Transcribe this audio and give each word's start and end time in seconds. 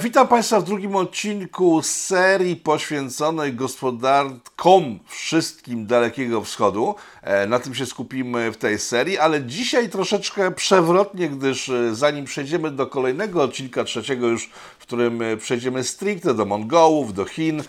Witam 0.00 0.28
Państwa 0.28 0.60
w 0.60 0.64
drugim 0.64 0.96
odcinku 0.96 1.82
serii 1.82 2.56
poświęconej 2.56 3.52
gospodarkom 3.52 4.98
wszystkim 5.06 5.86
Dalekiego 5.86 6.44
Wschodu. 6.44 6.94
E, 7.22 7.46
na 7.46 7.58
tym 7.58 7.74
się 7.74 7.86
skupimy 7.86 8.52
w 8.52 8.56
tej 8.56 8.78
serii, 8.78 9.18
ale 9.18 9.42
dzisiaj 9.42 9.88
troszeczkę 9.88 10.50
przewrotnie, 10.50 11.28
gdyż 11.28 11.68
e, 11.68 11.94
zanim 11.94 12.24
przejdziemy 12.24 12.70
do 12.70 12.86
kolejnego 12.86 13.42
odcinka, 13.42 13.84
trzeciego 13.84 14.26
już, 14.26 14.50
w 14.78 14.82
którym 14.82 15.22
e, 15.22 15.36
przejdziemy 15.36 15.84
stricte 15.84 16.34
do 16.34 16.44
Mongołów, 16.44 17.14
do 17.14 17.24
Chin, 17.24 17.62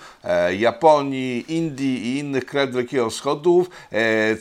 Japonii, 0.58 1.56
Indii 1.56 2.06
i 2.08 2.20
innych 2.20 2.46
krajów 2.46 2.74
Dalekiego 2.74 3.10
Wschodu, 3.10 3.68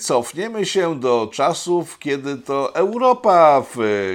cofniemy 0.00 0.66
się 0.66 1.00
do 1.00 1.30
czasów, 1.32 1.98
kiedy 1.98 2.36
to 2.36 2.75
Europa 2.75 3.62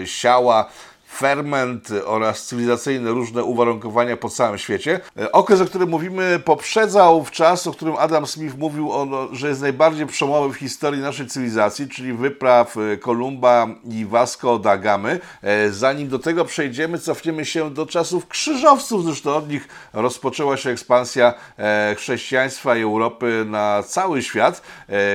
wsiała 0.05 0.69
ferment 1.09 1.89
oraz 2.05 2.45
cywilizacyjne 2.45 3.11
różne 3.11 3.43
uwarunkowania 3.43 4.17
po 4.17 4.29
całym 4.29 4.57
świecie. 4.57 4.99
E, 5.19 5.31
okres, 5.31 5.61
o 5.61 5.65
którym 5.65 5.89
mówimy, 5.89 6.41
poprzedzał 6.45 7.23
w 7.23 7.31
czas, 7.31 7.67
o 7.67 7.71
którym 7.71 7.95
Adam 7.97 8.27
Smith 8.27 8.57
mówił, 8.57 8.91
że 9.31 9.49
jest 9.49 9.61
najbardziej 9.61 10.05
przełomowy 10.05 10.53
w 10.53 10.57
historii 10.57 11.01
naszej 11.01 11.27
cywilizacji, 11.27 11.87
czyli 11.87 12.13
wypraw 12.13 12.77
e, 12.77 12.97
Kolumba 12.97 13.67
i 13.91 14.05
Vasco 14.05 14.59
da 14.59 14.77
Gamy. 14.77 15.19
E, 15.41 15.69
zanim 15.69 16.09
do 16.09 16.19
tego 16.19 16.45
przejdziemy, 16.45 16.99
cofniemy 16.99 17.45
się 17.45 17.73
do 17.73 17.85
czasów 17.85 18.27
krzyżowców, 18.27 19.05
zresztą 19.05 19.35
od 19.35 19.49
nich 19.49 19.67
rozpoczęła 19.93 20.57
się 20.57 20.69
ekspansja 20.69 21.33
chrześcijaństwa 21.97 22.77
i 22.77 22.81
Europy 22.81 23.45
na 23.47 23.83
cały 23.83 24.23
świat. 24.23 24.61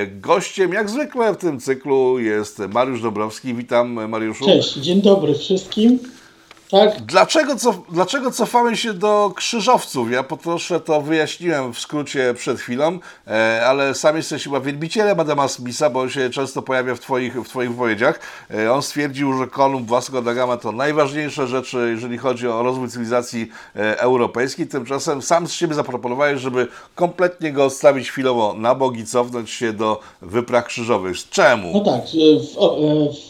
Gościem, 0.07 0.73
jak 0.73 0.89
zwykle 0.89 1.33
w 1.33 1.37
tym 1.37 1.59
cyklu, 1.59 2.19
jest 2.19 2.59
Mariusz 2.59 3.01
Dobrowski. 3.01 3.53
Witam, 3.53 4.09
Mariuszu. 4.09 4.45
Cześć, 4.45 4.73
dzień 4.73 5.01
dobry 5.01 5.33
wszystkim. 5.33 5.84
Beijinho. 5.85 6.24
Tak? 6.71 7.01
Dlaczego, 7.01 7.55
cof, 7.55 7.75
dlaczego 7.91 8.31
cofamy 8.31 8.77
się 8.77 8.93
do 8.93 9.31
krzyżowców? 9.35 10.11
Ja 10.11 10.23
po 10.23 10.37
trosze 10.37 10.79
to 10.79 11.01
wyjaśniłem 11.01 11.73
w 11.73 11.79
skrócie 11.79 12.33
przed 12.33 12.59
chwilą, 12.59 12.99
e, 13.27 13.61
ale 13.67 13.93
sam 13.93 14.17
jesteś 14.17 14.43
chyba 14.43 14.59
wielbicielem 14.59 15.19
Adama 15.19 15.47
Smitha, 15.47 15.89
bo 15.89 15.99
on 15.99 16.09
się 16.09 16.29
często 16.29 16.61
pojawia 16.61 16.95
w 16.95 16.99
Twoich, 16.99 17.43
w 17.43 17.49
twoich 17.49 17.71
wypowiedziach. 17.71 18.19
E, 18.53 18.73
on 18.73 18.81
stwierdził, 18.81 19.37
że 19.37 19.47
Kolumb 19.47 19.87
Vasco 19.87 20.21
da 20.21 20.33
Gama 20.33 20.57
to 20.57 20.71
najważniejsze 20.71 21.47
rzeczy, 21.47 21.87
jeżeli 21.91 22.17
chodzi 22.17 22.47
o 22.47 22.63
rozwój 22.63 22.89
cywilizacji 22.89 23.49
e, 23.75 23.99
europejskiej. 23.99 24.67
Tymczasem 24.67 25.21
sam 25.21 25.47
z 25.47 25.53
siebie 25.53 25.73
zaproponowałeś, 25.73 26.41
żeby 26.41 26.67
kompletnie 26.95 27.51
go 27.51 27.65
odstawić 27.65 28.11
chwilowo 28.11 28.53
na 28.57 28.75
bogi, 28.75 29.05
cofnąć 29.05 29.49
się 29.49 29.73
do 29.73 29.99
wypraw 30.21 30.65
krzyżowych. 30.65 31.29
Czemu? 31.29 31.71
No 31.73 31.79
tak, 31.79 32.01
w, 32.05 32.55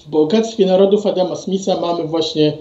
w 0.05 0.09
bogactwie 0.09 0.65
narodów 0.65 1.05
Adama 1.05 1.35
Smitha 1.35 1.79
mamy 1.81 2.03
właśnie 2.03 2.57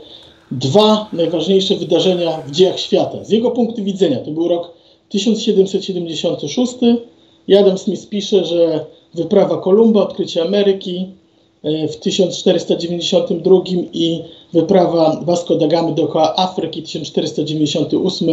dwa 0.59 1.09
najważniejsze 1.13 1.77
wydarzenia 1.77 2.43
w 2.47 2.51
dziejach 2.51 2.81
świata. 2.81 3.25
Z 3.25 3.31
jego 3.31 3.51
punktu 3.51 3.85
widzenia 3.85 4.19
to 4.19 4.31
był 4.31 4.49
rok 4.49 4.71
1776 5.09 6.75
i 7.49 7.55
Adam 7.55 7.79
Smith 7.79 8.09
pisze, 8.09 8.45
że 8.45 8.85
wyprawa 9.15 9.57
Kolumba, 9.57 10.03
odkrycie 10.03 10.43
Ameryki 10.43 11.07
e, 11.63 11.89
w 11.89 11.97
1492 11.97 13.57
i 13.93 14.23
wyprawa 14.53 15.21
Vasco 15.25 15.57
da 15.57 15.67
Gamy 15.67 15.95
dookoła 15.95 16.37
Afryki 16.37 16.83
1498, 16.83 18.29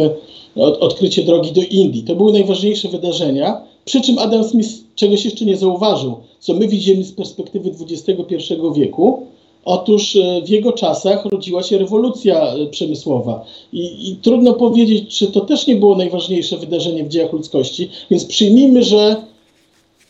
odkrycie 0.56 1.22
drogi 1.22 1.52
do 1.52 1.60
Indii. 1.70 2.02
To 2.02 2.14
były 2.14 2.32
najważniejsze 2.32 2.88
wydarzenia, 2.88 3.62
przy 3.84 4.00
czym 4.00 4.18
Adam 4.18 4.44
Smith 4.44 4.70
czegoś 4.94 5.24
jeszcze 5.24 5.44
nie 5.44 5.56
zauważył, 5.56 6.16
co 6.40 6.54
my 6.54 6.68
widzimy 6.68 7.04
z 7.04 7.12
perspektywy 7.12 7.70
XXI 7.80 8.54
wieku, 8.76 9.26
Otóż 9.64 10.16
e, 10.16 10.42
w 10.42 10.48
jego 10.48 10.72
czasach 10.72 11.24
rodziła 11.24 11.62
się 11.62 11.78
rewolucja 11.78 12.54
e, 12.54 12.66
przemysłowa 12.66 13.44
I, 13.72 14.10
i, 14.10 14.16
trudno 14.16 14.52
powiedzieć, 14.54 15.18
czy 15.18 15.26
to 15.26 15.40
też 15.40 15.66
nie 15.66 15.76
było 15.76 15.96
najważniejsze 15.96 16.56
wydarzenie 16.56 17.04
w 17.04 17.08
dziejach 17.08 17.32
ludzkości, 17.32 17.90
więc 18.10 18.24
przyjmijmy, 18.24 18.82
że. 18.82 19.16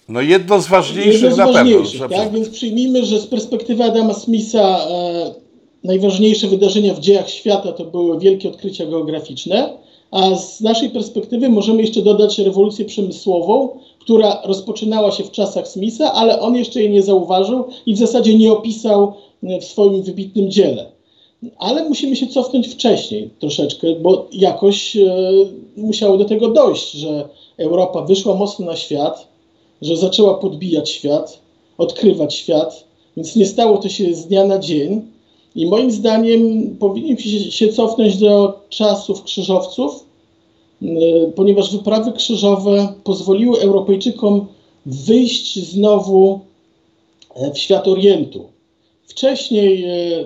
No 0.08 0.20
jedno 0.20 0.60
z 0.60 0.68
ważniejszych 0.68 1.22
jedno 1.22 1.34
z 1.34 1.38
na 1.38 1.52
ważniejszych, 1.52 2.00
pewno. 2.00 2.16
Tak? 2.16 2.32
Więc 2.32 2.48
przyjmijmy, 2.48 3.04
że 3.04 3.20
z 3.20 3.26
perspektywy 3.26 3.84
Adama 3.84 4.14
Smitha 4.14 4.86
e, 4.90 5.34
najważniejsze 5.84 6.46
wydarzenia 6.46 6.94
w 6.94 7.00
dziejach 7.00 7.30
świata 7.30 7.72
to 7.72 7.84
były 7.84 8.18
wielkie 8.18 8.48
odkrycia 8.48 8.86
geograficzne, 8.86 9.72
a 10.10 10.34
z 10.34 10.60
naszej 10.60 10.90
perspektywy 10.90 11.48
możemy 11.48 11.82
jeszcze 11.82 12.02
dodać 12.02 12.38
rewolucję 12.38 12.84
przemysłową, 12.84 13.68
która 14.00 14.42
rozpoczynała 14.44 15.12
się 15.12 15.24
w 15.24 15.30
czasach 15.30 15.68
Smitha, 15.68 16.12
ale 16.12 16.40
on 16.40 16.56
jeszcze 16.56 16.80
jej 16.80 16.90
nie 16.90 17.02
zauważył 17.02 17.64
i 17.86 17.94
w 17.94 17.98
zasadzie 17.98 18.34
nie 18.34 18.52
opisał 18.52 19.12
w 19.42 19.64
swoim 19.64 20.02
wybitnym 20.02 20.50
dziele. 20.50 20.92
Ale 21.58 21.88
musimy 21.88 22.16
się 22.16 22.26
cofnąć 22.26 22.68
wcześniej 22.68 23.30
troszeczkę, 23.38 23.86
bo 24.00 24.26
jakoś 24.32 24.96
e, 24.96 25.22
musiało 25.76 26.16
do 26.16 26.24
tego 26.24 26.48
dojść, 26.48 26.92
że 26.92 27.28
Europa 27.58 28.02
wyszła 28.02 28.34
mocno 28.34 28.66
na 28.66 28.76
świat, 28.76 29.28
że 29.82 29.96
zaczęła 29.96 30.34
podbijać 30.34 30.90
świat, 30.90 31.38
odkrywać 31.78 32.34
świat, 32.34 32.84
więc 33.16 33.36
nie 33.36 33.46
stało 33.46 33.78
to 33.78 33.88
się 33.88 34.14
z 34.14 34.26
dnia 34.26 34.44
na 34.44 34.58
dzień. 34.58 35.02
I 35.54 35.66
moim 35.66 35.90
zdaniem 35.90 36.76
powinniśmy 36.76 37.52
się 37.52 37.68
cofnąć 37.68 38.16
do 38.16 38.60
czasów 38.68 39.22
krzyżowców, 39.22 40.04
e, 40.82 40.86
ponieważ 41.34 41.76
wyprawy 41.76 42.12
krzyżowe 42.12 42.94
pozwoliły 43.04 43.60
Europejczykom 43.60 44.46
wyjść 44.86 45.68
znowu 45.70 46.40
e, 47.34 47.50
w 47.50 47.58
świat 47.58 47.88
Orientu. 47.88 48.51
Wcześniej 49.12 49.84
e, 49.84 50.24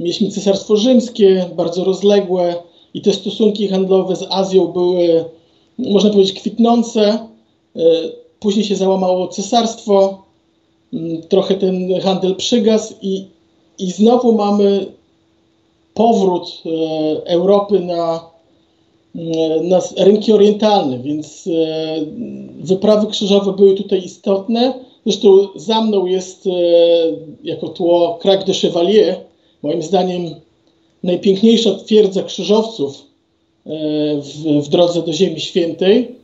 mieliśmy 0.00 0.30
Cesarstwo 0.30 0.76
Rzymskie, 0.76 1.46
bardzo 1.56 1.84
rozległe 1.84 2.54
i 2.94 3.00
te 3.02 3.12
stosunki 3.12 3.68
handlowe 3.68 4.16
z 4.16 4.26
Azją 4.30 4.66
były, 4.66 5.24
można 5.78 6.10
powiedzieć, 6.10 6.40
kwitnące. 6.40 7.28
E, 7.76 7.80
później 8.40 8.64
się 8.64 8.76
załamało 8.76 9.28
cesarstwo, 9.28 10.22
trochę 11.28 11.54
ten 11.54 12.00
handel 12.00 12.36
przygasł 12.36 12.94
i, 13.02 13.24
i 13.78 13.90
znowu 13.90 14.32
mamy 14.32 14.86
powrót 15.94 16.62
e, 16.66 16.70
Europy 17.26 17.80
na, 17.80 18.30
na 19.62 19.80
rynki 19.96 20.32
orientalne, 20.32 20.98
więc 20.98 21.48
wyprawy 22.60 23.06
krzyżowe 23.06 23.52
były 23.52 23.74
tutaj 23.74 24.04
istotne 24.04 24.74
Zresztą 25.06 25.48
za 25.56 25.80
mną 25.80 26.06
jest 26.06 26.46
e, 26.46 26.50
jako 27.44 27.68
tło 27.68 28.18
Crac 28.22 28.44
de 28.46 28.54
Chevalier, 28.54 29.16
moim 29.62 29.82
zdaniem 29.82 30.34
najpiękniejsza 31.02 31.74
twierdza 31.74 32.22
krzyżowców 32.22 32.96
e, 32.96 33.70
w, 34.16 34.64
w 34.64 34.68
drodze 34.68 35.02
do 35.02 35.12
Ziemi 35.12 35.40
Świętej. 35.40 36.14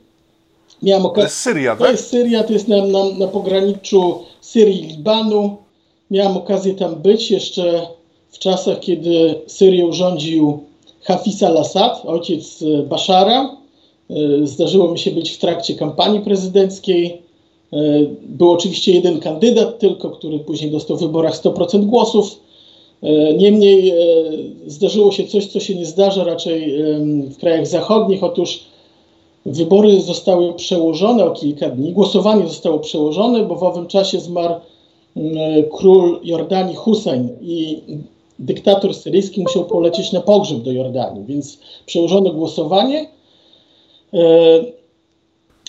Miałem 0.82 1.06
okazję, 1.06 1.22
to 1.22 1.28
jest 1.28 1.36
Syria, 1.36 1.76
tak? 1.76 1.86
To 1.86 1.90
jest 1.90 2.10
Syria, 2.10 2.44
to 2.44 2.52
jest 2.52 2.68
na, 2.68 2.86
na, 2.86 3.04
na 3.04 3.26
pograniczu 3.26 4.14
Syrii 4.40 4.84
i 4.84 4.86
Libanu. 4.86 5.56
Miałem 6.10 6.36
okazję 6.36 6.74
tam 6.74 6.94
być 6.94 7.30
jeszcze 7.30 7.86
w 8.30 8.38
czasach, 8.38 8.80
kiedy 8.80 9.34
Syrią 9.46 9.92
rządził 9.92 10.58
Hafiz 11.02 11.42
al-Assad, 11.42 12.02
ojciec 12.06 12.64
Bashara. 12.88 13.56
E, 14.10 14.46
zdarzyło 14.46 14.92
mi 14.92 14.98
się 14.98 15.10
być 15.10 15.30
w 15.30 15.38
trakcie 15.38 15.74
kampanii 15.74 16.20
prezydenckiej. 16.20 17.27
E, 17.72 18.06
był 18.22 18.50
oczywiście 18.50 18.92
jeden 18.92 19.20
kandydat 19.20 19.78
tylko, 19.78 20.10
który 20.10 20.38
później 20.38 20.70
dostał 20.70 20.96
w 20.96 21.00
wyborach 21.00 21.42
100% 21.42 21.84
głosów. 21.84 22.40
E, 23.02 23.34
niemniej 23.34 23.90
e, 23.90 23.94
zdarzyło 24.66 25.12
się 25.12 25.24
coś, 25.24 25.46
co 25.46 25.60
się 25.60 25.74
nie 25.74 25.86
zdarza 25.86 26.24
raczej 26.24 26.82
w 27.30 27.36
krajach 27.36 27.66
zachodnich. 27.66 28.24
Otóż 28.24 28.64
wybory 29.46 30.00
zostały 30.00 30.54
przełożone 30.54 31.24
o 31.24 31.30
kilka 31.30 31.70
dni, 31.70 31.92
głosowanie 31.92 32.48
zostało 32.48 32.78
przełożone, 32.78 33.44
bo 33.44 33.54
w 33.54 33.62
owym 33.62 33.86
czasie 33.86 34.20
zmarł 34.20 34.54
król 35.72 36.20
Jordanii 36.24 36.74
Hussein 36.74 37.28
i 37.42 37.82
dyktator 38.38 38.94
syryjski 38.94 39.42
musiał 39.42 39.64
polecieć 39.64 40.12
na 40.12 40.20
pogrzeb 40.20 40.58
do 40.58 40.72
Jordanii, 40.72 41.24
więc 41.24 41.58
przełożono 41.86 42.30
głosowanie. 42.30 43.06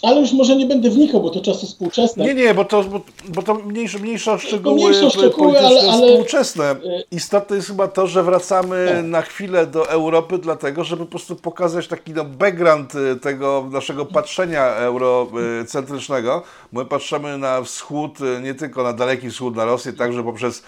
Ale 0.02 0.22
już 0.22 0.34
może 0.34 0.56
nie 0.56 0.66
będę 0.66 0.90
wnikał, 0.90 1.22
bo 1.22 1.30
to 1.30 1.42
czasy 1.42 1.66
współczesne. 1.66 2.26
Nie, 2.26 2.34
nie, 2.34 2.54
bo 2.54 2.66
to, 2.66 2.84
bo, 2.84 3.02
bo 3.28 3.42
to 3.42 3.54
mniejsze, 3.54 4.00
mniejsze 4.00 4.40
szczegóły, 4.40 4.76
mniejsze 4.76 5.10
szczegóły 5.10 5.60
ale, 5.60 5.80
ale... 5.92 6.08
współczesne. 6.08 6.66
E, 6.66 6.78
Istotne 7.12 7.56
jest 7.56 7.68
chyba 7.68 7.88
to, 7.88 8.08
że 8.08 8.24
wracamy 8.24 8.92
tak. 8.96 9.06
na 9.06 9.22
chwilę 9.22 9.68
do 9.68 9.90
Europy, 9.90 10.38
dlatego, 10.38 10.84
żeby 10.84 11.06
po 11.06 11.12
prostu 11.12 11.36
pokazać 11.36 11.88
taki 11.88 12.14
no, 12.14 12.26
background 12.26 12.94
e, 12.96 13.16
tego 13.16 13.70
naszego 13.72 14.06
patrzenia 14.06 14.66
eurocentrycznego. 14.66 16.44
My 16.74 16.86
patrzymy 16.86 17.38
na 17.38 17.62
wschód, 17.62 18.18
e, 18.38 18.42
nie 18.42 18.54
tylko 18.54 18.84
na 18.84 18.94
daleki 18.94 19.30
wschód, 19.30 19.56
na 19.56 19.66
Rosję, 19.66 19.94
także 19.94 20.24
poprzez 20.24 20.64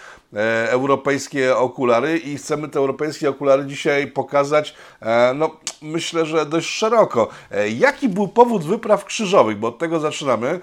europejskie 0.69 1.57
okulary 1.57 2.17
i 2.17 2.35
chcemy 2.35 2.69
te 2.69 2.79
europejskie 2.79 3.29
okulary 3.29 3.65
dzisiaj 3.65 4.07
pokazać, 4.07 4.73
e, 5.01 5.33
no 5.35 5.49
myślę, 5.81 6.25
że 6.25 6.45
dość 6.45 6.67
szeroko. 6.67 7.27
E, 7.51 7.69
jaki 7.69 8.09
był 8.09 8.27
powód 8.27 8.63
wypraw 8.63 9.05
krzyżowych? 9.05 9.59
bo 9.59 9.67
od 9.67 9.77
tego 9.77 9.99
zaczynamy. 9.99 10.47
E, 10.47 10.59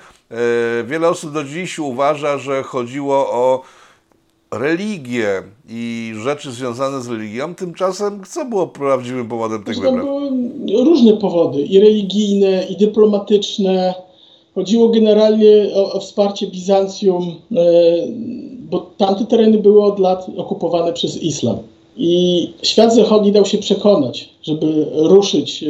wiele 0.85 1.09
osób 1.09 1.33
do 1.33 1.45
dziś 1.45 1.79
uważa, 1.79 2.39
że 2.39 2.63
chodziło 2.63 3.17
o 3.31 3.63
religię 4.51 5.43
i 5.69 6.13
rzeczy 6.23 6.53
związane 6.53 7.01
z 7.01 7.09
religią, 7.09 7.55
tymczasem 7.55 8.23
co 8.29 8.45
było 8.45 8.67
prawdziwym 8.67 9.29
powodem 9.29 9.65
tych 9.65 9.77
wypraw? 9.77 10.05
były 10.05 10.31
różne 10.85 11.17
powody, 11.17 11.63
i 11.63 11.81
religijne, 11.81 12.67
i 12.71 12.77
dyplomatyczne. 12.77 13.95
Chodziło 14.55 14.89
generalnie 14.89 15.69
o, 15.75 15.93
o 15.93 16.01
wsparcie 16.01 16.47
Bizancjum, 16.47 17.35
e, 17.53 17.65
bo 18.71 18.91
tamte 18.97 19.27
tereny 19.27 19.59
były 19.59 19.83
od 19.83 19.99
lat 19.99 20.27
okupowane 20.37 20.93
przez 20.93 21.23
islam. 21.23 21.59
I 21.97 22.51
świat 22.63 22.95
zachodni 22.95 23.33
dał 23.33 23.45
się 23.45 23.59
przekonać, 23.59 24.29
żeby 24.43 24.87
ruszyć 24.93 25.65
e, 25.65 25.69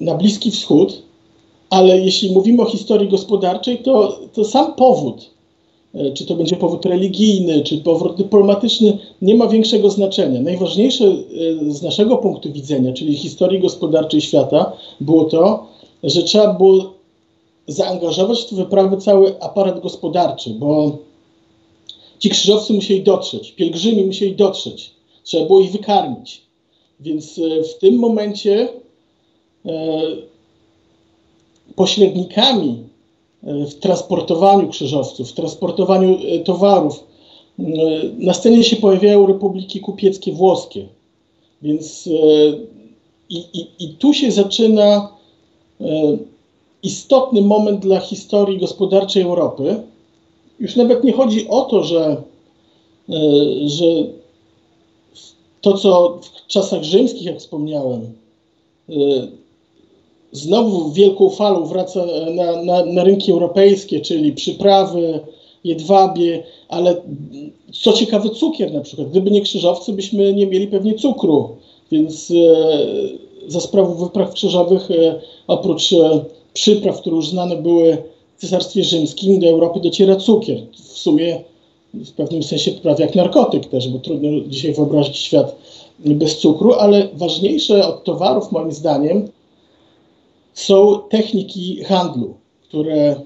na 0.00 0.14
Bliski 0.14 0.50
Wschód, 0.50 1.02
ale 1.70 1.98
jeśli 1.98 2.32
mówimy 2.32 2.62
o 2.62 2.66
historii 2.66 3.08
gospodarczej, 3.08 3.78
to, 3.78 4.18
to 4.32 4.44
sam 4.44 4.74
powód, 4.74 5.30
e, 5.94 6.12
czy 6.12 6.26
to 6.26 6.34
będzie 6.34 6.56
powód 6.56 6.86
religijny, 6.86 7.62
czy 7.62 7.78
powód 7.78 8.16
dyplomatyczny, 8.16 8.98
nie 9.22 9.34
ma 9.34 9.46
większego 9.46 9.90
znaczenia. 9.90 10.40
Najważniejsze 10.40 11.04
e, 11.04 11.14
z 11.72 11.82
naszego 11.82 12.16
punktu 12.16 12.52
widzenia, 12.52 12.92
czyli 12.92 13.16
historii 13.16 13.60
gospodarczej 13.60 14.20
świata, 14.20 14.72
było 15.00 15.24
to, 15.24 15.66
że 16.02 16.22
trzeba 16.22 16.54
było 16.54 16.92
zaangażować 17.66 18.40
w 18.40 18.50
tę 18.50 18.56
wyprawę 18.56 18.96
cały 18.96 19.40
aparat 19.40 19.80
gospodarczy, 19.80 20.50
bo 20.50 20.98
ci 22.18 22.30
krzyżowcy 22.30 22.72
musieli 22.72 23.02
dotrzeć, 23.02 23.52
pielgrzymi 23.52 24.04
musieli 24.04 24.36
dotrzeć, 24.36 24.90
trzeba 25.22 25.46
było 25.46 25.60
ich 25.60 25.72
wykarmić. 25.72 26.42
Więc 27.00 27.38
e, 27.38 27.62
w 27.64 27.78
tym 27.78 27.98
momencie 27.98 28.68
e, 29.66 29.72
pośrednikami 31.76 32.84
e, 33.42 33.66
w 33.66 33.74
transportowaniu 33.74 34.68
krzyżowców, 34.68 35.30
w 35.30 35.32
transportowaniu 35.32 36.18
towarów, 36.44 37.04
na 38.18 38.34
scenie 38.34 38.64
się 38.64 38.76
pojawiają 38.76 39.26
republiki 39.26 39.80
kupieckie 39.80 40.32
włoskie. 40.32 40.86
Więc 41.62 42.06
i, 43.30 43.36
i, 43.36 43.84
i 43.84 43.88
tu 43.88 44.14
się 44.14 44.30
zaczyna 44.30 45.12
istotny 46.82 47.42
moment 47.42 47.80
dla 47.80 48.00
historii 48.00 48.58
gospodarczej 48.58 49.22
Europy. 49.22 49.82
Już 50.60 50.76
nawet 50.76 51.04
nie 51.04 51.12
chodzi 51.12 51.48
o 51.48 51.62
to, 51.62 51.84
że, 51.84 52.22
e, 53.08 53.14
że 53.66 53.86
to, 55.60 55.74
co 55.74 56.18
w 56.22 56.46
czasach 56.46 56.82
rzymskich, 56.82 57.22
jak 57.22 57.38
wspomniałem, 57.38 58.00
e, 58.88 58.94
znowu 60.32 60.92
wielką 60.92 61.30
falą 61.30 61.66
wraca 61.66 62.06
na, 62.34 62.62
na, 62.62 62.84
na 62.84 63.04
rynki 63.04 63.32
europejskie, 63.32 64.00
czyli 64.00 64.32
przyprawy, 64.32 65.20
jedwabie, 65.64 66.42
ale 66.68 67.02
co 67.82 67.92
ciekawe 67.92 68.30
cukier 68.30 68.72
na 68.72 68.80
przykład. 68.80 69.10
Gdyby 69.10 69.30
nie 69.30 69.40
krzyżowcy, 69.40 69.92
byśmy 69.92 70.32
nie 70.32 70.46
mieli 70.46 70.66
pewnie 70.66 70.94
cukru, 70.94 71.48
więc 71.92 72.30
e, 72.30 72.34
za 73.46 73.60
sprawą 73.60 73.94
wypraw 73.94 74.34
krzyżowych, 74.34 74.88
oprócz 75.46 75.94
przypraw, 76.52 77.00
które 77.00 77.16
już 77.16 77.28
znane 77.28 77.56
były 77.56 77.96
Cesarstwie 78.38 78.84
Rzymskim, 78.84 79.40
do 79.40 79.48
Europy 79.48 79.80
dociera 79.80 80.16
cukier. 80.16 80.58
W 80.72 80.98
sumie 80.98 81.40
w 81.94 82.12
pewnym 82.12 82.42
sensie 82.42 82.70
prawie 82.70 83.04
jak 83.04 83.14
narkotyk 83.14 83.66
też, 83.66 83.88
bo 83.88 83.98
trudno 83.98 84.28
dzisiaj 84.46 84.72
wyobrazić 84.72 85.16
świat 85.16 85.56
bez 85.98 86.38
cukru, 86.38 86.72
ale 86.72 87.08
ważniejsze 87.14 87.86
od 87.86 88.04
towarów 88.04 88.52
moim 88.52 88.72
zdaniem 88.72 89.28
są 90.54 91.00
techniki 91.10 91.84
handlu, 91.84 92.34
które 92.62 93.16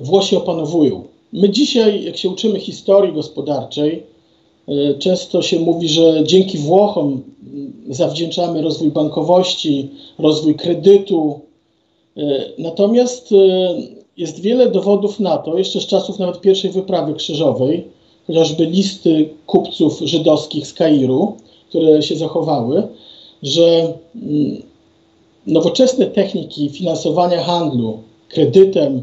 Włosi 0.00 0.36
opanowują. 0.36 1.04
My 1.32 1.50
dzisiaj, 1.50 2.04
jak 2.04 2.16
się 2.16 2.28
uczymy 2.28 2.60
historii 2.60 3.12
gospodarczej, 3.12 4.02
e, 4.68 4.94
często 4.94 5.42
się 5.42 5.60
mówi, 5.60 5.88
że 5.88 6.24
dzięki 6.24 6.58
Włochom 6.58 7.22
zawdzięczamy 7.88 8.62
rozwój 8.62 8.90
bankowości, 8.90 9.88
rozwój 10.18 10.54
kredytu. 10.54 11.40
E, 12.16 12.22
Natomiast 12.58 13.32
e, 13.32 13.36
jest 14.16 14.40
wiele 14.40 14.70
dowodów 14.70 15.20
na 15.20 15.38
to, 15.38 15.58
jeszcze 15.58 15.80
z 15.80 15.86
czasów 15.86 16.18
nawet 16.18 16.40
pierwszej 16.40 16.70
wyprawy 16.70 17.14
krzyżowej, 17.14 17.84
chociażby 18.26 18.66
listy 18.66 19.28
kupców 19.46 20.00
żydowskich 20.00 20.66
z 20.66 20.74
Kairu, 20.74 21.36
które 21.68 22.02
się 22.02 22.16
zachowały, 22.16 22.88
że 23.42 23.94
mm, 24.16 24.62
nowoczesne 25.46 26.06
techniki 26.06 26.68
finansowania 26.70 27.42
handlu 27.42 27.98
kredytem, 28.28 29.02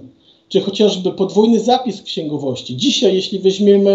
czy 0.49 0.61
chociażby 0.61 1.11
podwójny 1.11 1.59
zapis 1.59 2.01
księgowości. 2.01 2.77
Dzisiaj, 2.77 3.15
jeśli 3.15 3.39
weźmiemy 3.39 3.91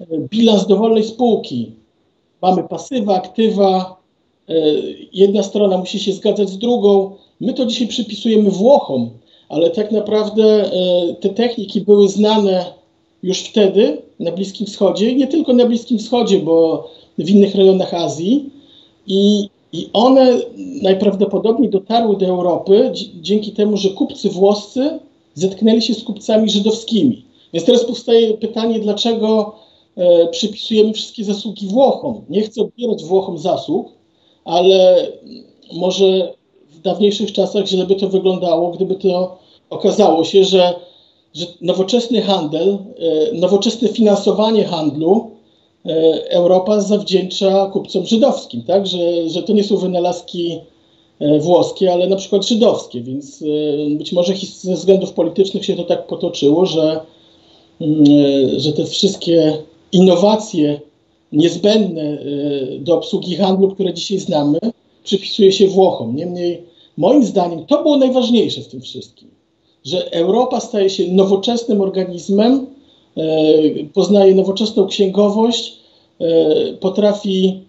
e, 0.00 0.06
bilans 0.18 0.66
dowolnej 0.66 1.04
spółki, 1.04 1.70
mamy 2.42 2.64
pasywa, 2.64 3.14
aktywa, 3.14 4.01
jedna 5.12 5.42
strona 5.42 5.78
musi 5.78 6.00
się 6.00 6.12
zgadzać 6.12 6.48
z 6.48 6.58
drugą. 6.58 7.10
My 7.40 7.54
to 7.54 7.66
dzisiaj 7.66 7.88
przypisujemy 7.88 8.50
Włochom, 8.50 9.10
ale 9.48 9.70
tak 9.70 9.92
naprawdę 9.92 10.44
e, 10.44 10.70
te 11.20 11.28
techniki 11.28 11.80
były 11.80 12.08
znane 12.08 12.64
już 13.22 13.40
wtedy 13.40 14.02
na 14.20 14.32
Bliskim 14.32 14.66
Wschodzie, 14.66 15.14
nie 15.14 15.26
tylko 15.26 15.52
na 15.52 15.66
Bliskim 15.66 15.98
Wschodzie, 15.98 16.38
bo 16.38 16.88
w 17.18 17.30
innych 17.30 17.54
rejonach 17.54 17.94
Azji. 17.94 18.50
I, 19.06 19.48
i 19.72 19.88
one 19.92 20.38
najprawdopodobniej 20.82 21.70
dotarły 21.70 22.16
do 22.16 22.26
Europy 22.26 22.90
dzi- 22.92 23.10
dzięki 23.20 23.52
temu, 23.52 23.76
że 23.76 23.90
kupcy 23.90 24.28
włoscy 24.28 24.98
zetknęli 25.34 25.82
się 25.82 25.94
z 25.94 26.04
kupcami 26.04 26.50
żydowskimi. 26.50 27.24
Więc 27.52 27.66
teraz 27.66 27.84
powstaje 27.84 28.34
pytanie, 28.34 28.80
dlaczego 28.80 29.54
e, 29.96 30.26
przypisujemy 30.26 30.92
wszystkie 30.92 31.24
zasługi 31.24 31.66
Włochom. 31.66 32.20
Nie 32.30 32.42
chcę 32.42 32.62
odbierać 32.62 33.04
Włochom 33.04 33.38
zasług, 33.38 33.88
ale 34.44 35.08
może 35.72 36.32
w 36.70 36.80
dawniejszych 36.80 37.32
czasach 37.32 37.66
źle 37.66 37.86
by 37.86 37.94
to 37.94 38.08
wyglądało, 38.08 38.70
gdyby 38.70 38.94
to 38.94 39.38
okazało 39.70 40.24
się, 40.24 40.44
że, 40.44 40.74
że 41.34 41.46
nowoczesny 41.60 42.22
handel, 42.22 42.68
e, 42.68 42.78
nowoczesne 43.34 43.88
finansowanie 43.88 44.64
handlu 44.64 45.30
e, 45.86 45.90
Europa 46.30 46.80
zawdzięcza 46.80 47.70
kupcom 47.72 48.06
żydowskim, 48.06 48.62
tak? 48.62 48.86
że, 48.86 49.28
że 49.28 49.42
to 49.42 49.52
nie 49.52 49.64
są 49.64 49.76
wynalazki 49.76 50.58
e, 51.20 51.38
włoskie, 51.38 51.92
ale 51.92 52.06
na 52.06 52.16
przykład 52.16 52.46
żydowskie, 52.46 53.00
więc 53.00 53.44
być 53.90 54.12
może 54.12 54.34
ze 54.60 54.74
względów 54.74 55.12
politycznych 55.12 55.64
się 55.64 55.76
to 55.76 55.84
tak 55.84 56.06
potoczyło, 56.06 56.66
że, 56.66 57.00
mm, 57.80 58.04
że 58.56 58.72
te 58.72 58.86
wszystkie 58.86 59.56
innowacje 59.92 60.80
niezbędne 61.32 62.02
e, 62.02 62.78
do 62.78 62.94
obsługi 62.94 63.36
handlu, 63.36 63.70
które 63.70 63.94
dzisiaj 63.94 64.18
znamy, 64.18 64.58
przypisuje 65.04 65.52
się 65.52 65.66
Włochom. 65.68 66.16
Niemniej, 66.16 66.62
moim 66.96 67.24
zdaniem, 67.24 67.66
to 67.66 67.82
było 67.82 67.96
najważniejsze 67.96 68.60
w 68.60 68.68
tym 68.68 68.80
wszystkim, 68.80 69.28
że 69.84 70.12
Europa 70.12 70.60
staje 70.60 70.90
się 70.90 71.12
nowoczesnym 71.12 71.80
organizmem, 71.80 72.66
e, 73.16 73.22
poznaje 73.94 74.34
nowoczesną 74.34 74.86
księgowość, 74.86 75.76
e, 76.20 76.26
potrafi 76.80 77.60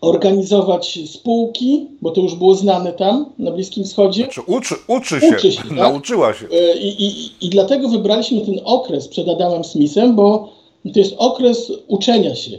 organizować 0.00 0.98
spółki, 1.06 1.86
bo 2.02 2.10
to 2.10 2.20
już 2.20 2.34
było 2.34 2.54
znane 2.54 2.92
tam 2.92 3.26
na 3.38 3.50
Bliskim 3.50 3.84
Wschodzie. 3.84 4.28
Czy 4.28 4.40
uczy, 4.40 4.74
uczy 4.88 5.20
się, 5.20 5.36
Uczy 5.36 5.52
się, 5.52 5.62
tak? 5.62 5.70
nauczyła 5.70 6.34
się. 6.34 6.46
I, 6.80 7.04
i, 7.04 7.30
I 7.46 7.50
dlatego 7.50 7.88
wybraliśmy 7.88 8.40
ten 8.40 8.60
okres 8.64 9.08
przed 9.08 9.28
Adamem 9.28 9.64
Smithem, 9.64 10.16
bo 10.16 10.48
to 10.92 10.98
jest 10.98 11.14
okres 11.18 11.72
uczenia 11.88 12.34
się. 12.34 12.58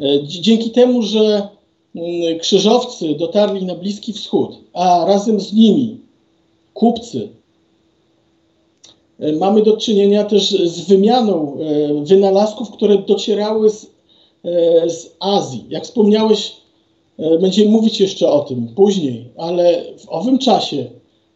E, 0.00 0.22
dzi- 0.22 0.40
Dzięki 0.40 0.70
temu, 0.70 1.02
że 1.02 1.48
mm, 1.94 2.38
krzyżowcy 2.38 3.14
dotarli 3.14 3.64
na 3.64 3.74
Bliski 3.74 4.12
Wschód, 4.12 4.56
a 4.72 5.04
razem 5.04 5.40
z 5.40 5.52
nimi 5.52 5.96
kupcy, 6.74 7.28
e, 9.20 9.32
mamy 9.32 9.62
do 9.62 9.76
czynienia 9.76 10.24
też 10.24 10.50
z 10.50 10.80
wymianą 10.80 11.56
e, 11.60 12.04
wynalazków, 12.04 12.70
które 12.70 12.98
docierały 12.98 13.70
z, 13.70 13.86
z 14.86 15.10
Azji. 15.20 15.64
Jak 15.68 15.84
wspomniałeś, 15.84 16.52
będziemy 17.40 17.70
mówić 17.70 18.00
jeszcze 18.00 18.30
o 18.30 18.40
tym 18.40 18.68
później, 18.68 19.24
ale 19.36 19.84
w 19.98 20.08
owym 20.08 20.38
czasie 20.38 20.86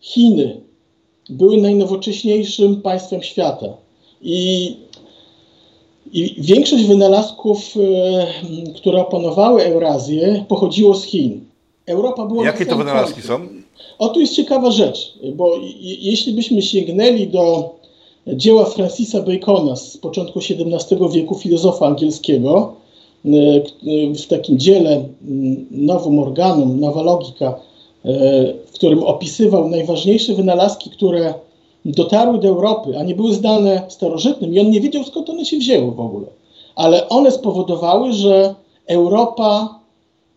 Chiny, 0.01 0.61
były 1.31 1.57
najnowocześniejszym 1.57 2.83
państwem 2.83 3.23
świata. 3.23 3.77
I, 4.23 4.77
i 6.13 6.35
większość 6.39 6.85
wynalazków, 6.85 7.75
e, 7.77 8.73
które 8.75 9.01
opanowały 9.01 9.65
Eurazję, 9.65 10.45
pochodziło 10.49 10.95
z 10.95 11.05
Chin. 11.05 11.41
Europa 11.87 12.27
była 12.27 12.45
Jakie 12.45 12.67
to 12.67 12.77
wynalazki 12.77 13.23
są? 13.23 13.41
O, 13.99 14.09
tu 14.09 14.21
jest 14.21 14.35
ciekawa 14.35 14.71
rzecz, 14.71 15.15
bo 15.35 15.57
je- 15.57 15.95
jeśli 15.95 16.33
byśmy 16.33 16.63
sięgnęli 16.63 17.27
do 17.27 17.71
dzieła 18.27 18.65
Francisa 18.65 19.23
Bacona 19.23 19.77
z 19.77 19.97
początku 19.97 20.39
XVII 20.39 20.99
wieku, 21.13 21.35
filozofa 21.35 21.87
angielskiego, 21.87 22.73
e, 23.25 23.29
e, 23.29 23.63
w 24.15 24.27
takim 24.27 24.59
dziele 24.59 24.91
mm, 25.29 25.67
Novum 25.71 26.19
Organum, 26.19 26.81
Nowa 26.81 27.03
Logika, 27.03 27.55
w 28.67 28.73
którym 28.75 29.03
opisywał 29.03 29.69
najważniejsze 29.69 30.35
wynalazki, 30.35 30.91
które 30.91 31.35
dotarły 31.85 32.39
do 32.39 32.49
Europy, 32.49 32.99
a 32.99 33.03
nie 33.03 33.15
były 33.15 33.35
znane 33.35 33.83
starożytnym, 33.89 34.55
i 34.55 34.61
on 34.61 34.71
nie 34.71 34.81
wiedział 34.81 35.05
skąd 35.05 35.31
one 35.31 35.45
się 35.45 35.57
wzięły 35.59 35.91
w 35.91 36.01
ogóle, 36.01 36.27
ale 36.75 37.09
one 37.09 37.31
spowodowały, 37.31 38.13
że 38.13 38.55
Europa 38.87 39.81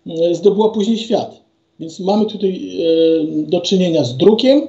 e, 0.07 0.35
zdobyła 0.35 0.69
później 0.69 0.97
świat. 0.97 1.41
Więc 1.79 1.99
mamy 1.99 2.25
tutaj 2.25 2.79
e, 2.79 3.51
do 3.51 3.61
czynienia 3.61 4.03
z 4.03 4.17
drukiem, 4.17 4.67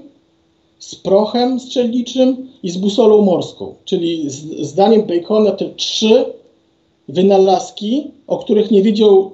z 0.79 0.95
prochem 0.95 1.61
strzelniczym 1.61 2.49
i 2.63 2.71
z 2.71 2.77
busolą 2.77 3.23
morską. 3.23 3.75
Czyli 3.85 4.31
z, 4.31 4.61
zdaniem 4.61 5.03
Bacona 5.03 5.51
te 5.51 5.71
trzy 5.71 6.25
wynalazki, 7.09 8.11
o 8.27 8.39
których 8.39 8.71
nie 8.71 8.83
wiedział, 8.83 9.31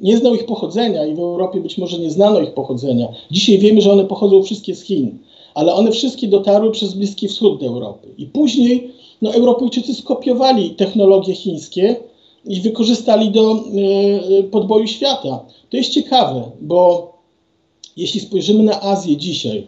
nie 0.00 0.16
znał 0.16 0.34
ich 0.34 0.46
pochodzenia 0.46 1.06
i 1.06 1.14
w 1.14 1.18
Europie 1.18 1.60
być 1.60 1.78
może 1.78 1.98
nie 1.98 2.10
znano 2.10 2.40
ich 2.40 2.54
pochodzenia. 2.54 3.08
Dzisiaj 3.30 3.58
wiemy, 3.58 3.80
że 3.80 3.92
one 3.92 4.04
pochodzą 4.04 4.42
wszystkie 4.42 4.74
z 4.74 4.82
Chin, 4.82 5.18
ale 5.54 5.74
one 5.74 5.92
wszystkie 5.92 6.28
dotarły 6.28 6.70
przez 6.70 6.94
Bliski 6.94 7.28
Wschód 7.28 7.60
do 7.60 7.66
Europy. 7.66 8.08
I 8.18 8.26
później 8.26 8.90
no, 9.22 9.34
Europejczycy 9.34 9.94
skopiowali 9.94 10.70
technologie 10.70 11.34
chińskie 11.34 11.96
i 12.44 12.60
wykorzystali 12.60 13.30
do 13.30 13.64
y, 14.40 14.42
podboju 14.42 14.86
świata. 14.86 15.44
To 15.70 15.76
jest 15.76 15.90
ciekawe, 15.90 16.50
bo 16.60 17.12
jeśli 17.96 18.20
spojrzymy 18.20 18.62
na 18.62 18.80
Azję 18.80 19.16
dzisiaj, 19.16 19.66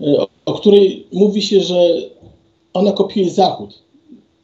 y, 0.00 0.20
o, 0.20 0.26
o 0.46 0.52
której 0.52 1.06
mówi 1.12 1.42
się, 1.42 1.60
że 1.60 1.94
ona 2.74 2.92
kopiuje 2.92 3.30
Zachód, 3.30 3.82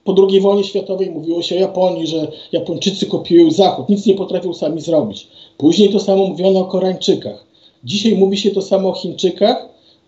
po 0.09 0.15
II 0.29 0.41
wojnie 0.41 0.65
światowej 0.65 1.11
mówiło 1.11 1.43
się 1.43 1.57
o 1.57 1.59
Japonii, 1.59 2.07
że 2.07 2.33
Japończycy 2.53 3.07
kopiują 3.07 3.51
Zachód, 3.51 3.89
nic 3.89 4.07
nie 4.07 4.15
potrafią 4.15 4.55
sami 4.55 4.81
zrobić. 4.81 5.29
Później 5.59 5.93
to 5.93 6.01
samo 6.01 6.27
mówiono 6.27 6.61
o 6.61 6.65
Koreańczykach. 6.65 7.47
Dzisiaj 7.85 8.15
mówi 8.15 8.37
się 8.37 8.51
to 8.51 8.63
samo 8.63 8.89
o 8.89 8.93
Chińczykach, 8.93 9.58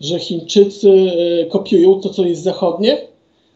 że 0.01 0.19
Chińczycy 0.19 0.91
e, 0.91 1.45
kopiują 1.45 1.99
to, 1.99 2.09
co 2.09 2.25
jest 2.25 2.43
zachodnie, 2.43 2.97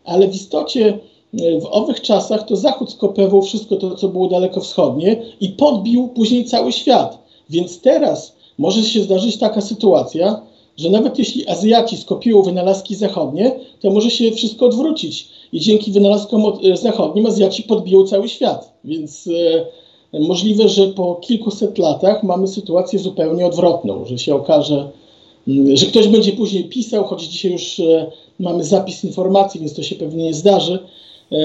ale 0.03 0.27
w 0.27 0.35
istocie 0.35 0.99
e, 1.33 1.61
w 1.61 1.65
owych 1.65 2.01
czasach 2.01 2.45
to 2.45 2.55
Zachód 2.55 2.91
skopiował 2.91 3.41
wszystko 3.41 3.75
to, 3.75 3.95
co 3.95 4.07
było 4.07 4.27
daleko 4.27 4.61
wschodnie 4.61 5.21
i 5.41 5.49
podbił 5.49 6.07
później 6.07 6.45
cały 6.45 6.71
świat. 6.71 7.17
Więc 7.49 7.81
teraz 7.81 8.35
może 8.57 8.83
się 8.83 9.01
zdarzyć 9.01 9.37
taka 9.37 9.61
sytuacja, 9.61 10.41
że 10.77 10.89
nawet 10.89 11.19
jeśli 11.19 11.47
Azjaci 11.47 11.97
skopiują 11.97 12.41
wynalazki 12.41 12.95
zachodnie, 12.95 13.51
to 13.81 13.91
może 13.91 14.11
się 14.11 14.31
wszystko 14.31 14.65
odwrócić 14.65 15.27
i 15.51 15.59
dzięki 15.59 15.91
wynalazkom 15.91 16.43
e, 16.45 16.77
zachodnim 16.77 17.25
Azjaci 17.25 17.63
podbiją 17.63 18.07
cały 18.07 18.29
świat. 18.29 18.73
Więc 18.83 19.29
możliwe, 20.19 20.69
że 20.69 20.87
po 20.87 21.15
kilkuset 21.15 21.77
latach 21.77 22.23
mamy 22.23 22.47
sytuację 22.47 22.99
zupełnie 22.99 23.45
odwrotną, 23.45 24.05
że 24.05 24.17
się 24.17 24.35
okaże, 24.35 24.89
że 25.73 25.85
ktoś 25.85 26.07
będzie 26.07 26.31
później 26.31 26.63
pisał, 26.63 27.03
choć 27.03 27.23
dzisiaj 27.23 27.51
już 27.51 27.79
e, 27.79 28.05
mamy 28.39 28.63
zapis 28.63 29.03
informacji, 29.03 29.59
więc 29.59 29.73
to 29.73 29.83
się 29.83 29.95
pewnie 29.95 30.23
nie 30.23 30.33
zdarzy, 30.33 30.79
e, 31.31 31.37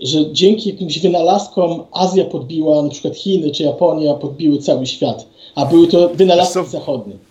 że 0.00 0.32
dzięki 0.32 0.70
jakimś 0.70 0.98
wynalazkom 0.98 1.82
Azja 1.92 2.24
podbiła, 2.24 2.82
na 2.82 2.88
przykład 2.88 3.16
Chiny 3.16 3.50
czy 3.50 3.62
Japonia 3.62 4.14
podbiły 4.14 4.58
cały 4.58 4.86
świat, 4.86 5.26
a 5.54 5.66
były 5.66 5.86
to 5.86 6.08
wynalazki 6.08 6.70
zachodnie. 6.70 7.27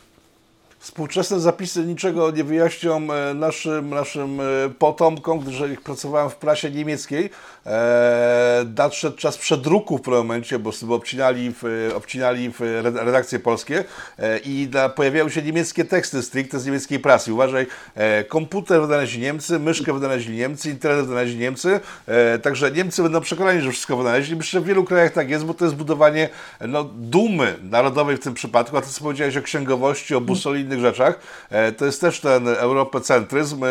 Współczesne 0.80 1.40
zapisy 1.40 1.86
niczego 1.86 2.32
nie 2.32 2.44
wyjaśnią 2.44 3.14
e, 3.14 3.34
naszym, 3.34 3.90
naszym 3.90 4.42
e, 4.42 4.44
potomkom, 4.80 5.40
gdyż 5.40 5.60
jak 5.60 5.82
pracowałem 5.82 6.30
w 6.30 6.36
prasie 6.36 6.72
niemieckiej, 6.72 7.30
e, 7.66 8.66
nadszedł 8.78 9.18
czas 9.18 9.38
przedruku 9.38 9.98
w 9.98 10.02
pewnym 10.02 10.18
momencie, 10.18 10.60
bo 10.60 10.72
sobie 10.72 10.94
obcinali, 10.94 11.54
w, 11.62 11.92
obcinali 11.96 12.50
w 12.50 12.60
redakcje 12.96 13.40
polskie 13.40 13.84
e, 14.20 14.40
i 14.46 14.70
pojawiały 14.96 15.32
się 15.32 15.42
niemieckie 15.42 15.86
teksty 15.86 16.24
stricte 16.24 16.60
z 16.60 16.66
niemieckiej 16.66 17.00
prasy. 17.00 17.34
Uważaj, 17.34 17.68
e, 17.96 18.24
komputer 18.24 18.82
wynaleźli 18.82 19.22
Niemcy, 19.22 19.60
myszkę 19.60 19.94
wynaleźli 19.94 20.38
Niemcy, 20.38 20.70
internet 20.70 21.06
wynaleźli 21.06 21.38
Niemcy, 21.38 21.80
e, 22.08 22.40
także 22.40 22.72
Niemcy 22.72 23.04
będą 23.04 23.22
przekonani, 23.22 23.62
że 23.62 23.72
wszystko 23.72 23.98
wynaleźli. 23.98 24.36
Myślę, 24.36 24.62
w 24.62 24.66
wielu 24.66 24.84
krajach 24.84 25.14
tak 25.14 25.30
jest, 25.30 25.46
bo 25.46 25.54
to 25.54 25.66
jest 25.66 25.78
budowanie 25.78 26.30
no, 26.62 26.84
dumy 26.84 27.56
narodowej 27.64 28.18
w 28.18 28.20
tym 28.20 28.34
przypadku, 28.34 28.78
a 28.78 28.82
to 28.82 28.88
co 28.88 29.02
powiedziałeś 29.02 29.38
o 29.38 29.42
księgowości, 29.42 30.16
o 30.16 30.22
busoli 30.22 30.67
innych 30.68 30.80
rzeczach. 30.80 31.20
E, 31.50 31.72
to 31.72 31.86
jest 31.86 32.02
też 32.02 32.20
ten 32.20 32.48
europocentryzm. 32.48 33.66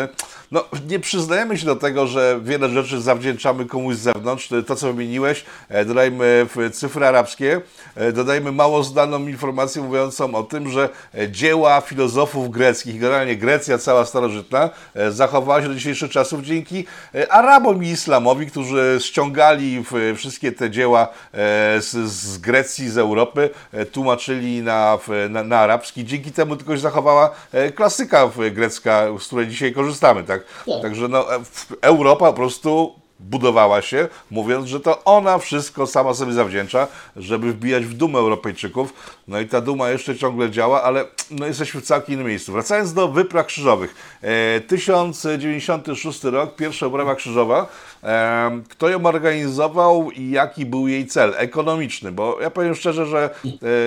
No, 0.51 0.63
nie 0.87 0.99
przyznajemy 0.99 1.57
się 1.57 1.65
do 1.65 1.75
tego, 1.75 2.07
że 2.07 2.39
wiele 2.43 2.69
rzeczy 2.69 3.01
zawdzięczamy 3.01 3.65
komuś 3.65 3.95
z 3.95 3.99
zewnątrz. 3.99 4.49
To, 4.67 4.75
co 4.75 4.87
wymieniłeś, 4.93 5.45
e, 5.69 5.85
dodajmy 5.85 6.47
cyfry 6.73 7.05
arabskie, 7.05 7.61
e, 7.95 8.11
dodajmy 8.11 8.51
mało 8.51 8.83
znaną 8.83 9.27
informację 9.27 9.81
mówiącą 9.81 10.35
o 10.35 10.43
tym, 10.43 10.69
że 10.69 10.89
dzieła 11.29 11.81
filozofów 11.81 12.51
greckich, 12.51 12.99
generalnie 12.99 13.35
Grecja 13.35 13.77
cała 13.77 14.05
starożytna, 14.05 14.69
zachowała 15.09 15.61
się 15.61 15.67
do 15.67 15.75
dzisiejszych 15.75 16.11
czasów 16.11 16.41
dzięki 16.41 16.85
Arabom 17.29 17.83
i 17.83 17.87
Islamowi, 17.87 18.47
którzy 18.47 18.97
ściągali 19.01 19.83
wszystkie 20.15 20.51
te 20.51 20.69
dzieła 20.69 21.07
z, 21.79 22.11
z 22.11 22.37
Grecji, 22.37 22.89
z 22.89 22.97
Europy, 22.97 23.49
tłumaczyli 23.91 24.61
na, 24.61 24.99
na, 25.29 25.43
na 25.43 25.59
arabski. 25.59 26.05
Dzięki 26.05 26.31
temu 26.31 26.55
tylko 26.55 26.75
się 26.75 26.81
zachowała 26.81 27.35
klasyka 27.75 28.29
grecka, 28.51 29.07
z 29.19 29.27
której 29.27 29.47
dzisiaj 29.47 29.73
korzystamy. 29.73 30.23
Tak? 30.23 30.36
Tak. 30.65 30.81
Także 30.81 31.07
no, 31.07 31.25
Europa 31.81 32.25
po 32.25 32.33
prostu 32.33 32.95
budowała 33.19 33.81
się, 33.81 34.07
mówiąc, 34.31 34.67
że 34.67 34.79
to 34.79 35.03
ona 35.03 35.37
wszystko 35.37 35.87
sama 35.87 36.13
sobie 36.13 36.33
zawdzięcza, 36.33 36.87
żeby 37.15 37.53
wbijać 37.53 37.85
w 37.85 37.93
dumę 37.93 38.19
Europejczyków. 38.19 38.93
No 39.27 39.39
i 39.39 39.47
ta 39.47 39.61
duma 39.61 39.89
jeszcze 39.89 40.15
ciągle 40.15 40.51
działa, 40.51 40.83
ale 40.83 41.05
no 41.31 41.45
jesteśmy 41.45 41.81
w 41.81 41.85
całkiem 41.85 42.15
innym 42.15 42.27
miejscu. 42.27 42.51
Wracając 42.51 42.93
do 42.93 43.07
wypraw 43.07 43.45
krzyżowych. 43.45 43.95
E, 44.21 44.61
1096 44.61 46.23
rok, 46.23 46.55
pierwsza 46.55 46.85
obrawa 46.85 47.15
krzyżowa. 47.15 47.67
E, 48.03 48.61
kto 48.69 48.89
ją 48.89 49.05
organizował 49.05 50.11
i 50.11 50.29
jaki 50.29 50.65
był 50.65 50.87
jej 50.87 51.07
cel 51.07 51.33
ekonomiczny? 51.37 52.11
Bo 52.11 52.37
ja 52.41 52.49
powiem 52.49 52.75
szczerze, 52.75 53.05
że 53.05 53.29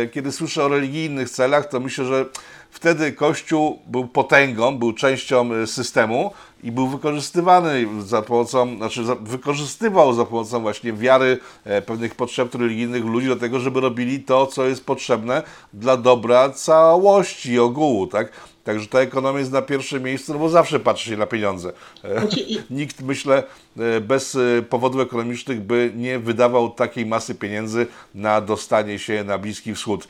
e, 0.04 0.06
kiedy 0.08 0.32
słyszę 0.32 0.64
o 0.64 0.68
religijnych 0.68 1.30
celach, 1.30 1.68
to 1.68 1.80
myślę, 1.80 2.04
że 2.04 2.24
Wtedy 2.70 3.12
Kościół 3.12 3.78
był 3.86 4.08
potęgą, 4.08 4.78
był 4.78 4.92
częścią 4.92 5.54
e, 5.54 5.66
systemu 5.66 6.30
i 6.62 6.72
był 6.72 6.88
wykorzystywany 6.88 7.86
za 8.00 8.22
pomocą, 8.22 8.76
znaczy 8.76 9.02
wykorzystywał 9.20 10.12
za 10.12 10.24
pomocą 10.24 10.60
właśnie 10.60 10.92
wiary 10.92 11.38
e, 11.64 11.82
pewnych 11.82 12.14
potrzeb 12.14 12.54
religijnych 12.54 13.04
ludzi 13.04 13.26
do 13.26 13.36
tego, 13.36 13.60
żeby 13.60 13.80
robili 13.80 14.20
to, 14.20 14.46
co 14.46 14.66
jest 14.66 14.86
potrzebne 14.86 15.42
dla 15.72 15.96
dobra 15.96 16.50
całości, 16.50 17.58
ogółu, 17.58 18.06
tak? 18.06 18.32
Także 18.70 18.86
ta 18.86 19.00
ekonomia 19.00 19.38
jest 19.38 19.52
na 19.52 19.62
pierwszym 19.62 20.02
miejscu, 20.02 20.32
no 20.32 20.38
bo 20.38 20.48
zawsze 20.48 20.80
patrzy 20.80 21.10
się 21.10 21.16
na 21.16 21.26
pieniądze. 21.26 21.72
E, 22.04 22.20
znaczy, 22.20 22.46
Nikt, 22.70 23.02
myślę, 23.02 23.42
e, 23.78 24.00
bez 24.00 24.34
e, 24.34 24.62
powodów 24.62 25.00
ekonomicznych 25.00 25.60
by 25.60 25.92
nie 25.96 26.18
wydawał 26.18 26.70
takiej 26.70 27.06
masy 27.06 27.34
pieniędzy 27.34 27.86
na 28.14 28.40
dostanie 28.40 28.98
się 28.98 29.24
na 29.24 29.38
Bliski 29.38 29.74
Wschód. 29.74 30.08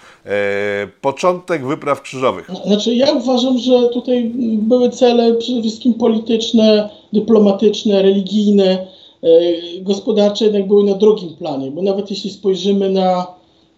Początek 1.00 1.66
wypraw 1.66 2.02
krzyżowych. 2.02 2.48
No, 2.48 2.62
znaczy, 2.66 2.94
ja 2.94 3.12
uważam, 3.12 3.58
że 3.58 3.88
tutaj 3.88 4.30
były 4.58 4.90
cele 4.90 5.34
przede 5.34 5.60
wszystkim 5.60 5.94
polityczne, 5.94 6.90
dyplomatyczne, 7.12 8.02
religijne, 8.02 8.86
gospodarcze 9.80 10.44
jednak 10.44 10.66
były 10.66 10.84
na 10.84 10.94
drugim 10.94 11.36
planie, 11.36 11.70
bo 11.70 11.82
nawet 11.82 12.10
jeśli 12.10 12.30
spojrzymy 12.30 12.90
na 12.90 13.26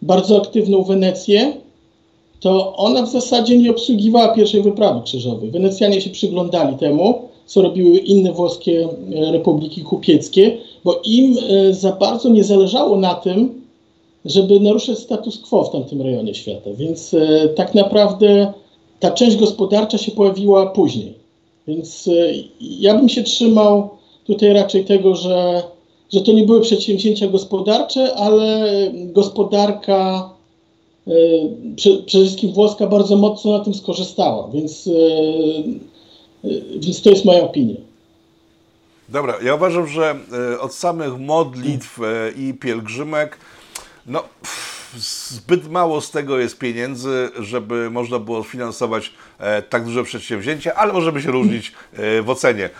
bardzo 0.02 0.42
aktywną 0.42 0.82
Wenecję, 0.82 1.52
to 2.42 2.76
ona 2.76 3.02
w 3.02 3.10
zasadzie 3.10 3.58
nie 3.58 3.70
obsługiwała 3.70 4.28
pierwszej 4.28 4.62
wyprawy 4.62 5.00
krzyżowej. 5.02 5.50
Wenecjanie 5.50 6.00
się 6.00 6.10
przyglądali 6.10 6.76
temu, 6.76 7.28
co 7.46 7.62
robiły 7.62 7.98
inne 7.98 8.32
włoskie 8.32 8.88
e, 9.14 9.32
republiki 9.32 9.82
kupieckie, 9.82 10.58
bo 10.84 11.00
im 11.04 11.36
e, 11.38 11.74
za 11.74 11.92
bardzo 11.92 12.28
nie 12.28 12.44
zależało 12.44 12.96
na 12.96 13.14
tym, 13.14 13.62
żeby 14.24 14.60
naruszać 14.60 14.98
status 14.98 15.38
quo 15.38 15.64
w 15.64 15.70
tamtym 15.70 16.02
rejonie 16.02 16.34
świata. 16.34 16.70
Więc 16.78 17.14
e, 17.14 17.48
tak 17.48 17.74
naprawdę 17.74 18.52
ta 19.00 19.10
część 19.10 19.36
gospodarcza 19.36 19.98
się 19.98 20.12
pojawiła 20.12 20.66
później. 20.66 21.14
Więc 21.66 22.10
ja 22.60 22.94
bym 22.94 23.08
się 23.08 23.22
trzymał 23.22 23.88
tutaj 24.26 24.52
raczej 24.52 24.84
tego, 24.84 25.16
że, 25.16 25.62
że 26.12 26.20
to 26.20 26.32
nie 26.32 26.42
były 26.42 26.60
przedsięwzięcia 26.60 27.28
gospodarcze, 27.28 28.14
ale 28.14 28.66
gospodarka 28.92 30.31
E, 31.06 31.12
przede 31.76 32.24
wszystkim 32.24 32.52
włoska 32.52 32.86
bardzo 32.86 33.16
mocno 33.16 33.58
na 33.58 33.64
tym 33.64 33.74
skorzystała, 33.74 34.48
więc, 34.48 34.86
e, 34.86 34.90
e, 36.48 36.78
więc 36.78 37.02
to 37.02 37.10
jest 37.10 37.24
moja 37.24 37.42
opinia. 37.42 37.74
Dobra, 39.08 39.34
ja 39.44 39.54
uważam, 39.54 39.86
że 39.86 40.16
od 40.60 40.74
samych 40.74 41.18
modlitw 41.18 41.98
i 42.36 42.54
pielgrzymek, 42.54 43.38
no 44.06 44.22
zbyt 44.96 45.70
mało 45.70 46.00
z 46.00 46.10
tego 46.10 46.38
jest 46.38 46.58
pieniędzy, 46.58 47.30
żeby 47.38 47.90
można 47.90 48.18
było 48.18 48.42
finansować 48.42 49.12
tak 49.68 49.84
duże 49.84 50.04
przedsięwzięcie, 50.04 50.74
ale 50.74 50.92
możemy 50.92 51.22
się 51.22 51.30
różnić 51.30 51.72
w 52.22 52.30
ocenie. 52.30 52.70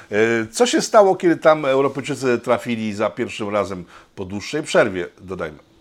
Co 0.53 0.67
się 0.67 0.83
stało, 0.83 1.17
kiedy 1.17 1.37
tam 1.37 1.65
Europejczycy 1.65 2.39
trafili 2.39 2.95
za 2.95 3.11
pierwszym 3.11 3.49
razem 3.49 3.85
po 4.15 4.25
dłuższej 4.25 4.63
przerwie, 4.63 5.07
dodajmy? 5.21 5.72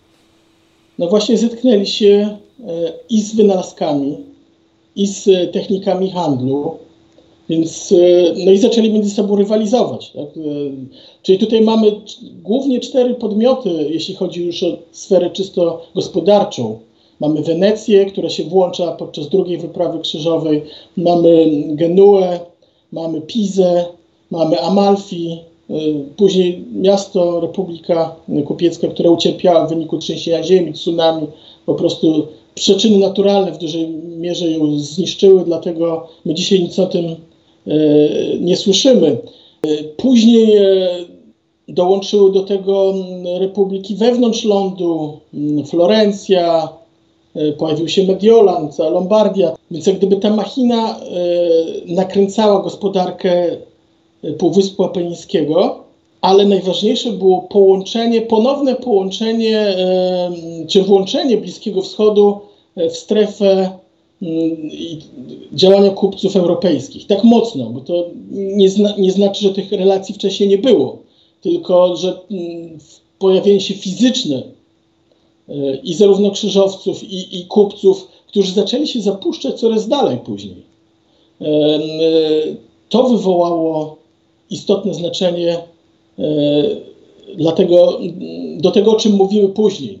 No 1.02 1.08
właśnie 1.08 1.38
zetknęli 1.38 1.86
się 1.86 2.36
e, 2.66 2.92
i 3.10 3.22
z 3.22 3.34
wynalazkami, 3.34 4.16
i 4.96 5.06
z 5.06 5.52
technikami 5.52 6.10
handlu. 6.10 6.76
Więc, 7.48 7.94
no 8.44 8.52
i 8.52 8.58
zaczęli 8.58 8.92
między 8.92 9.10
sobą 9.10 9.36
rywalizować. 9.36 10.10
Tak? 10.10 10.26
Czyli 11.22 11.38
tutaj 11.38 11.60
mamy 11.60 11.92
głównie 12.42 12.80
cztery 12.80 13.14
podmioty, 13.14 13.70
jeśli 13.90 14.14
chodzi 14.14 14.46
już 14.46 14.62
o 14.62 14.66
sferę 14.92 15.30
czysto 15.30 15.82
gospodarczą. 15.94 16.78
Mamy 17.20 17.42
Wenecję, 17.42 18.06
która 18.06 18.28
się 18.28 18.44
włącza 18.44 18.92
podczas 18.92 19.28
drugiej 19.28 19.58
wyprawy 19.58 20.00
krzyżowej, 20.00 20.62
mamy 20.96 21.46
Genuę, 21.66 22.40
mamy 22.92 23.20
Pizę, 23.20 23.84
mamy 24.30 24.60
Amalfi, 24.60 25.38
później 26.16 26.64
miasto, 26.74 27.40
Republika 27.40 28.16
Kupiecka, 28.46 28.88
która 28.88 29.10
ucierpiała 29.10 29.66
w 29.66 29.68
wyniku 29.68 29.98
trzęsienia 29.98 30.42
ziemi, 30.42 30.72
tsunami, 30.72 31.26
po 31.66 31.74
prostu 31.74 32.26
przyczyny 32.54 32.98
naturalne 32.98 33.52
w 33.52 33.58
dużej 33.58 33.88
mierze 34.18 34.50
ją 34.50 34.78
zniszczyły, 34.78 35.44
dlatego 35.44 36.08
my 36.24 36.34
dzisiaj 36.34 36.62
nic 36.62 36.78
o 36.78 36.86
tym 36.86 37.04
nie 38.40 38.56
słyszymy. 38.56 39.16
Później 39.96 40.58
dołączyły 41.68 42.32
do 42.32 42.42
tego 42.42 42.94
republiki 43.38 43.94
wewnątrz 43.94 44.44
lądu, 44.44 45.12
Florencja, 45.66 46.68
pojawił 47.58 47.88
się 47.88 48.06
Mediolan, 48.06 48.72
cała 48.72 48.90
Lombardia, 48.90 49.56
więc 49.70 49.86
jak 49.86 49.96
gdyby 49.96 50.16
ta 50.16 50.30
machina 50.36 51.00
nakręcała 51.86 52.62
gospodarkę 52.62 53.56
Półwyspu 54.38 54.84
Apenińskiego, 54.84 55.84
ale 56.20 56.44
najważniejsze 56.44 57.12
było 57.12 57.42
połączenie, 57.42 58.20
ponowne 58.20 58.74
połączenie 58.74 59.76
czy 60.68 60.82
włączenie 60.82 61.36
Bliskiego 61.36 61.82
Wschodu 61.82 62.40
w 62.76 62.96
strefę 62.96 63.70
działania 65.52 65.90
kupców 65.90 66.36
europejskich. 66.36 67.06
Tak 67.06 67.24
mocno, 67.24 67.70
bo 67.70 67.80
to 67.80 68.06
nie, 68.30 68.70
zna, 68.70 68.94
nie 68.98 69.12
znaczy, 69.12 69.42
że 69.42 69.54
tych 69.54 69.72
relacji 69.72 70.14
wcześniej 70.14 70.48
nie 70.48 70.58
było, 70.58 70.98
tylko 71.40 71.96
że 71.96 72.18
pojawienie 73.18 73.60
się 73.60 73.74
fizyczne 73.74 74.42
i 75.82 75.94
zarówno 75.94 76.30
krzyżowców, 76.30 77.04
i, 77.04 77.40
i 77.40 77.46
kupców, 77.46 78.08
którzy 78.26 78.52
zaczęli 78.52 78.86
się 78.86 79.00
zapuszczać 79.00 79.60
coraz 79.60 79.88
dalej 79.88 80.18
później. 80.18 80.62
To 82.88 83.08
wywołało 83.08 84.01
istotne 84.52 84.94
znaczenie 84.94 85.58
dlatego, 87.36 87.98
do 88.56 88.70
tego, 88.70 88.90
o 88.92 88.96
czym 88.96 89.12
mówimy 89.12 89.48
później. 89.48 89.98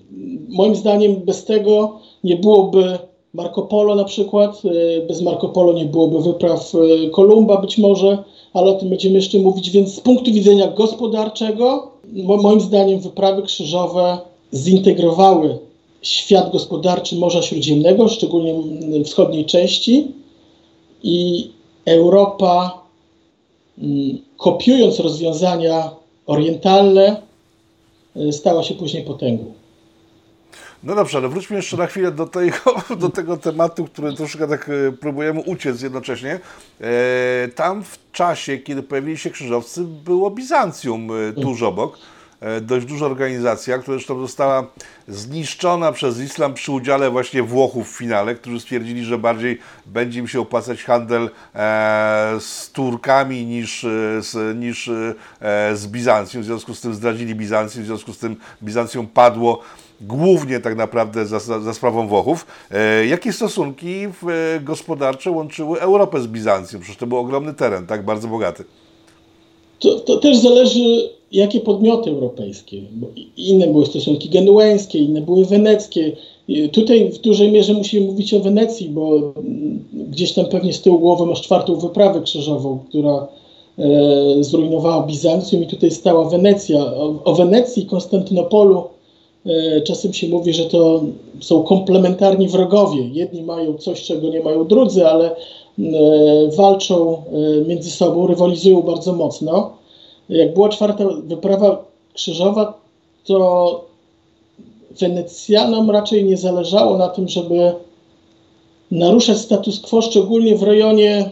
Moim 0.48 0.76
zdaniem 0.76 1.16
bez 1.16 1.44
tego 1.44 1.98
nie 2.24 2.36
byłoby 2.36 2.98
Marco 3.34 3.62
Polo 3.62 3.94
na 3.94 4.04
przykład, 4.04 4.62
bez 5.08 5.22
Marco 5.22 5.48
Polo 5.48 5.72
nie 5.72 5.84
byłoby 5.84 6.20
wypraw 6.20 6.72
Kolumba 7.12 7.60
być 7.60 7.78
może, 7.78 8.18
ale 8.52 8.70
o 8.70 8.74
tym 8.74 8.88
będziemy 8.88 9.14
jeszcze 9.14 9.38
mówić, 9.38 9.70
więc 9.70 9.94
z 9.94 10.00
punktu 10.00 10.32
widzenia 10.32 10.68
gospodarczego, 10.68 11.90
moim 12.42 12.60
zdaniem 12.60 13.00
wyprawy 13.00 13.42
krzyżowe 13.42 14.18
zintegrowały 14.54 15.58
świat 16.02 16.52
gospodarczy 16.52 17.16
Morza 17.16 17.42
Śródziemnego, 17.42 18.08
szczególnie 18.08 18.54
wschodniej 19.04 19.44
części 19.44 20.06
i 21.02 21.50
Europa 21.84 22.81
kopiując 24.36 25.00
rozwiązania 25.00 25.90
orientalne, 26.26 27.22
stała 28.30 28.62
się 28.62 28.74
później 28.74 29.04
potęgą. 29.04 29.44
No 30.84 30.94
dobrze, 30.94 31.18
ale 31.18 31.28
wróćmy 31.28 31.56
jeszcze 31.56 31.76
na 31.76 31.86
chwilę 31.86 32.12
do 32.12 32.26
tego, 32.26 32.56
do 33.00 33.08
tego 33.08 33.36
tematu, 33.36 33.84
który 33.84 34.12
troszkę 34.12 34.48
tak 34.48 34.70
próbujemy 35.00 35.40
uciec 35.40 35.82
jednocześnie. 35.82 36.40
Tam 37.54 37.84
w 37.84 37.98
czasie, 38.12 38.58
kiedy 38.58 38.82
pojawili 38.82 39.18
się 39.18 39.30
krzyżowcy, 39.30 39.84
było 39.84 40.30
Bizancjum 40.30 41.08
tuż 41.42 41.62
obok. 41.62 41.98
Dość 42.62 42.86
duża 42.86 43.06
organizacja, 43.06 43.78
która 43.78 43.96
zresztą 43.96 44.20
została 44.20 44.66
zniszczona 45.08 45.92
przez 45.92 46.20
islam 46.20 46.54
przy 46.54 46.72
udziale 46.72 47.10
właśnie 47.10 47.42
Włochów 47.42 47.92
w 47.92 47.96
finale, 47.96 48.34
którzy 48.34 48.60
stwierdzili, 48.60 49.04
że 49.04 49.18
bardziej 49.18 49.58
będzie 49.86 50.20
im 50.20 50.28
się 50.28 50.40
opłacać 50.40 50.84
handel 50.84 51.30
z 52.38 52.70
Turkami 52.72 53.46
niż 53.46 53.82
z, 54.20 54.58
niż 54.58 54.90
z 55.72 55.86
Bizancjum. 55.86 56.42
W 56.42 56.46
związku 56.46 56.74
z 56.74 56.80
tym 56.80 56.94
zdradzili 56.94 57.34
Bizancjum, 57.34 57.84
w 57.84 57.86
związku 57.86 58.12
z 58.12 58.18
tym 58.18 58.36
Bizancjum 58.62 59.06
padło 59.06 59.62
głównie 60.00 60.60
tak 60.60 60.76
naprawdę 60.76 61.26
za, 61.26 61.38
za, 61.38 61.74
sprawą 61.74 62.08
Włochów. 62.08 62.46
E, 62.70 63.06
jakie 63.06 63.32
stosunki 63.32 64.06
gospodarcze 64.60 65.30
łączyły 65.30 65.80
Europę 65.80 66.20
z 66.20 66.26
Bizancjum? 66.26 66.82
Przecież 66.82 66.98
to 66.98 67.06
był 67.06 67.18
ogromny 67.18 67.54
teren, 67.54 67.86
tak 67.86 68.04
bardzo 68.04 68.28
bogaty. 68.28 68.64
To, 69.82 70.00
to 70.00 70.16
też 70.16 70.36
zależy, 70.36 71.10
jakie 71.32 71.60
podmioty 71.60 72.10
europejskie. 72.10 72.82
Bo 72.92 73.06
inne 73.36 73.66
były 73.66 73.86
stosunki 73.86 74.28
genueńskie, 74.28 74.98
inne 74.98 75.20
były 75.20 75.44
weneckie. 75.44 76.12
Tutaj 76.72 77.10
w 77.10 77.18
dużej 77.18 77.52
mierze 77.52 77.74
musimy 77.74 78.06
mówić 78.06 78.34
o 78.34 78.40
Wenecji, 78.40 78.88
bo 78.88 79.32
gdzieś 79.92 80.32
tam 80.32 80.46
pewnie 80.46 80.72
z 80.72 80.80
tyłu 80.80 80.98
głowy 80.98 81.26
masz 81.26 81.42
czwartą 81.42 81.76
wyprawę 81.76 82.20
krzyżową, 82.20 82.78
która 82.88 83.28
e, 83.78 84.44
zrujnowała 84.44 85.06
Bizancjum 85.06 85.62
i 85.62 85.66
tutaj 85.66 85.90
stała 85.90 86.30
Wenecja. 86.30 86.80
O, 86.80 87.14
o 87.24 87.34
Wenecji 87.34 87.82
i 87.82 87.86
Konstantynopolu 87.86 88.82
Czasem 89.84 90.12
się 90.12 90.28
mówi, 90.28 90.52
że 90.52 90.64
to 90.64 91.02
są 91.40 91.62
komplementarni 91.62 92.48
wrogowie. 92.48 93.08
Jedni 93.08 93.42
mają 93.42 93.74
coś, 93.74 94.02
czego 94.02 94.28
nie 94.28 94.40
mają 94.40 94.64
drudzy, 94.64 95.06
ale 95.06 95.36
walczą 96.56 97.22
między 97.66 97.90
sobą, 97.90 98.26
rywalizują 98.26 98.82
bardzo 98.82 99.12
mocno. 99.12 99.72
Jak 100.28 100.54
była 100.54 100.68
czwarta 100.68 101.04
wyprawa 101.24 101.84
krzyżowa, 102.14 102.80
to 103.24 103.84
Wenecjanom 105.00 105.90
raczej 105.90 106.24
nie 106.24 106.36
zależało 106.36 106.98
na 106.98 107.08
tym, 107.08 107.28
żeby 107.28 107.72
naruszać 108.90 109.38
status 109.38 109.80
quo, 109.80 110.02
szczególnie 110.02 110.56
w 110.56 110.62
rejonie 110.62 111.30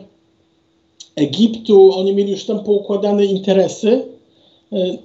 Egiptu. 1.16 1.94
Oni 1.94 2.14
mieli 2.14 2.30
już 2.30 2.44
tam 2.44 2.64
poukładane 2.64 3.24
interesy 3.24 4.10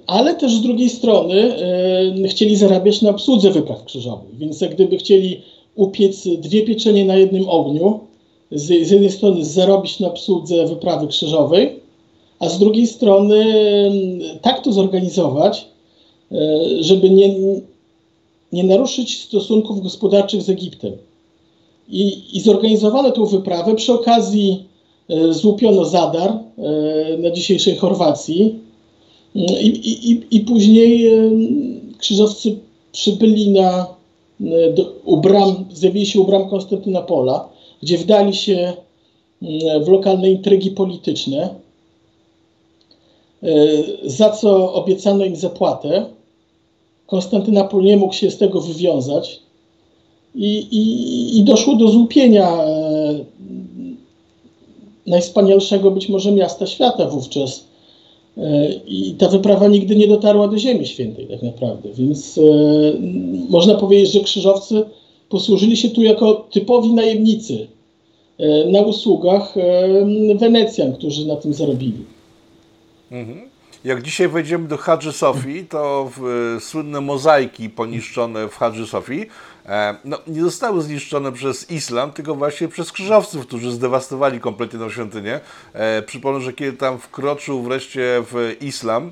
ale 0.06 0.34
też 0.34 0.54
z 0.54 0.60
drugiej 0.60 0.90
strony 0.90 1.56
chcieli 2.28 2.56
zarabiać 2.56 3.02
na 3.02 3.10
obsłudze 3.10 3.50
wypraw 3.50 3.84
krzyżowych, 3.84 4.38
więc 4.38 4.60
jak 4.60 4.74
gdyby 4.74 4.96
chcieli 4.96 5.40
upiec 5.74 6.28
dwie 6.38 6.62
pieczenie 6.62 7.04
na 7.04 7.16
jednym 7.16 7.48
ogniu, 7.48 8.00
z, 8.52 8.86
z 8.86 8.90
jednej 8.90 9.10
strony 9.10 9.44
zarobić 9.44 10.00
na 10.00 10.08
obsłudze 10.08 10.66
wyprawy 10.66 11.06
krzyżowej, 11.06 11.80
a 12.38 12.48
z 12.48 12.58
drugiej 12.58 12.86
strony 12.86 13.44
tak 14.42 14.64
to 14.64 14.72
zorganizować, 14.72 15.68
żeby 16.80 17.10
nie, 17.10 17.34
nie 18.52 18.64
naruszyć 18.64 19.20
stosunków 19.20 19.82
gospodarczych 19.82 20.42
z 20.42 20.50
Egiptem. 20.50 20.92
I, 21.88 22.36
I 22.36 22.40
zorganizowano 22.40 23.10
tę 23.10 23.26
wyprawę. 23.26 23.74
Przy 23.74 23.92
okazji 23.92 24.64
złupiono 25.30 25.84
Zadar 25.84 26.38
na 27.18 27.30
dzisiejszej 27.30 27.76
Chorwacji, 27.76 28.58
i, 29.34 29.66
i, 30.10 30.36
i 30.36 30.40
później 30.40 31.10
krzyżowcy 31.98 32.56
przybyli 32.92 33.50
na, 33.50 33.86
do, 34.74 34.92
u 35.04 35.16
bram, 35.16 35.64
zjawili 35.72 36.06
się 36.06 36.20
u 36.20 36.24
bram 36.24 36.48
Konstantynopola, 36.48 37.48
gdzie 37.86 37.98
wdali 37.98 38.34
się 38.34 38.72
w 39.84 39.88
lokalne 39.88 40.30
intrygi 40.30 40.70
polityczne, 40.70 41.54
za 44.04 44.30
co 44.30 44.74
obiecano 44.74 45.24
im 45.24 45.36
zapłatę. 45.36 46.06
Konstantynopol 47.06 47.82
nie 47.82 47.96
mógł 47.96 48.14
się 48.14 48.30
z 48.30 48.38
tego 48.38 48.60
wywiązać 48.60 49.40
i, 50.34 50.58
i, 50.58 51.38
i 51.38 51.44
doszło 51.44 51.76
do 51.76 51.88
złupienia 51.88 52.58
najwspanialszego 55.06 55.90
być 55.90 56.08
może 56.08 56.32
miasta 56.32 56.66
świata 56.66 57.08
wówczas, 57.08 57.64
i 58.86 59.14
ta 59.18 59.28
wyprawa 59.28 59.68
nigdy 59.68 59.96
nie 59.96 60.08
dotarła 60.08 60.48
do 60.48 60.58
Ziemi 60.58 60.86
Świętej, 60.86 61.26
tak 61.26 61.42
naprawdę. 61.42 61.88
Więc 61.94 62.38
e, 62.38 62.42
można 63.48 63.74
powiedzieć, 63.74 64.12
że 64.12 64.20
krzyżowcy 64.20 64.84
posłużyli 65.28 65.76
się 65.76 65.90
tu 65.90 66.02
jako 66.02 66.34
typowi 66.34 66.92
najemnicy 66.92 67.54
e, 67.54 67.75
na 68.72 68.80
usługach 68.80 69.56
e, 69.56 70.38
Wenecjan, 70.38 70.92
którzy 70.92 71.26
na 71.26 71.36
tym 71.36 71.54
zarobili. 71.54 72.04
Mhm. 73.10 73.56
Jak 73.84 74.02
dzisiaj 74.02 74.28
wejdziemy 74.28 74.68
do 74.68 74.76
Hadży 74.76 75.12
Sofii, 75.12 75.64
to 75.64 76.10
w, 76.16 76.56
słynne 76.60 77.00
mozaiki 77.00 77.70
poniszczone 77.70 78.48
w 78.48 78.56
Hadży 78.56 78.86
Sofii 78.86 79.26
e, 79.66 79.96
no, 80.04 80.18
nie 80.26 80.42
zostały 80.42 80.82
zniszczone 80.82 81.32
przez 81.32 81.70
islam, 81.70 82.12
tylko 82.12 82.34
właśnie 82.34 82.68
przez 82.68 82.92
krzyżowców, 82.92 83.46
którzy 83.46 83.72
zdewastowali 83.72 84.40
kompletnie 84.40 84.78
tę 84.78 84.90
świątynię. 84.90 85.40
E, 85.72 86.02
przypomnę, 86.02 86.40
że 86.40 86.52
kiedy 86.52 86.76
tam 86.76 86.98
wkroczył 86.98 87.62
wreszcie 87.62 88.22
w 88.32 88.56
islam, 88.60 89.06
e, 89.06 89.10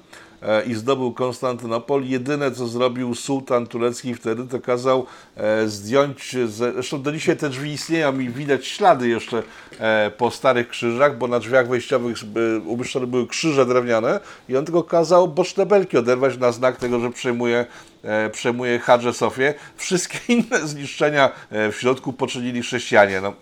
i 0.66 0.74
zdobył 0.74 1.12
Konstantynopol. 1.12 2.04
Jedyne, 2.04 2.50
co 2.50 2.66
zrobił 2.66 3.14
sułtan 3.14 3.66
turecki 3.66 4.14
wtedy, 4.14 4.46
to 4.46 4.60
kazał 4.60 5.06
e, 5.36 5.68
zdjąć, 5.68 6.36
zresztą 6.46 7.02
do 7.02 7.12
dzisiaj 7.12 7.36
te 7.36 7.48
drzwi 7.48 7.72
istnieją 7.72 8.18
i 8.18 8.28
widać 8.28 8.66
ślady 8.66 9.08
jeszcze 9.08 9.42
e, 9.78 10.10
po 10.18 10.30
starych 10.30 10.68
krzyżach, 10.68 11.18
bo 11.18 11.28
na 11.28 11.38
drzwiach 11.38 11.68
wejściowych 11.68 12.16
e, 12.22 12.58
umieszczone 12.58 13.06
były 13.06 13.26
krzyże 13.26 13.66
drewniane 13.66 14.20
i 14.48 14.56
on 14.56 14.64
tylko 14.64 14.82
kazał 14.82 15.28
boczne 15.28 15.66
belki 15.66 15.98
oderwać 15.98 16.38
na 16.38 16.52
znak 16.52 16.76
tego, 16.76 17.00
że 17.00 17.10
przejmuje 17.10 17.66
e, 18.02 18.30
przejmuje 18.30 18.78
Hadże 18.78 19.12
Sofię. 19.12 19.54
Wszystkie 19.76 20.18
inne 20.34 20.66
zniszczenia 20.68 21.30
e, 21.50 21.72
w 21.72 21.76
środku 21.76 22.12
poczynili 22.12 22.62
chrześcijanie. 22.62 23.20
No, 23.20 23.32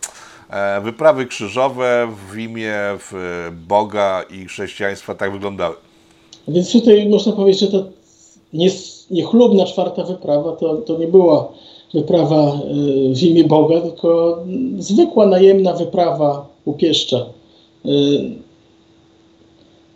e, 0.50 0.80
wyprawy 0.80 1.26
krzyżowe 1.26 2.14
w 2.30 2.38
imię 2.38 2.76
w 2.78 3.48
Boga 3.52 4.22
i 4.30 4.46
chrześcijaństwa 4.46 5.14
tak 5.14 5.32
wyglądały. 5.32 5.91
Więc 6.48 6.72
tutaj 6.72 7.08
można 7.08 7.32
powiedzieć, 7.32 7.60
że 7.60 7.68
ta 7.68 7.84
niechlubna 9.10 9.64
czwarta 9.64 10.04
wyprawa 10.04 10.56
to, 10.56 10.76
to 10.76 10.98
nie 10.98 11.06
była 11.06 11.52
wyprawa 11.94 12.52
e, 12.52 12.58
w 13.14 13.22
imię 13.22 13.44
Boga, 13.44 13.80
tylko 13.80 14.38
zwykła 14.78 15.26
najemna 15.26 15.72
wyprawa 15.72 16.48
upieszcza. 16.64 17.26
E, 17.84 17.88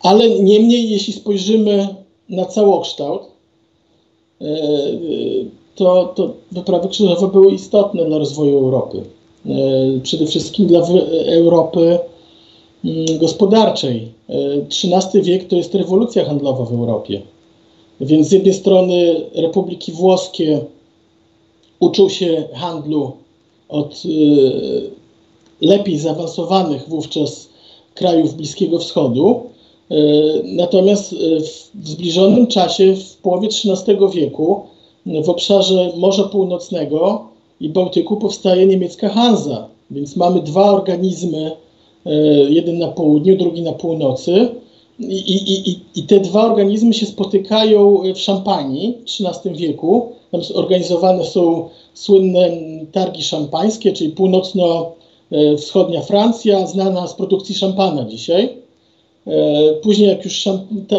Ale 0.01 0.29
niemniej, 0.29 0.89
jeśli 0.89 1.13
spojrzymy 1.13 1.87
na 2.29 2.45
całokształt, 2.45 3.21
e, 4.41 4.45
to, 5.75 6.13
to 6.15 6.33
wyprawy 6.51 6.87
krzyżowe 6.89 7.27
były 7.27 7.51
istotne 7.51 8.05
dla 8.05 8.17
rozwoju 8.17 8.57
Europy. 8.57 9.01
Przede 10.03 10.25
wszystkim 10.25 10.67
dla 10.67 10.81
Europy 11.25 11.99
mm, 12.85 13.05
gospodarczej. 13.19 14.11
XIII 14.29 15.23
wiek 15.23 15.47
to 15.47 15.55
jest 15.55 15.75
rewolucja 15.75 16.25
handlowa 16.25 16.65
w 16.65 16.71
Europie. 16.71 17.21
Więc 18.01 18.27
z 18.27 18.31
jednej 18.31 18.53
strony 18.53 19.21
Republiki 19.35 19.91
Włoskie 19.91 20.61
uczył 21.79 22.09
się 22.09 22.43
handlu 22.53 23.11
od 23.69 24.03
e, 24.05 24.09
lepiej 25.61 25.99
zaawansowanych 25.99 26.89
wówczas 26.89 27.49
krajów 27.95 28.35
Bliskiego 28.35 28.79
Wschodu. 28.79 29.41
E, 29.91 29.95
Natomiast 30.43 31.15
w 31.73 31.87
zbliżonym 31.87 32.47
czasie, 32.47 32.95
w 32.95 33.17
połowie 33.17 33.47
XIII 33.47 33.97
wieku, 34.13 34.61
w 35.23 35.29
obszarze 35.29 35.91
Morza 35.97 36.23
Północnego 36.23 37.27
i 37.61 37.69
Bałtyku 37.69 38.17
powstaje 38.17 38.65
niemiecka 38.65 39.09
Hanza. 39.09 39.67
Więc 39.91 40.15
mamy 40.15 40.41
dwa 40.41 40.71
organizmy, 40.71 41.51
jeden 42.49 42.77
na 42.77 42.87
południu, 42.87 43.37
drugi 43.37 43.61
na 43.61 43.71
północy. 43.73 44.47
I, 44.99 45.15
i, 45.15 45.69
i, 45.69 45.79
I 45.95 46.03
te 46.03 46.19
dwa 46.19 46.45
organizmy 46.45 46.93
się 46.93 47.05
spotykają 47.05 48.01
w 48.15 48.19
Szampanii 48.19 48.97
w 49.05 49.25
XIII 49.25 49.55
wieku. 49.55 50.11
Tam 50.31 50.41
organizowane 50.53 51.25
są 51.25 51.69
słynne 51.93 52.49
targi 52.91 53.23
szampańskie, 53.23 53.93
czyli 53.93 54.09
północno-wschodnia 54.09 56.01
Francja, 56.01 56.67
znana 56.67 57.07
z 57.07 57.13
produkcji 57.13 57.55
szampana 57.55 58.05
dzisiaj. 58.05 58.49
E, 59.27 59.73
Później, 59.73 60.09
jak 60.09 60.25
już 60.25 60.45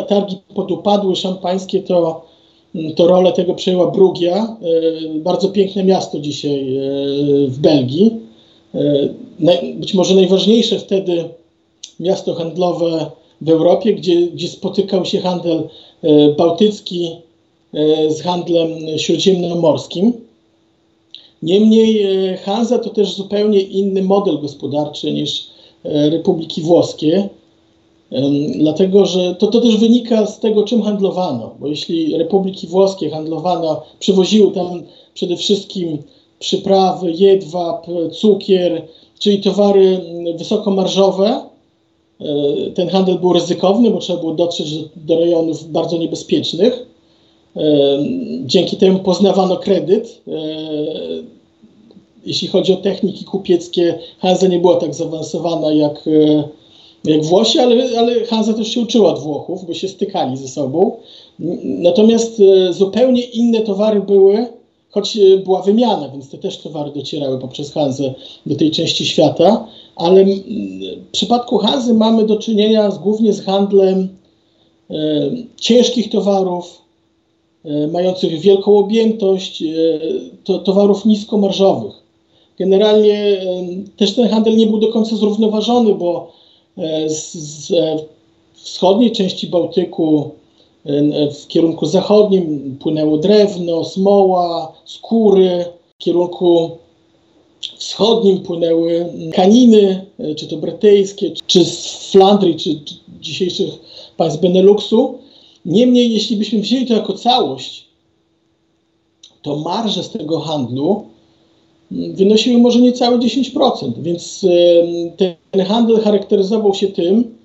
targi 0.08 0.36
podupadły 0.54 1.16
szampańskie, 1.16 1.82
to, 1.82 2.26
to 2.96 3.06
rolę 3.06 3.32
tego 3.32 3.54
przejęła 3.54 3.90
Brugia, 3.90 4.36
e, 4.36 5.18
bardzo 5.18 5.48
piękne 5.48 5.84
miasto 5.84 6.20
dzisiaj 6.20 6.76
e, 6.76 6.80
w 7.46 7.58
Belgii. 7.58 8.28
Być 9.74 9.94
może 9.94 10.14
najważniejsze 10.14 10.78
wtedy 10.78 11.24
miasto 12.00 12.34
handlowe 12.34 13.10
w 13.40 13.48
Europie, 13.48 13.94
gdzie, 13.94 14.26
gdzie 14.26 14.48
spotykał 14.48 15.04
się 15.04 15.20
handel 15.20 15.68
e, 16.02 16.28
bałtycki 16.28 17.10
e, 17.74 18.10
z 18.10 18.22
handlem 18.22 18.68
śródziemnomorskim. 18.98 20.12
Niemniej 21.42 22.02
e, 22.02 22.36
Hanza 22.36 22.78
to 22.78 22.90
też 22.90 23.14
zupełnie 23.14 23.60
inny 23.60 24.02
model 24.02 24.38
gospodarczy 24.40 25.12
niż 25.12 25.46
Republiki 25.84 26.62
Włoskie. 26.62 27.28
Dlatego, 28.54 29.06
że 29.06 29.34
to, 29.34 29.46
to 29.46 29.60
też 29.60 29.76
wynika 29.76 30.26
z 30.26 30.40
tego, 30.40 30.62
czym 30.62 30.82
handlowano. 30.82 31.54
Bo 31.60 31.66
jeśli 31.66 32.16
Republiki 32.16 32.66
Włoskie 32.66 33.10
handlowano, 33.10 33.82
przywoziły 33.98 34.52
tam 34.52 34.82
przede 35.14 35.36
wszystkim 35.36 35.98
przyprawy, 36.38 37.12
jedwab, 37.12 37.86
cukier, 38.12 38.82
czyli 39.18 39.40
towary 39.40 40.00
mm, 40.10 40.36
wysokomarżowe, 40.36 41.42
e, 42.20 42.24
ten 42.74 42.88
handel 42.88 43.18
był 43.18 43.32
ryzykowny, 43.32 43.90
bo 43.90 43.98
trzeba 43.98 44.20
było 44.20 44.32
dotrzeć 44.32 44.74
do, 44.96 45.20
rejonów 45.20 45.70
bardzo 45.72 45.98
niebezpiecznych. 45.98 46.86
E, 47.56 47.62
Dzięki 48.44 48.76
temu 48.76 48.98
poznawano 48.98 49.56
kredyt. 49.56 50.22
E, 50.28 50.32
Jeśli 52.26 52.48
chodzi 52.48 52.72
o 52.72 52.76
techniki 52.76 53.24
kupieckie, 53.24 53.98
Hanza 54.18 54.46
nie 54.46 54.58
była 54.58 54.76
tak 54.76 54.94
zaawansowana 54.94 55.72
jak, 55.72 56.04
jak 57.04 57.24
Włosi, 57.24 57.58
ale, 57.58 57.98
ale 57.98 58.24
Hanza 58.24 58.52
też 58.54 58.68
się 58.68 58.80
uczyła 58.80 59.10
od 59.10 59.18
Włochów, 59.18 59.66
bo 59.66 59.74
się 59.74 59.88
stykali 59.88 60.36
ze 60.36 60.48
sobą. 60.48 60.96
Natomiast 61.64 62.42
zupełnie 62.70 63.22
inne 63.22 63.60
towary 63.60 64.00
były, 64.00 64.46
choć 64.90 65.16
e, 65.16 65.36
była 65.36 65.62
wymiana, 65.62 66.08
więc 66.08 66.30
te 66.30 66.38
też 66.38 66.58
towary 66.58 66.90
docierały 66.90 67.38
poprzez 67.38 67.72
Hanzę 67.72 68.14
do 68.46 68.56
tej 68.56 68.70
części 68.70 69.06
świata, 69.06 69.66
ale 69.96 70.20
mm, 70.20 70.38
w 71.08 71.10
przypadku 71.12 71.58
Hanzy 71.58 71.94
mamy 71.94 72.26
do 72.26 72.36
czynienia 72.36 72.90
z, 72.90 72.98
głównie 72.98 73.32
z 73.32 73.44
handlem 73.44 74.08
e, 74.90 74.94
ciężkich 75.56 76.10
towarów, 76.10 76.82
e, 77.64 77.86
mających 77.86 78.40
wielką 78.40 78.78
objętość, 78.78 79.62
e, 79.62 79.66
to, 80.44 80.58
towarów 80.58 81.04
niskomarżowych. 81.04 82.08
Generalnie 82.58 83.14
e, 83.14 83.66
też 83.96 84.14
ten 84.14 84.28
handel 84.28 84.56
nie 84.56 84.66
był 84.66 84.78
do 84.78 84.92
końca 84.92 85.16
zrównoważony, 85.16 85.94
bo 85.94 86.32
e, 86.78 87.10
z, 87.10 87.34
z 87.34 87.72
wschodniej 88.54 89.12
części 89.12 89.46
Bałtyku 89.46 90.30
w 91.42 91.46
kierunku 91.46 91.86
zachodnim 91.86 92.76
płynęło 92.80 93.18
drewno, 93.18 93.84
smoła, 93.84 94.72
skóry, 94.84 95.64
w 95.94 95.98
kierunku 95.98 96.70
wschodnim 97.60 98.40
płynęły 98.40 99.12
kaniny, 99.32 100.06
e, 100.18 100.34
czy 100.34 100.46
to 100.46 100.56
brytyjskie, 100.56 101.30
czy 101.46 101.64
z 101.64 102.10
Flandrii, 102.10 102.56
czy, 102.56 102.80
czy 102.84 102.94
dzisiejszych 103.20 103.70
państw 104.16 104.40
Beneluxu. 104.40 105.18
Niemniej, 105.64 106.12
jeśli 106.12 106.36
byśmy 106.36 106.60
wzięli 106.60 106.86
to 106.86 106.94
jako 106.94 107.12
całość, 107.12 107.84
to 109.42 109.56
marże 109.56 110.02
z 110.02 110.10
tego 110.10 110.40
handlu 110.40 111.04
wynosiły 111.90 112.58
może 112.58 112.80
niecałe 112.80 113.18
10%, 113.18 113.92
więc 114.02 114.46
ten 115.50 115.64
handel 115.66 116.00
charakteryzował 116.00 116.74
się 116.74 116.88
tym, 116.88 117.38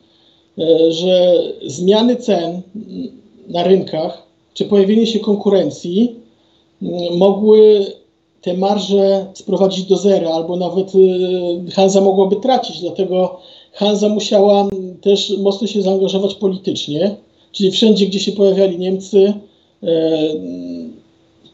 że 0.90 1.34
zmiany 1.66 2.16
cen 2.16 2.62
na 3.48 3.64
rynkach, 3.64 4.24
czy 4.54 4.66
pojawienie 4.66 5.08
się 5.08 5.20
konkurencji 5.20 6.16
mm, 6.82 7.18
mogły 7.18 7.86
te 8.42 8.54
marże 8.54 9.26
sprowadzić 9.34 9.86
do 9.86 9.98
zera, 9.98 10.30
albo 10.30 10.56
nawet 10.56 10.96
y, 10.96 11.72
Hanza 11.72 12.02
mogłaby 12.02 12.36
tracić, 12.36 12.82
dlatego 12.82 13.40
Hanza 13.74 14.10
musiała 14.10 14.62
mm, 14.62 14.98
też 14.98 15.34
mocno 15.38 15.68
się 15.68 15.82
zaangażować 15.82 16.36
politycznie, 16.36 17.16
czyli 17.52 17.72
wszędzie, 17.72 18.06
gdzie 18.06 18.20
się 18.20 18.32
pojawiali 18.32 18.80
Niemcy, 18.80 19.34
e, 19.84 19.88
mm, 20.32 20.94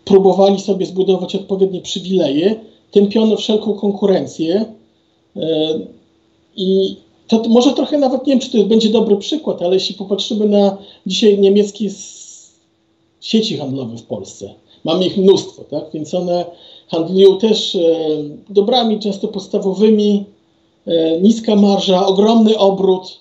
próbowali 0.05 0.59
sobie 0.59 0.85
zbudować 0.85 1.35
odpowiednie 1.35 1.81
przywileje, 1.81 2.55
tępiono 2.91 3.35
wszelką 3.35 3.73
konkurencję 3.73 4.65
e, 5.35 5.79
i 6.55 6.95
to 7.29 7.49
może 7.49 7.73
trochę 7.73 7.97
nawet 7.97 8.27
nie 8.27 8.33
wiem, 8.33 8.39
czy 8.39 8.51
to 8.51 8.63
będzie 8.63 8.89
dobry 8.89 9.17
przykład, 9.17 9.61
ale 9.61 9.73
jeśli 9.73 9.95
popatrzymy 9.95 10.45
na 10.45 10.77
dzisiaj 11.05 11.39
niemieckie 11.39 11.89
sieci 13.21 13.57
handlowe 13.57 13.97
w 13.97 14.03
Polsce, 14.03 14.53
mamy 14.83 15.05
ich 15.05 15.17
mnóstwo, 15.17 15.63
tak? 15.63 15.83
więc 15.93 16.13
one 16.13 16.45
handlują 16.87 17.37
też 17.37 17.75
e, 17.75 17.79
dobrami 18.49 18.99
często 18.99 19.27
podstawowymi, 19.27 20.25
e, 20.85 21.21
niska 21.21 21.55
marża, 21.55 22.05
ogromny 22.05 22.57
obrót, 22.57 23.19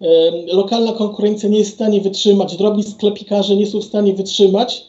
e, 0.00 0.06
lokalna 0.54 0.92
konkurencja 0.92 1.48
nie 1.48 1.58
jest 1.58 1.70
w 1.70 1.74
stanie 1.74 2.00
wytrzymać, 2.00 2.56
drobni 2.56 2.82
sklepikarze 2.82 3.56
nie 3.56 3.66
są 3.66 3.80
w 3.80 3.84
stanie 3.84 4.14
wytrzymać. 4.14 4.86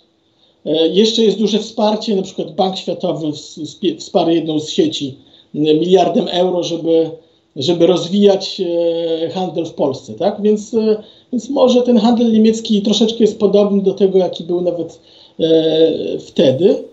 E, 0.66 0.88
Jeszcze 0.88 1.24
jest 1.24 1.38
duże 1.38 1.60
wsparcie, 1.60 2.16
na 2.16 2.22
przykład 2.22 2.56
Bank 2.56 2.78
Światowy 2.78 3.32
wsparł 3.98 4.30
jedną 4.30 4.60
z 4.60 4.70
sieci 4.70 5.18
miliardem 5.54 6.28
euro, 6.28 6.64
żeby, 6.64 7.12
żeby 7.58 7.88
rozwijać 7.88 8.62
e, 8.62 9.30
handel 9.30 9.66
w 9.66 9.74
Polsce, 9.74 10.14
tak? 10.14 10.42
Więc, 10.42 10.74
e, 10.74 11.04
więc 11.32 11.50
może 11.50 11.82
ten 11.82 11.98
handel 11.98 12.32
niemiecki 12.32 12.82
troszeczkę 12.82 13.18
jest 13.20 13.40
podobny 13.40 13.84
do 13.84 13.94
tego, 13.94 14.18
jaki 14.18 14.44
był 14.44 14.62
nawet 14.62 15.00
e, 15.40 16.20
wtedy. 16.20 16.84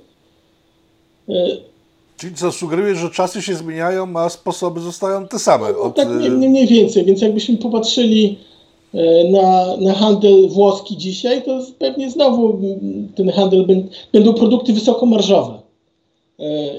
Czyli 2.17 2.35
co 2.35 2.53
sugeruje, 2.53 2.95
że 2.95 3.11
czasy 3.11 3.43
się 3.43 3.55
zmieniają, 3.55 4.17
a 4.17 4.29
sposoby 4.29 4.81
zostają 4.81 5.29
te 5.29 5.39
same. 5.39 5.73
No, 5.73 5.81
Od, 5.81 5.95
tak 5.95 6.09
mniej, 6.09 6.31
mniej 6.31 6.67
więcej, 6.67 7.05
więc 7.05 7.21
jakbyśmy 7.21 7.57
popatrzyli 7.57 8.39
na, 9.31 9.77
na 9.77 9.95
handel 9.95 10.49
włoski 10.49 10.97
dzisiaj, 10.97 11.43
to 11.43 11.61
pewnie 11.79 12.11
znowu 12.11 12.61
ten 13.15 13.31
handel 13.31 13.67
będą 14.13 14.35
produkty 14.35 14.73
wysokomarżowe. 14.73 15.59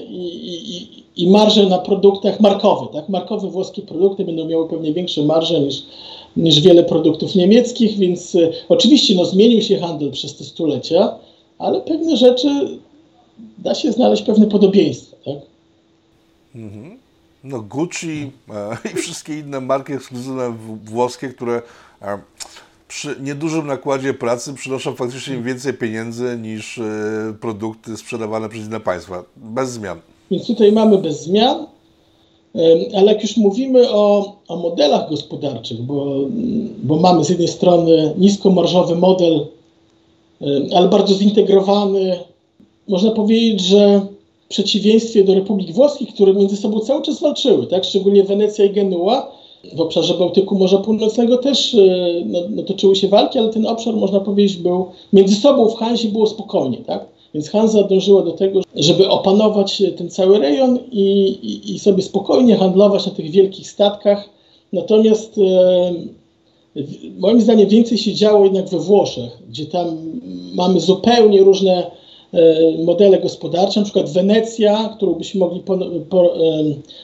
I, 0.08 0.66
i, 0.76 1.05
i 1.16 1.30
marże 1.30 1.66
na 1.66 1.78
produktach 1.78 2.40
markowe, 2.40 2.92
tak? 2.92 3.08
Markowe 3.08 3.50
włoskie 3.50 3.82
produkty 3.82 4.24
będą 4.24 4.44
miały 4.48 4.68
pewnie 4.68 4.92
większe 4.92 5.22
marże 5.22 5.60
niż, 5.60 5.82
niż 6.36 6.60
wiele 6.60 6.84
produktów 6.84 7.34
niemieckich, 7.34 7.98
więc 7.98 8.34
e, 8.34 8.52
oczywiście 8.68 9.14
no, 9.14 9.24
zmienił 9.24 9.62
się 9.62 9.78
handel 9.78 10.10
przez 10.10 10.36
te 10.36 10.44
stulecia, 10.44 11.18
ale 11.58 11.80
pewne 11.80 12.16
rzeczy 12.16 12.78
da 13.58 13.74
się 13.74 13.92
znaleźć 13.92 14.22
pewne 14.22 14.46
podobieństwa, 14.46 15.16
tak? 15.24 15.38
Mhm. 16.54 16.98
No 17.44 17.60
Gucci 17.60 18.30
e, 18.50 18.76
i 18.92 18.96
wszystkie 18.96 19.38
inne 19.38 19.60
marki 19.60 19.92
ekskluzywne 19.92 20.56
włoskie, 20.84 21.28
które 21.28 21.62
e, 22.02 22.18
przy 22.88 23.16
niedużym 23.20 23.66
nakładzie 23.66 24.14
pracy 24.14 24.54
przynoszą 24.54 24.94
faktycznie 24.94 25.36
więcej 25.36 25.74
pieniędzy 25.74 26.38
niż 26.42 26.78
e, 26.78 26.82
produkty 27.40 27.96
sprzedawane 27.96 28.48
przez 28.48 28.66
inne 28.66 28.80
państwa. 28.80 29.24
Bez 29.36 29.70
zmian. 29.70 30.00
Więc 30.30 30.46
tutaj 30.46 30.72
mamy 30.72 30.98
bez 30.98 31.22
zmian, 31.22 31.66
ale 32.96 33.12
jak 33.12 33.22
już 33.22 33.36
mówimy 33.36 33.90
o, 33.90 34.32
o 34.48 34.56
modelach 34.56 35.08
gospodarczych, 35.10 35.82
bo, 35.82 36.16
bo 36.82 36.96
mamy 36.96 37.24
z 37.24 37.28
jednej 37.28 37.48
strony 37.48 38.14
niskomarżowy 38.18 38.94
model, 38.94 39.46
ale 40.74 40.88
bardzo 40.88 41.14
zintegrowany, 41.14 42.18
można 42.88 43.10
powiedzieć, 43.10 43.60
że 43.60 44.00
w 44.44 44.48
przeciwieństwie 44.48 45.24
do 45.24 45.34
Republik 45.34 45.72
Włoskich, 45.72 46.14
które 46.14 46.34
między 46.34 46.56
sobą 46.56 46.80
cały 46.80 47.02
czas 47.02 47.20
walczyły, 47.20 47.66
tak? 47.66 47.84
szczególnie 47.84 48.24
Wenecja 48.24 48.64
i 48.64 48.70
Genua, 48.70 49.32
w 49.74 49.80
obszarze 49.80 50.14
Bałtyku 50.14 50.58
Morza 50.58 50.78
Północnego 50.78 51.38
też 51.38 51.74
e, 51.74 51.78
no, 52.26 52.38
no, 52.50 52.62
toczyły 52.62 52.96
się 52.96 53.08
walki, 53.08 53.38
ale 53.38 53.48
ten 53.48 53.66
obszar, 53.66 53.96
można 53.96 54.20
powiedzieć, 54.20 54.56
był 54.56 54.86
między 55.12 55.34
sobą 55.34 55.68
w 55.68 55.76
Hanzie 55.76 56.08
było 56.08 56.26
spokojnie. 56.26 56.78
Tak? 56.78 57.04
Więc 57.36 57.50
Hanza 57.50 57.82
dążyła 57.82 58.22
do 58.22 58.32
tego, 58.32 58.60
żeby 58.74 59.08
opanować 59.08 59.82
ten 59.96 60.10
cały 60.10 60.38
rejon 60.38 60.78
i, 60.92 61.28
i, 61.42 61.74
i 61.74 61.78
sobie 61.78 62.02
spokojnie 62.02 62.56
handlować 62.56 63.06
na 63.06 63.12
tych 63.12 63.30
wielkich 63.30 63.70
statkach. 63.70 64.28
Natomiast 64.72 65.38
e, 65.38 65.92
moim 67.18 67.40
zdaniem 67.40 67.68
więcej 67.68 67.98
się 67.98 68.14
działo 68.14 68.44
jednak 68.44 68.68
we 68.68 68.78
Włoszech, 68.78 69.38
gdzie 69.48 69.66
tam 69.66 69.96
mamy 70.54 70.80
zupełnie 70.80 71.42
różne 71.42 71.90
e, 72.32 72.84
modele 72.84 73.20
gospodarcze, 73.20 73.80
na 73.80 73.84
przykład 73.84 74.10
Wenecja, 74.10 74.94
którą 74.96 75.14
byśmy 75.14 75.40
mogli 75.40 75.58
e, 75.58 75.62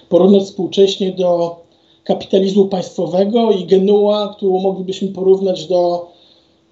porównać 0.08 0.42
współcześnie 0.42 1.12
do 1.12 1.56
kapitalizmu 2.04 2.64
państwowego 2.64 3.50
i 3.50 3.64
Genua, 3.64 4.34
którą 4.36 4.60
moglibyśmy 4.60 5.08
porównać 5.08 5.66
do, 5.66 6.06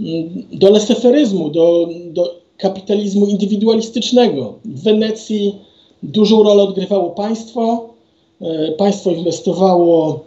mm, 0.01 0.47
do 0.53 0.71
leseferyzmu, 0.71 1.51
do, 1.51 1.89
do 2.13 2.41
kapitalizmu 2.61 3.27
indywidualistycznego. 3.27 4.55
W 4.65 4.83
Wenecji 4.83 5.55
dużą 6.03 6.43
rolę 6.43 6.63
odgrywało 6.63 7.11
państwo. 7.11 7.89
E, 8.41 8.73
państwo 8.73 9.11
inwestowało 9.11 10.21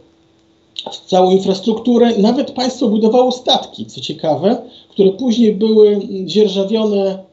w 0.91 1.05
całą 1.09 1.31
infrastrukturę, 1.31 2.17
nawet 2.17 2.51
państwo 2.51 2.87
budowało 2.87 3.31
statki, 3.31 3.85
co 3.85 4.01
ciekawe, 4.01 4.57
które 4.89 5.11
później 5.11 5.53
były 5.55 5.99
dzierżawione 6.25 7.23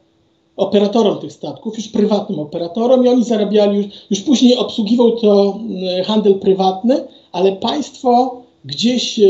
operatorom 0.57 1.19
tych 1.19 1.33
statków, 1.33 1.77
już 1.77 1.87
prywatnym 1.87 2.39
operatorom 2.39 3.05
i 3.05 3.09
oni 3.09 3.23
zarabiali, 3.23 3.77
już, 3.77 3.85
już 4.09 4.21
później 4.21 4.57
obsługiwał 4.57 5.11
to 5.11 5.59
mm, 5.59 6.03
handel 6.03 6.35
prywatny, 6.35 7.03
ale 7.31 7.51
państwo 7.51 8.41
gdzieś 8.65 9.19
e, 9.19 9.23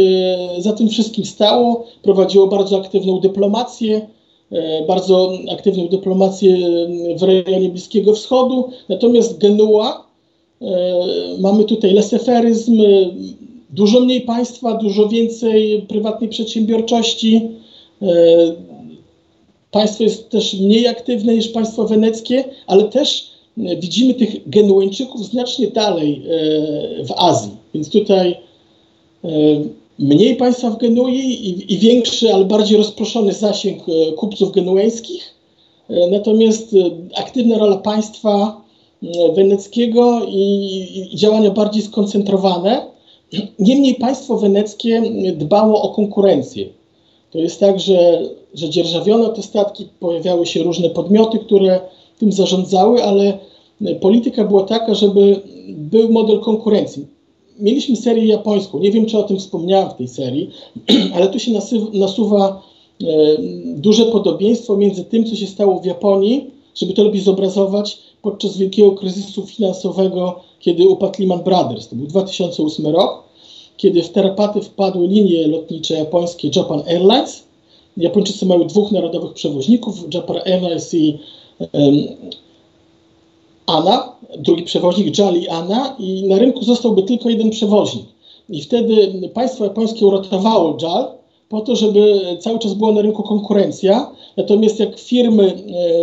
za 0.58 0.74
tym 0.74 0.90
wszystkim 0.90 1.26
stało, 1.26 1.86
prowadziło 2.02 2.48
bardzo 2.48 2.78
aktywną 2.78 3.20
dyplomację, 3.20 3.96
e, 3.98 4.21
bardzo 4.88 5.32
aktywną 5.52 5.88
dyplomację 5.88 6.58
w 7.18 7.24
rejonie 7.24 7.70
Bliskiego 7.70 8.14
Wschodu. 8.14 8.70
Natomiast 8.90 9.38
Genua, 9.38 10.08
e, 10.62 10.68
mamy 11.40 11.64
tutaj 11.64 11.94
leseferyzm, 11.94 12.82
dużo 13.70 14.00
mniej 14.00 14.22
państwa, 14.22 14.74
dużo 14.74 15.08
więcej 15.08 15.82
prywatnej 15.82 16.30
przedsiębiorczości. 16.30 17.42
Państwo 19.72 20.04
jest 20.04 20.30
też 20.30 20.54
mniej 20.54 20.88
aktywne 20.88 21.36
niż 21.36 21.48
państwo 21.48 21.86
weneckie, 21.86 22.44
ale 22.68 22.84
też 22.84 23.32
widzimy 23.58 24.14
tych 24.14 24.50
Genueńczyków 24.50 25.26
znacznie 25.26 25.68
dalej 25.68 26.22
w 27.04 27.12
Azji. 27.18 27.52
Więc 27.74 27.90
tutaj 27.90 28.36
e, 29.24 29.28
mniej 30.02 30.36
państwa 30.36 30.70
w 30.70 30.78
Genui 30.78 31.20
i, 31.20 31.74
i 31.74 31.78
większy, 31.78 32.34
ale 32.34 32.46
bardziej 32.46 32.78
rozproszony 32.78 33.34
zasięg 33.34 33.80
e, 33.90 34.12
kupców 34.12 34.52
genueńskich. 34.52 35.34
E, 35.90 36.08
natomiast 36.08 36.76
aktywna 37.16 37.58
rola 37.58 37.78
państwa 37.78 38.62
weneckiego 39.36 40.22
i 40.28 41.10
działania 41.16 41.52
bardziej 41.52 41.84
skoncentrowane. 41.84 42.88
Niemniej 43.60 43.96
państwo 43.96 44.38
weneckie 44.38 45.02
dbało 45.34 45.82
o 45.82 45.90
konkurencję. 45.90 46.66
To 47.32 47.40
jest 47.40 47.60
tak, 47.60 47.80
że, 47.80 48.22
że 48.54 48.70
dzierżawiono 48.70 49.30
te 49.30 49.42
statki, 49.42 49.88
pojawiały 50.00 50.46
się 50.46 50.64
różne 50.64 50.90
podmioty, 50.90 51.40
które 51.40 51.80
tym 52.20 52.32
zarządzały, 52.32 53.04
ale 53.04 53.38
polityka 54.02 54.44
była 54.44 54.64
taka, 54.64 54.96
żeby 54.96 55.42
był 55.70 56.12
model 56.12 56.40
konkurencji 56.40 57.06
mieliśmy 57.62 57.96
serię 57.96 58.26
japońską. 58.26 58.80
Nie 58.80 58.92
wiem, 58.92 59.06
czy 59.06 59.18
o 59.18 59.24
tym 59.24 59.40
wspomniałam 59.40 59.90
w 59.90 59.94
tej 59.94 60.08
serii, 60.08 60.50
ale 61.16 61.28
tu 61.28 61.40
się 61.40 61.52
nasuwa 61.94 62.62
e, 63.02 63.06
duże 63.76 64.06
podobieństwo 64.06 64.78
między 64.78 65.04
tym, 65.04 65.26
co 65.26 65.36
się 65.36 65.48
stało 65.48 65.80
w 65.80 65.86
Japonii, 65.86 66.50
żeby 66.76 66.94
to 66.94 67.04
lepiej 67.04 67.22
zobrazować, 67.22 67.98
podczas 68.22 68.58
wielkiego 68.58 68.92
kryzysu 68.92 69.46
finansowego, 69.46 70.40
kiedy 70.60 70.88
upadł 70.88 71.14
Lehman 71.20 71.44
Brothers. 71.44 71.88
To 71.88 71.96
był 71.96 72.08
2008 72.08 72.88
rok, 72.88 73.24
kiedy 73.78 74.04
w 74.04 74.10
tarapaty 74.10 74.62
wpadły 74.62 75.08
linie 75.08 75.48
lotnicze 75.48 75.94
japońskie 75.94 76.50
Japan 76.56 76.84
Airlines. 76.88 77.44
Japończycy 77.98 78.46
mają 78.46 78.68
dwóch 78.68 78.92
narodowych 78.92 79.34
przewoźników, 79.34 80.14
Japan 80.14 80.38
Airlines 80.46 80.94
i 80.94 81.18
ANA, 83.66 84.16
drugi 84.38 84.64
przewoźnik 84.64 85.18
Jali 85.18 85.50
ANA 85.50 85.96
i 86.00 86.24
na 86.24 86.38
rynku 86.38 86.64
zostałby 86.64 87.04
tylko 87.04 87.30
jeden 87.30 87.50
przewoźnik. 87.50 88.06
I 88.50 88.62
wtedy 88.62 89.30
państwo 89.34 89.64
japońskie 89.64 90.06
uratowało 90.06 90.78
JAL 90.82 91.08
po 91.50 91.62
to, 91.62 91.76
żeby 91.76 92.20
cały 92.40 92.60
czas 92.60 92.74
była 92.74 92.92
na 92.92 93.02
rynku 93.02 93.24
konkurencja. 93.24 94.12
Natomiast 94.38 94.80
jak 94.80 95.00
firmy 95.00 95.54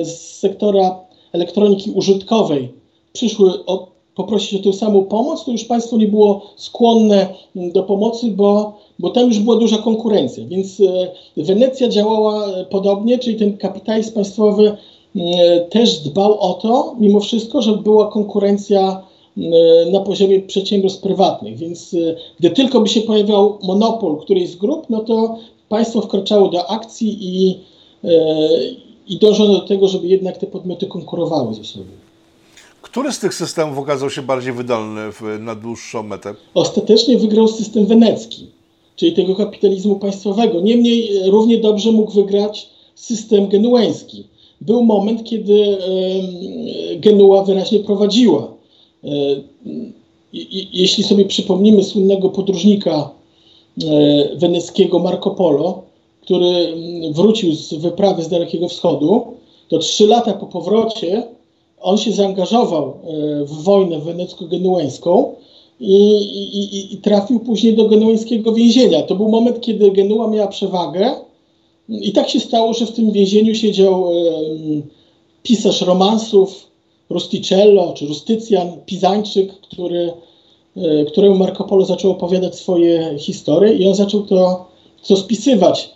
e, 0.00 0.04
z 0.04 0.38
sektora 0.38 1.00
elektroniki 1.32 1.90
użytkowej 1.90 2.72
przyszły 3.12 3.64
o, 3.66 3.86
poprosić 4.14 4.60
o 4.60 4.64
tę 4.64 4.72
samą 4.72 5.04
pomoc, 5.04 5.44
to 5.44 5.52
już 5.52 5.64
państwo 5.64 5.96
nie 5.96 6.08
było 6.08 6.42
skłonne 6.56 7.26
do 7.54 7.82
pomocy, 7.82 8.30
bo, 8.30 8.78
bo 8.98 9.10
tam 9.10 9.28
już 9.28 9.38
była 9.38 9.56
duża 9.56 9.78
konkurencja. 9.78 10.44
Więc 10.46 10.80
e, 10.80 11.42
Wenecja 11.42 11.88
działała 11.88 12.46
podobnie, 12.70 13.18
czyli 13.18 13.36
ten 13.36 13.56
kapitalizm 13.56 14.14
państwowy 14.14 14.72
E, 14.72 14.97
też 15.70 15.98
dbał 15.98 16.40
o 16.40 16.54
to, 16.54 16.96
mimo 17.00 17.20
wszystko, 17.20 17.62
żeby 17.62 17.82
była 17.82 18.10
konkurencja 18.10 19.02
e, 19.36 19.90
na 19.90 20.00
poziomie 20.00 20.40
przedsiębiorstw 20.40 21.02
prywatnych. 21.02 21.56
Więc 21.56 21.94
e, 21.94 22.16
gdy 22.38 22.50
tylko 22.50 22.80
by 22.80 22.88
się 22.88 23.00
pojawiał 23.00 23.58
monopol 23.62 24.16
którejś 24.16 24.50
z 24.50 24.56
grup, 24.56 24.86
no 24.90 25.00
to 25.00 25.38
państwo 25.68 26.00
wkraczało 26.00 26.48
do 26.48 26.70
akcji 26.70 27.18
i, 27.20 27.58
i 29.08 29.18
dążono 29.18 29.52
do 29.52 29.60
tego, 29.60 29.88
żeby 29.88 30.06
jednak 30.06 30.38
te 30.38 30.46
podmioty 30.46 30.86
konkurowały 30.86 31.54
ze 31.54 31.64
sobą. 31.64 31.84
Który 32.82 33.12
z 33.12 33.18
tych 33.18 33.34
systemów 33.34 33.78
okazał 33.78 34.10
się 34.10 34.22
bardziej 34.22 34.52
wydolny 34.52 35.00
na 35.40 35.54
dłuższą 35.54 36.02
metę? 36.02 36.34
Ostatecznie 36.54 37.18
wygrał 37.18 37.48
system 37.48 37.86
wenecki, 37.86 38.46
czyli 38.96 39.12
tego 39.12 39.36
kapitalizmu 39.36 39.96
państwowego. 39.96 40.60
Niemniej 40.60 41.10
równie 41.30 41.58
dobrze 41.58 41.92
mógł 41.92 42.12
wygrać 42.12 42.68
system 42.94 43.48
genueński 43.48 44.24
był 44.60 44.82
moment, 44.82 45.24
kiedy 45.24 45.76
Genua 46.96 47.44
wyraźnie 47.44 47.78
prowadziła. 47.78 48.48
E, 49.04 49.08
jeśli 50.72 51.04
sobie 51.04 51.24
przypomnimy 51.24 51.84
słynnego 51.84 52.30
podróżnika 52.30 53.10
e, 53.82 54.36
weneckiego 54.36 54.98
Marco 54.98 55.30
Polo, 55.30 55.82
który 56.22 56.74
wrócił 57.10 57.54
z 57.54 57.74
wyprawy 57.74 58.22
z 58.22 58.28
Dalekiego 58.28 58.68
Wschodu, 58.68 59.22
to 59.68 59.78
trzy 59.78 60.06
lata 60.06 60.32
po 60.32 60.46
powrocie 60.46 61.22
on 61.80 61.98
się 61.98 62.12
zaangażował 62.12 62.84
e, 62.84 63.44
w 63.44 63.62
wojnę 63.62 63.98
wenecko-genueńską 63.98 65.34
i, 65.80 66.16
i, 66.54 66.94
i, 66.94 66.96
trafił 66.96 67.40
później 67.40 67.74
do 67.74 67.88
genueńskiego 67.88 68.52
więzienia. 68.52 69.02
To 69.02 69.14
był 69.14 69.28
moment, 69.28 69.60
kiedy 69.60 69.90
Genua 69.90 70.28
miała 70.28 70.48
przewagę, 70.48 71.14
i 71.88 72.12
tak 72.12 72.28
się 72.28 72.40
stało, 72.40 72.74
że 72.74 72.86
w 72.86 72.92
tym 72.92 73.12
więzieniu 73.12 73.54
siedział 73.54 74.06
pisarz 75.42 75.80
romansów 75.80 76.68
Rusticello 77.10 77.92
czy 77.92 78.06
Rustycjan, 78.06 78.72
Pizańczyk, 78.86 79.60
który, 79.60 80.12
e, 80.76 81.04
któremu 81.04 81.36
Marco 81.36 81.64
Polo 81.64 81.84
zaczął 81.84 82.10
opowiadać 82.10 82.54
swoje 82.54 83.14
historie 83.18 83.74
i 83.74 83.88
on 83.88 83.94
zaczął 83.94 84.22
to 84.22 84.66
co 85.02 85.16
spisywać. 85.16 85.90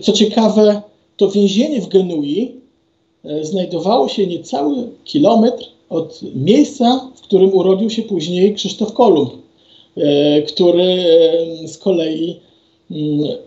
Co 0.00 0.12
ciekawe, 0.12 0.82
to 1.16 1.30
więzienie 1.30 1.80
w 1.80 1.88
Genui 1.88 2.54
znajdowało 3.42 4.08
się 4.08 4.26
niecały 4.26 4.88
kilometr 5.04 5.64
od 5.88 6.20
miejsca, 6.34 7.10
w 7.14 7.20
którym 7.20 7.54
urodził 7.54 7.90
się 7.90 8.02
później 8.02 8.54
Krzysztof 8.54 8.92
Kolumb, 8.92 9.32
który 10.46 11.04
z 11.66 11.78
kolei 11.78 12.36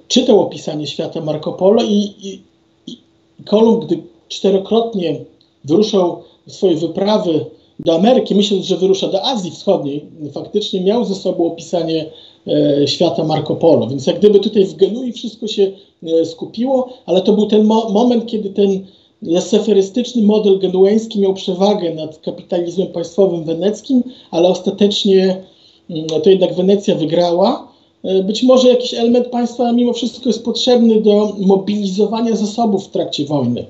czytał 0.08 0.40
opisanie 0.40 0.88
świata 0.88 1.22
Marco 1.22 1.52
Polo 1.52 1.84
i, 1.84 2.14
i, 2.24 2.42
i 2.88 2.98
Kolumb, 3.46 3.86
gdy 3.86 3.98
czterokrotnie 4.28 5.20
wyruszał 5.64 6.24
swoje 6.48 6.76
wyprawy 6.76 7.46
do 7.80 7.96
Ameryki, 7.96 8.36
myśląc, 8.36 8.66
że 8.66 8.78
wyrusza 8.78 9.08
do 9.08 9.26
Azji 9.26 9.52
Wschodniej, 9.52 10.06
faktycznie 10.34 10.82
miał 10.82 11.06
ze 11.06 11.16
sobą 11.16 11.46
opisanie 11.46 12.06
e, 12.48 12.88
świata 12.88 13.24
Marco 13.24 13.56
Polo. 13.56 13.88
Więc 13.88 14.08
jak 14.08 14.20
gdyby 14.20 14.40
tutaj 14.40 14.66
w 14.66 14.76
Genui 14.76 15.14
wszystko 15.14 15.48
się 15.48 15.72
e, 16.04 16.26
skupiło, 16.26 16.94
ale 17.06 17.22
to 17.22 17.34
był 17.34 17.46
ten 17.46 17.66
mo 17.66 17.90
moment, 17.90 18.26
kiedy 18.26 18.50
ten 18.50 18.86
leseferystyczny 19.22 20.22
model 20.22 20.60
genueński 20.60 21.20
miał 21.20 21.34
przewagę 21.34 21.94
nad 21.96 22.18
kapitalizmem 22.18 22.88
państwowym 22.88 23.44
weneckim, 23.44 24.04
ale 24.32 24.48
ostatecznie 24.48 25.44
mm, 25.90 26.08
to 26.24 26.30
jednak 26.30 26.56
Wenecja 26.56 26.96
wygrała. 26.96 27.71
E, 28.04 28.24
być 28.24 28.44
może 28.44 28.70
jakiś 28.70 28.94
element 28.94 29.28
państwa 29.28 29.72
mimo 29.72 29.94
wszystko 29.94 30.30
jest 30.30 30.44
potrzebny 30.44 31.02
do 31.02 31.36
mobilizowania 31.40 32.36
zasobów 32.36 32.88
w 32.88 32.92
trakcie 32.92 33.26
wojny. 33.26 33.66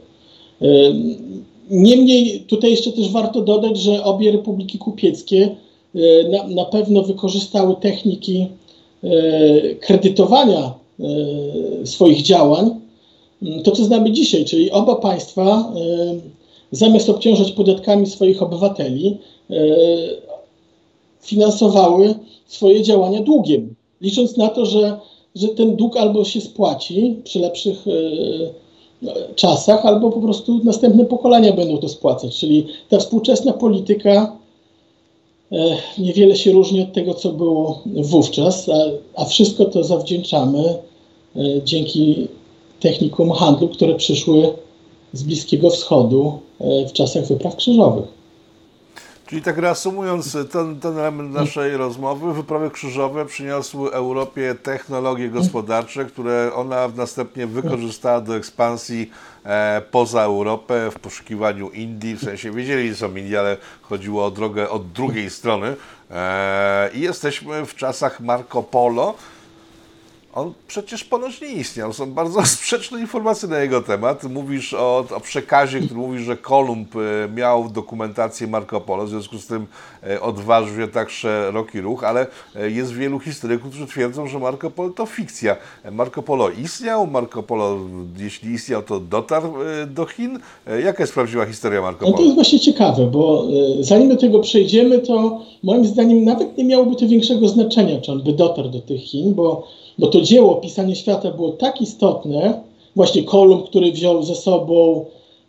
Niemniej 1.71 2.39
tutaj 2.39 2.71
jeszcze 2.71 2.91
też 2.91 3.09
warto 3.09 3.41
dodać, 3.41 3.77
że 3.77 4.03
obie 4.03 4.31
republiki 4.31 4.77
kupieckie 4.77 5.55
e, 5.95 5.99
na, 6.29 6.47
na 6.47 6.65
pewno 6.65 7.01
wykorzystały 7.01 7.75
techniki 7.75 8.47
e, 9.03 9.09
kredytowania 9.75 10.73
e, 10.99 11.03
swoich 11.85 12.21
działań. 12.21 12.81
To, 13.63 13.71
co 13.71 13.83
znamy 13.83 14.11
dzisiaj, 14.11 14.45
czyli 14.45 14.71
oba 14.71 14.95
państwa 14.95 15.73
zamiast 16.71 17.09
obciążać 17.09 17.51
podatkami 17.51 18.07
swoich 18.07 18.41
obywateli, 18.41 19.17
finansowały 21.21 22.15
swoje 22.47 22.83
działania 22.83 23.21
długiem, 23.21 23.75
licząc 24.01 24.37
na 24.37 24.47
to, 24.47 24.65
że, 24.65 24.99
że 25.35 25.47
ten 25.47 25.75
dług 25.75 25.97
albo 25.97 26.25
się 26.25 26.41
spłaci 26.41 27.15
przy 27.23 27.39
lepszych 27.39 27.85
czasach, 29.35 29.85
albo 29.85 30.11
po 30.11 30.21
prostu 30.21 30.61
następne 30.63 31.05
pokolenia 31.05 31.53
będą 31.53 31.77
to 31.77 31.89
spłacać. 31.89 32.39
Czyli 32.39 32.67
ta 32.89 32.97
współczesna 32.97 33.53
polityka 33.53 34.37
e, 35.51 35.77
niewiele 35.97 36.35
się 36.35 36.51
różni 36.51 36.81
od 36.81 36.93
tego, 36.93 37.13
co 37.13 37.31
było 37.31 37.83
wówczas, 37.85 38.69
a, 38.69 38.75
a 39.21 39.25
wszystko 39.25 39.65
to 39.65 39.83
zawdzięczamy 39.83 40.59
e, 41.35 41.39
dzięki 41.65 42.27
technikom 42.79 43.31
handlu, 43.31 43.67
które 43.67 43.95
przyszły 43.95 44.53
z 45.13 45.23
Bliskiego 45.23 45.69
Wschodu 45.69 46.39
e, 46.59 46.85
w 46.87 46.93
czasach 46.93 47.25
wypraw 47.27 47.55
krzyżowych. 47.55 48.20
Czyli 49.31 49.41
tak 49.41 49.57
reasumując 49.57 50.37
ten, 50.51 50.79
ten 50.79 50.97
element 50.97 51.33
naszej 51.33 51.77
rozmowy, 51.77 52.33
wyprawy 52.33 52.71
krzyżowe 52.71 53.25
przyniosły 53.25 53.93
Europie 53.93 54.55
technologie 54.55 55.29
gospodarcze, 55.29 56.05
które 56.05 56.51
ona 56.55 56.87
następnie 56.95 57.47
wykorzystała 57.47 58.21
do 58.21 58.35
ekspansji 58.35 59.11
e, 59.45 59.81
poza 59.91 60.21
Europę 60.21 60.91
w 60.91 60.99
poszukiwaniu 60.99 61.69
Indii, 61.69 62.15
w 62.15 62.23
sensie 62.23 62.51
wiedzieli, 62.51 62.95
są 62.95 63.15
Indie, 63.15 63.39
ale 63.39 63.57
chodziło 63.81 64.25
o 64.25 64.31
drogę 64.31 64.69
od 64.69 64.91
drugiej 64.91 65.29
strony. 65.29 65.75
E, 66.11 66.89
I 66.93 67.01
jesteśmy 67.01 67.65
w 67.65 67.75
czasach 67.75 68.19
Marco 68.19 68.63
Polo, 68.63 69.13
on 70.33 70.53
przecież 70.67 71.03
ponoć 71.03 71.41
nie 71.41 71.47
istniał. 71.47 71.93
Są 71.93 72.13
bardzo 72.13 72.45
sprzeczne 72.55 72.99
informacje 72.99 73.49
na 73.49 73.59
jego 73.59 73.81
temat. 73.81 74.23
Mówisz 74.23 74.73
o, 74.73 75.05
o 75.15 75.19
przekazie, 75.19 75.79
który 75.79 75.99
mówi, 75.99 76.23
że 76.23 76.37
Kolumb 76.37 76.95
e, 76.95 76.99
miał 77.35 77.69
dokumentację 77.69 78.47
Marco 78.47 78.81
Polo, 78.81 79.05
w 79.05 79.09
związku 79.09 79.37
z 79.37 79.47
tym 79.47 79.67
e, 80.03 80.21
odważył 80.21 80.75
się 80.75 80.87
tak 80.87 81.09
szeroki 81.09 81.81
ruch, 81.81 82.03
ale 82.03 82.27
e, 82.55 82.71
jest 82.71 82.93
wielu 82.93 83.19
historyków, 83.19 83.69
którzy 83.69 83.87
twierdzą, 83.87 84.27
że 84.27 84.39
Marco 84.39 84.71
Polo 84.71 84.89
to 84.89 85.05
fikcja. 85.05 85.57
Marco 85.91 86.23
Polo 86.23 86.49
istniał, 86.49 87.07
Marco 87.07 87.43
Polo, 87.43 87.77
jeśli 88.17 88.51
istniał, 88.51 88.83
to 88.83 88.99
dotarł 88.99 89.53
do 89.87 90.05
Chin. 90.05 90.39
Jaka 90.83 91.03
jest 91.03 91.13
prawdziwa 91.13 91.45
historia 91.45 91.81
Marco 91.81 91.99
Polo? 91.99 92.11
No 92.11 92.17
to 92.17 92.23
jest 92.23 92.35
właśnie 92.35 92.59
ciekawe, 92.59 93.07
bo 93.07 93.47
zanim 93.79 94.09
do 94.09 94.17
tego 94.17 94.39
przejdziemy, 94.39 94.99
to 94.99 95.41
moim 95.63 95.85
zdaniem 95.85 96.23
nawet 96.23 96.57
nie 96.57 96.63
miałoby 96.63 96.95
to 96.95 97.07
większego 97.07 97.47
znaczenia, 97.47 98.01
czy 98.01 98.11
on 98.11 98.23
by 98.23 98.33
dotarł 98.33 98.69
do 98.69 98.79
tych 98.79 99.01
Chin, 99.01 99.33
bo 99.33 99.67
bo 99.97 100.07
to 100.07 100.21
dzieło 100.21 100.55
Pisanie 100.55 100.95
Świata 100.95 101.31
było 101.31 101.51
tak 101.51 101.81
istotne, 101.81 102.61
właśnie 102.95 103.23
Kolumb, 103.23 103.65
który 103.65 103.91
wziął 103.91 104.23
ze 104.23 104.35
sobą 104.35 105.05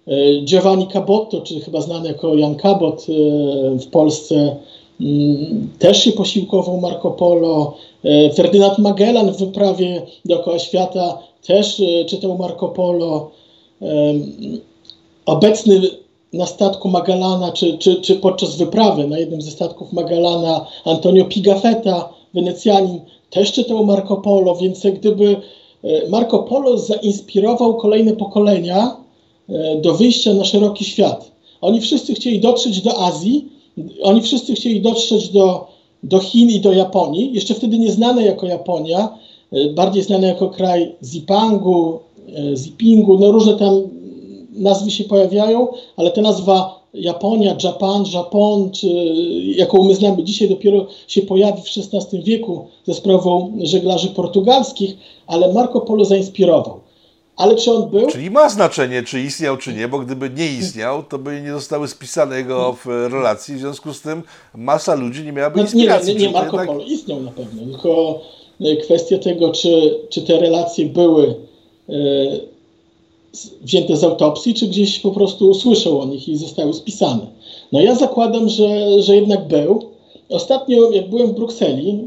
e, 0.09 0.41
Giovanni 0.45 0.87
Cabotto, 0.87 1.41
czy 1.41 1.61
chyba 1.61 1.81
znany 1.81 2.09
jako 2.09 2.35
Jan 2.35 2.55
Cabot 2.55 3.07
e, 3.09 3.79
w 3.79 3.87
Polsce, 3.87 4.57
mm, 5.01 5.69
też 5.79 6.05
się 6.05 6.13
posiłkował 6.13 6.81
Marco 6.81 7.11
Polo. 7.11 7.75
E, 8.05 8.31
Ferdynand 8.31 8.79
Magellan 8.79 9.33
w 9.33 9.39
wyprawie 9.39 10.03
dookoła 10.25 10.59
świata 10.59 11.19
też 11.47 11.83
czytał 12.07 12.39
Marco 12.39 12.69
Polo. 12.69 13.31
Obecny 15.27 15.81
na 16.33 16.47
statku 16.47 16.89
Magellana, 16.89 17.53
czy, 17.53 17.79
czy, 17.79 17.97
czy 17.97 18.17
podczas 18.17 18.57
wyprawy 18.57 19.07
na 19.07 19.19
jednym 19.19 19.43
ze 19.43 19.51
statków 19.51 19.93
Magellana 19.93 20.67
Antonio 20.85 21.25
Pigafetta, 21.25 22.09
Wenecjanin, 22.35 23.01
też 23.33 23.53
czytał 23.53 23.87
Marco 23.87 24.16
Polo, 24.16 24.57
więc 24.57 24.85
jak 24.85 24.99
gdyby 24.99 25.37
e, 25.85 26.09
Marco 26.09 26.38
Polo 26.38 26.79
zainspirował 26.79 27.77
kolejne 27.77 28.12
pokolenia 28.16 28.97
e, 29.49 29.81
do 29.81 29.95
wyjścia 29.95 30.35
na 30.35 30.45
szeroki 30.45 30.85
świat. 30.85 31.33
Oni 31.61 31.81
wszyscy 31.81 32.14
chcieli 32.14 32.40
dotrzeć 32.40 32.81
do 32.81 32.99
Azji, 32.99 33.49
oni 34.03 34.23
wszyscy 34.23 34.55
chcieli 34.55 34.81
dotrzeć 34.81 35.29
do, 35.29 35.66
do 36.03 36.18
Chin 36.18 36.51
i 36.51 36.61
do 36.61 36.73
Japonii, 36.73 37.35
jeszcze 37.35 37.55
wtedy 37.55 37.79
nieznane 37.79 38.23
jako 38.23 38.47
Japonia, 38.47 39.18
e, 39.53 39.68
bardziej 39.68 40.03
znane 40.03 40.27
jako 40.27 40.49
kraj 40.51 40.95
Zipangu, 41.03 41.99
Zipingu, 42.57 43.18
no 43.18 43.33
różne 43.33 43.55
tam 43.55 43.83
nazwy 44.53 44.90
się 44.90 45.05
pojawiają, 45.05 45.68
ale 45.97 46.11
ta 46.11 46.21
nazwa 46.21 46.82
Japonia, 46.95 47.57
Japan, 47.65 48.05
Japon, 48.15 48.71
czy 48.71 48.87
jaką 49.45 49.85
my 49.85 49.95
znamy 49.95 50.25
dzisiaj, 50.25 50.49
dopiero 50.49 50.87
się 51.09 51.23
pojawi 51.23 51.63
w 51.63 51.95
XVI 51.95 52.23
wieku 52.23 52.67
ze 52.87 52.95
sprawą 52.95 53.59
żeglarzy 53.63 54.09
portugalskich, 54.09 54.97
ale 55.27 55.53
Marco 55.53 55.81
Polo 55.81 56.05
zainspirował. 56.05 56.81
Ale 57.37 57.57
czy 57.57 57.73
on 57.73 57.91
był? 57.91 58.07
Czyli 58.07 58.31
ma 58.31 58.49
znaczenie, 58.49 59.03
czy 59.03 59.21
istniał, 59.21 59.57
czy 59.57 59.75
nie, 59.75 59.89
bo 59.89 59.99
gdyby 59.99 60.31
nie 60.31 60.47
istniał, 60.47 61.03
to 61.03 61.19
by 61.19 61.43
nie 61.43 61.53
zostały 61.53 61.89
spisane 61.89 62.37
jego 62.37 62.73
w 62.73 62.87
relacji, 62.87 63.55
w 63.55 63.59
związku 63.59 63.93
z 63.93 64.03
tym 64.03 64.23
masa 64.55 64.95
ludzi 64.95 65.25
nie 65.25 65.33
miałaby 65.33 65.61
inspiracji. 65.61 66.15
No, 66.15 66.21
nie, 66.21 66.27
nie, 66.27 66.33
nie 66.33 66.33
Marco 66.33 66.57
jednak... 66.57 66.67
Polo 66.67 66.85
istniał 66.85 67.21
na 67.21 67.31
pewno, 67.31 67.63
tylko 67.63 68.21
e, 68.61 68.77
kwestia 68.77 69.19
tego, 69.19 69.53
czy, 69.53 69.99
czy 70.11 70.23
te 70.23 70.41
relacje 70.41 70.87
były 70.87 71.35
e, 71.89 71.93
wzięte 73.62 73.97
z 73.97 74.05
autopsji, 74.05 74.55
czy 74.55 74.66
gdzieś 74.66 74.99
po 74.99 75.11
prostu 75.11 75.51
usłyszał 75.51 76.01
o 76.01 76.07
nich 76.07 76.29
i 76.29 76.37
zostały 76.37 76.75
spisane. 76.75 77.27
No 77.73 77.81
ja 77.81 77.95
zakładam, 77.95 78.49
że, 78.49 79.03
że 79.03 79.16
jednak 79.16 79.49
był. 79.49 79.83
Ostatnio, 80.29 80.90
jak 80.90 81.11
byłem 81.11 81.29
w 81.29 81.35
Brukseli, 81.35 81.99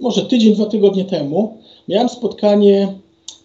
może 0.00 0.22
tydzień, 0.22 0.54
dwa 0.54 0.66
tygodnie 0.66 1.04
temu, 1.04 1.56
miałem 1.88 2.08
spotkanie 2.08 2.92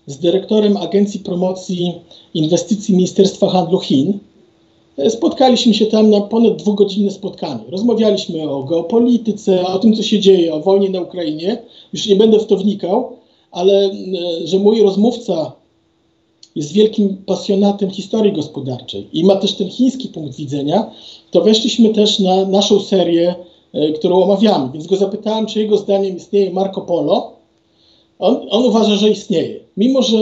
z 0.08 0.18
dyrektorem 0.18 0.78
Agencji 0.78 1.20
Promocji 1.20 1.94
Inwestycji 2.34 2.96
Ministerstwa 2.96 3.50
Handlu 3.50 3.80
Chin. 3.80 4.20
Spotkaliśmy 5.10 5.74
się 5.74 5.86
tam 5.86 6.10
na 6.10 6.22
ponad 6.22 6.56
dwugodzinne 6.56 7.12
spotkanie. 7.12 7.64
Rozmawialiśmy 7.70 8.50
o 8.50 8.64
geopolityce, 8.64 9.68
o 9.68 9.80
tym, 9.80 9.96
co 9.96 10.04
się 10.04 10.20
dzieje, 10.20 10.54
o 10.54 10.60
wojnie 10.60 10.90
na 10.90 11.02
Ukrainie. 11.02 11.58
Już 11.94 12.08
nie 12.08 12.16
będę 12.16 12.40
w 12.40 12.46
to 12.46 12.58
wnikał, 12.58 13.12
ale 13.52 13.92
że 14.44 14.60
mój 14.60 14.82
rozmówca 14.82 15.52
jest 16.56 16.74
wielkim 16.74 17.18
pasjonatem 17.26 17.90
historii 17.90 18.32
gospodarczej 18.32 19.08
i 19.14 19.24
ma 19.24 19.36
też 19.36 19.54
ten 19.54 19.70
chiński 19.70 20.08
punkt 20.08 20.36
widzenia, 20.36 20.92
to 21.32 21.42
weszliśmy 21.42 21.90
też 21.90 22.20
na 22.20 22.46
naszą 22.46 22.80
serię, 22.80 23.36
e, 23.74 23.92
którą 23.92 24.24
omawiamy. 24.24 24.70
Więc 24.74 24.88
go 24.88 24.96
zapytałem, 24.96 25.46
czy 25.46 25.60
jego 25.60 25.78
zdaniem 25.78 26.18
istnieje 26.18 26.52
Marco 26.52 26.82
Polo. 26.82 27.32
On, 28.20 28.48
on 28.50 28.66
uważa, 28.66 28.96
że 28.96 29.10
istnieje. 29.10 29.60
Mimo, 29.78 30.02
że 30.02 30.18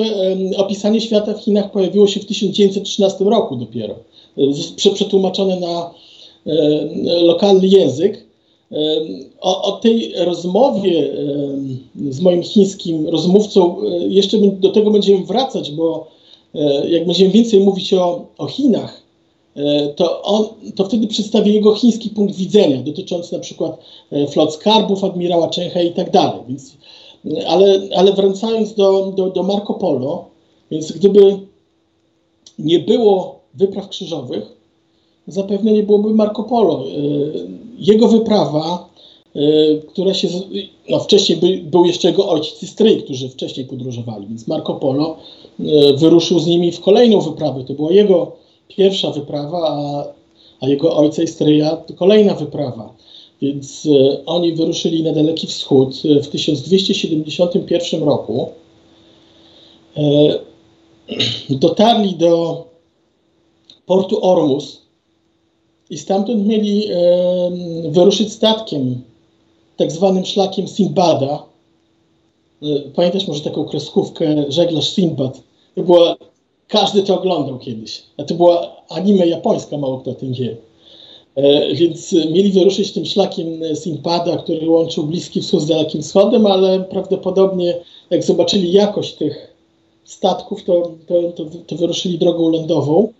opisanie 0.57 1.01
świata 1.01 1.33
w 1.33 1.41
Chinach 1.41 1.71
pojawiło 1.71 2.07
się 2.07 2.19
w 2.19 2.25
1913 2.25 3.23
roku 3.23 3.55
dopiero, 3.55 3.95
e, 4.37 4.93
przetłumaczone 4.93 5.59
na 5.59 5.91
lokalny 7.21 7.67
język. 7.67 8.31
O, 9.41 9.63
o, 9.63 9.71
tej 9.71 10.13
rozmowie 10.17 11.13
z 12.09 12.19
moim 12.21 12.43
chińskim 12.43 13.07
rozmówcą 13.07 13.77
e, 13.81 14.07
jeszcze 14.07 14.37
do 14.37 14.69
tego 14.69 14.91
będziemy 14.91 15.25
wracać, 15.25 15.71
bo 15.71 16.07
E, 16.11 16.20
jak 16.89 17.05
będziemy 17.05 17.31
więcej 17.31 17.59
mówić 17.59 17.93
o, 17.93 18.25
o 18.37 18.47
Chinach, 18.47 19.01
e, 19.55 19.87
to, 19.87 20.21
on, 20.21 20.45
to 20.75 20.85
wtedy 20.85 21.07
przedstawi 21.07 21.53
jego 21.53 21.75
chiński 21.75 22.09
punkt 22.09 22.35
widzenia 22.35 22.81
dotyczący 22.81 23.33
na 23.33 23.39
przykład 23.39 23.79
e, 24.11 24.27
flot 24.27 24.53
skarbów 24.53 25.03
admirała 25.03 25.49
He 25.73 25.85
i 25.85 25.93
tak 25.93 26.11
dalej. 26.11 26.39
Więc 26.47 26.77
Ale, 27.47 27.81
ale 27.95 28.13
wracając 28.13 28.73
do, 28.73 29.13
do, 29.15 29.29
do 29.29 29.43
Marco 29.43 29.73
Polo, 29.73 30.25
więc 30.71 30.91
gdyby 30.91 31.39
nie 32.59 32.79
było 32.79 33.39
wypraw 33.53 33.89
krzyżowych, 33.89 34.43
zapewne 35.27 35.71
nie 35.71 35.83
byłoby 35.83 36.13
Marco 36.13 36.43
Polo. 36.43 36.83
Jego 37.77 38.07
wyprawa, 38.07 38.89
która 39.87 40.13
się. 40.13 40.27
No 40.89 40.99
wcześniej 40.99 41.37
by, 41.37 41.57
był 41.57 41.85
jeszcze 41.85 42.07
jego 42.07 42.29
ojciec 42.29 42.63
i 42.63 42.67
stryj, 42.67 43.03
którzy 43.03 43.29
wcześniej 43.29 43.65
podróżowali, 43.65 44.27
więc 44.27 44.47
Marco 44.47 44.73
Polo 44.73 45.17
wyruszył 45.97 46.39
z 46.39 46.47
nimi 46.47 46.71
w 46.71 46.79
kolejną 46.79 47.21
wyprawę. 47.21 47.63
To 47.63 47.73
była 47.73 47.91
jego 47.91 48.31
pierwsza 48.67 49.11
wyprawa, 49.11 49.57
a, 49.67 50.03
a 50.65 50.69
jego 50.69 50.95
ojca 50.95 51.23
i 51.23 51.27
stryja 51.27 51.75
to 51.75 51.93
kolejna 51.93 52.33
wyprawa. 52.33 52.93
Więc 53.41 53.85
e, 53.85 54.25
oni 54.25 54.53
wyruszyli 54.53 55.03
na 55.03 55.11
Daleki 55.11 55.47
Wschód 55.47 55.95
w 56.23 56.27
1271 56.27 58.03
roku. 58.03 58.49
Dotarli 61.49 62.15
do 62.15 62.65
portu 63.85 64.25
Ormus 64.25 64.81
i 65.89 65.97
stamtąd 65.97 66.47
mieli 66.47 66.87
wyruszyć 67.89 68.33
statkiem, 68.33 69.01
tak 69.81 69.91
zwanym 69.91 70.25
szlakiem 70.25 70.67
Sinbada. 70.67 71.43
Pamiętasz 72.95 73.27
może 73.27 73.41
taką 73.41 73.65
kreskówkę 73.65 74.45
Żeglarz 74.49 74.89
Sinbad? 74.89 75.41
To 75.75 75.83
była, 75.83 76.15
każdy 76.67 77.03
to 77.03 77.19
oglądał 77.19 77.59
kiedyś. 77.59 78.03
A 78.17 78.23
to 78.23 78.33
była 78.35 78.75
anime 78.89 79.27
japońska, 79.27 79.77
mało 79.77 79.97
kto 79.97 80.11
o 80.11 80.13
tym 80.13 80.33
wie. 80.33 80.57
E, 81.35 81.75
więc 81.75 82.13
mieli 82.13 82.51
wyruszyć 82.51 82.91
tym 82.91 83.05
szlakiem 83.05 83.47
Simpada, 83.75 84.37
który 84.37 84.69
łączył 84.69 85.03
Bliski 85.03 85.41
Wschód 85.41 85.61
z 85.61 85.67
Dalekim 85.67 86.01
Wschodem, 86.01 86.45
ale 86.45 86.79
prawdopodobnie 86.79 87.77
jak 88.09 88.23
zobaczyli 88.23 88.71
jakość 88.71 89.13
tych 89.13 89.55
statków, 90.03 90.63
to, 90.63 90.91
to, 91.07 91.31
to, 91.31 91.45
to 91.67 91.75
wyruszyli 91.75 92.17
drogą 92.17 92.49
lądową 92.49 93.13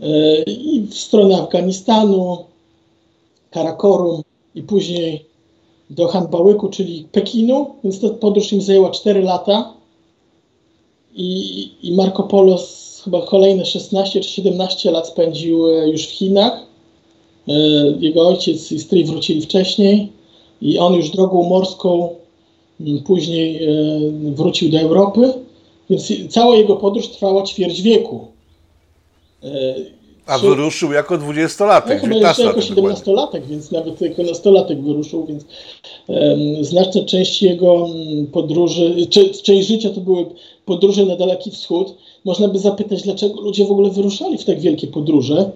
e, 0.00 0.42
i 0.42 0.80
w 0.80 0.94
stronę 0.94 1.36
Afganistanu, 1.36 2.38
Karakorum 3.50 4.22
i 4.54 4.62
później 4.62 5.31
do 5.96 6.08
Hanbałyku, 6.08 6.68
czyli 6.68 7.06
Pekinu, 7.12 7.66
więc 7.84 8.00
ta 8.00 8.08
podróż 8.08 8.52
im 8.52 8.62
zajęła 8.62 8.90
4 8.90 9.22
lata. 9.22 9.72
I, 11.14 11.70
i 11.82 11.92
Marco 11.92 12.22
Polo 12.22 12.58
chyba 13.04 13.26
kolejne 13.26 13.66
16 13.66 14.20
czy 14.20 14.28
17 14.28 14.90
lat 14.90 15.08
spędził 15.08 15.68
e, 15.68 15.88
już 15.88 16.06
w 16.06 16.10
Chinach. 16.10 16.66
E, 17.48 17.52
jego 18.00 18.28
ojciec 18.28 18.72
i 18.72 18.80
stryj 18.80 19.04
wrócili 19.04 19.42
wcześniej 19.42 20.12
i 20.62 20.78
on 20.78 20.94
już 20.94 21.10
drogą 21.10 21.42
morską 21.42 22.08
później 23.04 23.64
e, 23.64 23.70
wrócił 24.34 24.70
do 24.70 24.80
Europy, 24.80 25.32
więc 25.90 26.12
cała 26.28 26.56
jego 26.56 26.76
podróż 26.76 27.08
trwała 27.08 27.42
ćwierć 27.42 27.82
wieku. 27.82 28.26
E, 30.28 30.32
A 30.32 30.38
wyruszył 30.38 30.92
jako 30.92 31.18
dwudziestolatek, 31.18 32.02
no, 32.02 32.08
chyba 32.08 32.28
jeszcze 32.28 32.42
jako 32.42 32.60
siedemnastolatek, 32.60 33.46
więc 33.46 33.70
nawet 33.70 34.00
jako 34.00 34.22
nastolatek 34.22 34.82
wyruszył, 34.82 35.26
więc 35.26 35.44
um, 36.06 36.64
znaczna 36.64 37.04
część 37.04 37.42
jego 37.42 37.88
podróży, 38.32 39.06
czy, 39.10 39.30
część 39.30 39.68
życia 39.68 39.90
to 39.90 40.00
były 40.00 40.26
podróże 40.64 41.06
na 41.06 41.16
Daleki 41.16 41.50
Wschód. 41.50 41.94
Można 42.24 42.48
by 42.48 42.58
zapytać, 42.58 43.02
dlaczego 43.02 43.40
ludzie 43.40 43.64
w 43.64 43.70
ogóle 43.70 43.90
wyruszali 43.90 44.38
w 44.38 44.44
tak 44.44 44.60
wielkie 44.60 44.86
podróże. 44.86 45.50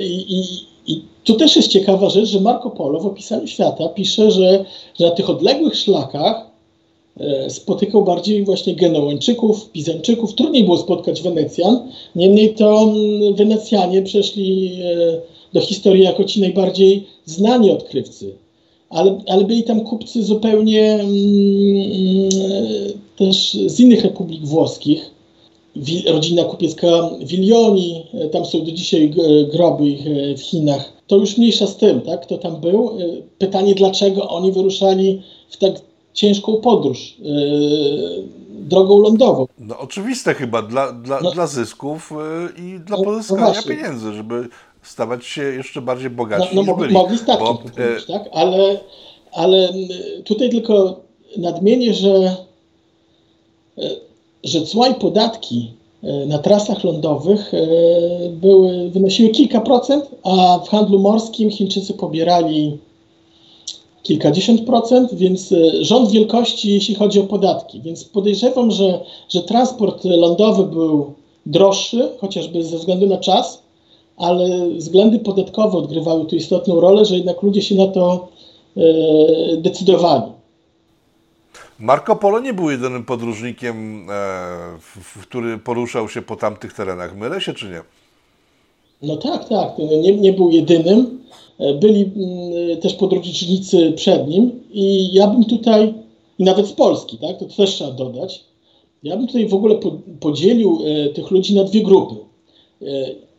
I, 0.00 0.38
i, 0.38 0.66
i 0.86 1.02
tu 1.24 1.34
też 1.34 1.56
jest 1.56 1.68
ciekawa 1.68 2.10
rzecz, 2.10 2.28
że 2.28 2.40
Marco 2.40 2.70
Polo 2.70 3.00
w 3.00 3.06
opisaniu 3.06 3.46
świata 3.46 3.88
pisze, 3.88 4.30
że, 4.30 4.64
że 5.00 5.06
na 5.06 5.10
tych 5.10 5.30
odległych 5.30 5.76
szlakach 5.76 6.36
e, 6.36 6.45
spotykał 7.48 8.04
bardziej 8.04 8.44
właśnie 8.44 8.74
Genołańczyków, 8.74 9.70
Pizańczyków. 9.70 10.34
Trudniej 10.34 10.64
było 10.64 10.78
spotkać 10.78 11.22
Wenecjan, 11.22 11.88
niemniej 12.16 12.54
to 12.54 12.82
mm, 12.82 13.34
Wenecjanie 13.34 14.02
przeszli 14.02 14.72
e, 14.82 15.20
do 15.52 15.60
historii 15.60 16.02
jako 16.02 16.24
ci 16.24 16.40
najbardziej 16.40 17.06
znani 17.24 17.70
odkrywcy. 17.70 18.34
Ale, 18.90 19.18
ale 19.26 19.44
byli 19.44 19.62
tam 19.62 19.80
kupcy 19.80 20.22
zupełnie 20.22 20.92
mm, 20.92 21.10
też 23.16 23.56
z 23.66 23.80
innych 23.80 24.02
republik 24.02 24.46
włoskich 24.46 25.16
rodzina 26.06 26.44
kupiecka 26.44 27.10
Wilioni, 27.20 28.02
e, 28.14 28.28
tam 28.28 28.46
są 28.46 28.64
do 28.64 28.72
dzisiaj 28.72 29.14
groby 29.52 29.88
ich 29.88 30.06
e, 30.06 30.36
w 30.36 30.42
Chinach. 30.42 30.92
To 31.06 31.16
już 31.16 31.38
mniejsza 31.38 31.66
z 31.66 31.76
tym, 31.76 32.00
tak, 32.00 32.20
kto 32.20 32.38
tam 32.38 32.60
był. 32.60 32.90
E, 32.90 32.92
pytanie, 33.38 33.74
dlaczego 33.74 34.28
oni 34.28 34.52
wyruszali 34.52 35.22
w 35.48 35.56
tak 35.56 35.80
ciężką 36.16 36.56
podróż 36.56 37.16
drogą 38.50 38.98
lądową. 38.98 39.46
No 39.58 39.78
oczywiste 39.78 40.34
chyba, 40.34 40.62
dla, 40.62 40.92
dla, 40.92 41.20
no, 41.20 41.30
dla 41.30 41.46
zysków 41.46 42.12
i 42.58 42.80
dla 42.80 42.96
no, 42.96 43.04
pozyskania 43.04 43.52
no 43.56 43.62
pieniędzy, 43.68 44.12
żeby 44.12 44.48
stawać 44.82 45.26
się 45.26 45.42
jeszcze 45.42 45.80
bardziej 45.80 46.10
bogaci 46.10 46.48
no, 46.54 46.62
no, 46.62 46.72
mogli, 46.72 46.92
mogli 46.92 47.18
statki 47.18 47.44
bo, 47.44 47.54
kupić, 47.54 48.06
tak? 48.08 48.22
Ale, 48.32 48.80
ale 49.32 49.68
tutaj 50.24 50.50
tylko 50.50 51.00
nadmienię, 51.36 51.94
że 51.94 52.36
że 54.44 54.62
cła 54.62 54.88
i 54.88 54.94
podatki 54.94 55.70
e, 56.02 56.26
na 56.26 56.38
trasach 56.38 56.84
lądowych 56.84 57.54
e, 57.54 57.58
były, 58.30 58.90
wynosiły 58.90 59.28
kilka 59.28 59.60
procent, 59.60 60.04
a 60.22 60.58
w 60.58 60.68
handlu 60.68 60.98
morskim 60.98 61.50
Chińczycy 61.50 61.94
pobierali 61.94 62.78
kilkadziesiąt 64.06 64.60
procent, 64.60 65.14
więc 65.14 65.52
e, 65.52 65.84
rząd 65.84 66.10
wielkości, 66.10 66.72
jeśli 66.72 66.94
chodzi 66.94 67.20
o 67.20 67.24
podatki. 67.24 67.80
Więc 67.80 68.04
podejrzewam, 68.04 68.70
że, 68.70 69.00
że 69.28 69.42
transport 69.42 70.04
lądowy 70.04 70.64
był 70.64 71.14
droższy, 71.46 72.08
chociażby 72.18 72.64
ze 72.64 72.76
względu 72.76 73.06
na 73.06 73.16
czas, 73.16 73.62
ale 74.16 74.68
względy 74.70 75.18
podatkowe 75.18 75.78
odgrywały 75.78 76.24
tu 76.24 76.36
istotną 76.36 76.80
rolę, 76.80 77.04
że 77.04 77.14
jednak 77.14 77.42
ludzie 77.42 77.62
się 77.62 77.74
na 77.74 77.86
to 77.86 78.28
e, 78.76 78.82
decydowali. 79.56 80.32
Marco 81.78 82.16
Polo 82.16 82.40
nie 82.40 82.54
był 82.54 82.70
jedynym 82.70 83.04
podróżnikiem, 83.04 84.06
e, 84.10 84.14
który 85.22 85.58
poruszał 85.58 86.08
się 86.08 86.22
po 86.22 86.36
tamtych 86.36 86.72
terenach. 86.72 87.16
Mylę 87.16 87.40
się 87.40 87.54
czy 87.54 87.66
nie? 87.68 87.82
No 89.02 89.16
tak, 89.16 89.48
tak. 89.48 89.78
Nie, 89.78 90.16
nie 90.16 90.32
był 90.32 90.50
jedynym. 90.50 91.20
E, 91.58 91.74
byli 91.74 92.02
mm, 92.02 92.80
też 92.80 92.94
podróżnicy 92.94 93.92
przed 93.92 94.28
nim 94.28 94.60
i 94.72 95.12
ja 95.12 95.26
bym 95.26 95.44
tutaj, 95.44 95.94
i 96.38 96.44
nawet 96.44 96.66
z 96.66 96.72
Polski, 96.72 97.18
tak, 97.18 97.38
to 97.38 97.44
też 97.44 97.70
trzeba 97.70 97.90
dodać, 97.90 98.44
ja 99.02 99.16
bym 99.16 99.26
tutaj 99.26 99.48
w 99.48 99.54
ogóle 99.54 99.78
podzielił 100.20 100.78
e, 100.84 101.08
tych 101.08 101.30
ludzi 101.30 101.54
na 101.54 101.64
dwie 101.64 101.82
grupy. 101.82 102.14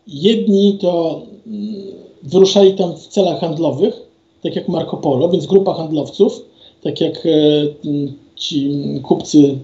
Jedni 0.07 0.77
to 0.81 1.21
mm, 1.47 1.75
wyruszali 2.23 2.73
tam 2.73 2.95
w 2.95 3.07
celach 3.07 3.39
handlowych, 3.39 4.01
tak 4.43 4.55
jak 4.55 4.67
Marco 4.69 4.97
Polo, 4.97 5.29
więc 5.29 5.45
grupa 5.45 5.73
handlowców, 5.73 6.45
tak 6.83 7.01
jak 7.01 7.27
ci 8.37 8.71
kupcy 9.03 9.57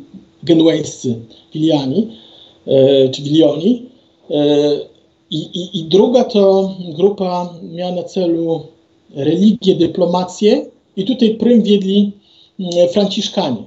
genueńscy 0.43 1.15
Wiliani, 1.53 2.07
e, 2.67 3.09
czy 3.09 3.21
Wilioni. 3.21 3.85
E, 5.33 5.37
I, 5.37 5.59
i, 5.59 5.79
I 5.79 5.83
druga 5.83 6.23
to 6.23 6.75
grupa 6.97 7.53
miała 7.63 7.91
na 7.91 8.03
celu 8.03 8.61
religię, 9.15 9.75
dyplomację 9.75 10.65
i 10.95 11.05
tutaj 11.05 11.35
prym 11.35 11.63
wiedli 11.63 12.11
mm, 12.59 12.89
Franciszkanie. 12.89 13.63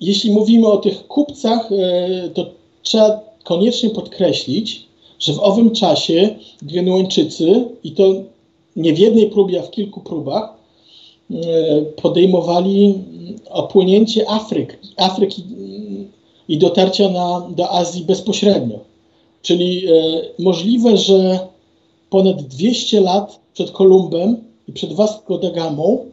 Jeśli 0.00 0.30
mówimy 0.30 0.66
o 0.66 0.76
tych 0.76 1.06
kupcach, 1.06 1.72
e, 1.72 2.28
to 2.28 2.46
trzeba 2.82 3.20
koniecznie 3.44 3.90
podkreślić, 3.90 4.86
że 5.18 5.32
w 5.32 5.38
owym 5.38 5.70
czasie 5.70 6.34
Genueńczycy, 6.62 7.64
i 7.84 7.92
to 7.92 8.14
nie 8.76 8.92
w 8.92 8.98
jednej 8.98 9.30
próbie, 9.30 9.60
a 9.60 9.62
w 9.62 9.70
kilku 9.70 10.00
próbach, 10.00 10.56
podejmowali 12.02 12.94
opłynięcie 13.50 14.30
Afryk, 14.30 14.78
Afryki 14.96 15.42
i 16.48 16.58
dotarcia 16.58 17.08
na, 17.08 17.48
do 17.50 17.70
Azji 17.70 18.04
bezpośrednio. 18.04 18.78
Czyli 19.42 19.86
e, 19.86 19.92
możliwe, 20.38 20.96
że 20.96 21.38
ponad 22.10 22.42
200 22.42 23.00
lat 23.00 23.40
przed 23.54 23.70
Kolumbem 23.70 24.36
i 24.68 24.72
przed 24.72 24.92
Vasco 24.92 25.38
da 25.38 25.50
Gamą 25.50 26.06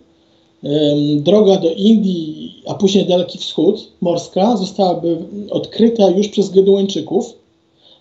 droga 1.18 1.58
do 1.58 1.72
Indii, 1.74 2.56
a 2.68 2.74
później 2.74 3.06
Daleki 3.06 3.38
Wschód, 3.38 3.88
morska, 4.02 4.58
zostałaby 4.58 5.18
odkryta 5.50 6.10
już 6.10 6.28
przez 6.28 6.50
Genueńczyków. 6.50 7.34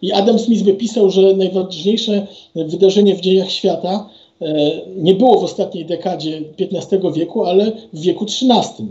I 0.03 0.13
Adam 0.13 0.39
Smith 0.39 0.63
by 0.63 0.75
pisał, 0.75 1.11
że 1.11 1.35
najważniejsze 1.35 2.27
wydarzenie 2.55 3.15
w 3.15 3.21
dziejach 3.21 3.51
świata 3.51 4.09
e, 4.41 4.71
nie 4.97 5.15
było 5.15 5.41
w 5.41 5.45
ostatniej 5.45 5.87
dekadzie 5.87 6.43
XV 6.61 7.13
wieku, 7.13 7.45
ale 7.45 7.73
w 7.93 8.01
wieku 8.01 8.25
XIII. 8.25 8.87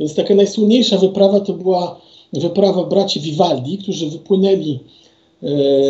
Więc 0.00 0.14
taka 0.14 0.34
najsłynniejsza 0.34 0.98
wyprawa 0.98 1.40
to 1.40 1.52
była 1.52 2.00
wyprawa 2.32 2.84
braci 2.84 3.20
Vivaldi, 3.20 3.78
którzy 3.78 4.06
wypłynęli 4.06 4.78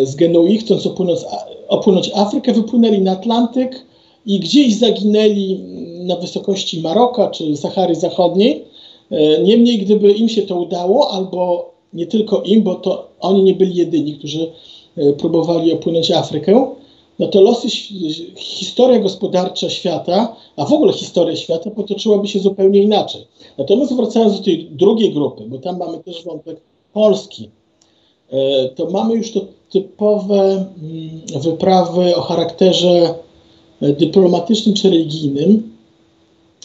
z 0.03 0.17
Genui, 0.17 0.59
chcąc 0.59 0.87
opłynąć, 0.87 1.21
opłynąć 1.69 2.11
Afrykę, 2.15 2.53
wypłynęli 2.53 3.01
na 3.01 3.13
Atlantyk 3.13 3.85
i 4.27 4.41
gdzieś 4.41 4.75
zaginęli 4.75 5.61
na 6.05 6.17
wysokości 6.17 6.81
Maroka 6.81 7.31
czy 7.31 7.57
Sahary 7.57 7.95
Zachodniej. 7.95 8.65
Niemniej, 9.45 9.79
gdyby 9.79 10.13
im 10.13 10.29
się 10.29 10.43
to 10.43 10.57
udało, 10.61 11.11
albo 11.11 11.71
nie 11.93 12.07
tylko 12.07 12.43
im, 12.43 12.63
bo 12.63 12.75
to 12.75 13.09
oni 13.21 13.43
nie 13.43 13.55
byli 13.55 13.75
jedyni, 13.75 14.15
którzy 14.15 14.51
próbowali 15.19 15.73
opłynąć 15.73 16.11
Afrykę, 16.11 16.67
no 17.21 17.27
to 17.29 17.41
losy, 17.41 17.69
historia 18.37 18.99
gospodarcza 18.99 19.71
świata, 19.71 20.37
a 20.57 20.65
w 20.65 20.73
ogóle 20.73 20.93
historia 20.93 21.37
świata 21.37 21.71
potoczyłaby 21.71 22.29
się 22.29 22.39
zupełnie 22.39 22.83
inaczej. 22.83 23.27
Natomiast 23.59 23.97
wracając 23.97 24.37
do 24.39 24.45
tej 24.45 24.65
drugiej 24.65 25.13
grupy, 25.13 25.45
bo 25.47 25.59
tam 25.59 25.79
mamy 25.79 25.99
też 25.99 26.25
wątek 26.25 26.61
polski, 26.93 27.45
e, 27.45 27.60
to 28.77 28.91
mamy 28.91 29.15
już 29.15 29.33
to 29.33 29.41
typowe 29.71 30.67
mm, 30.83 31.43
wyprawy 31.43 32.17
o 32.17 32.21
charakterze 32.21 33.15
e, 33.83 33.93
dyplomatycznym 33.93 34.75
czy 34.75 34.91
religijnym. 34.91 35.73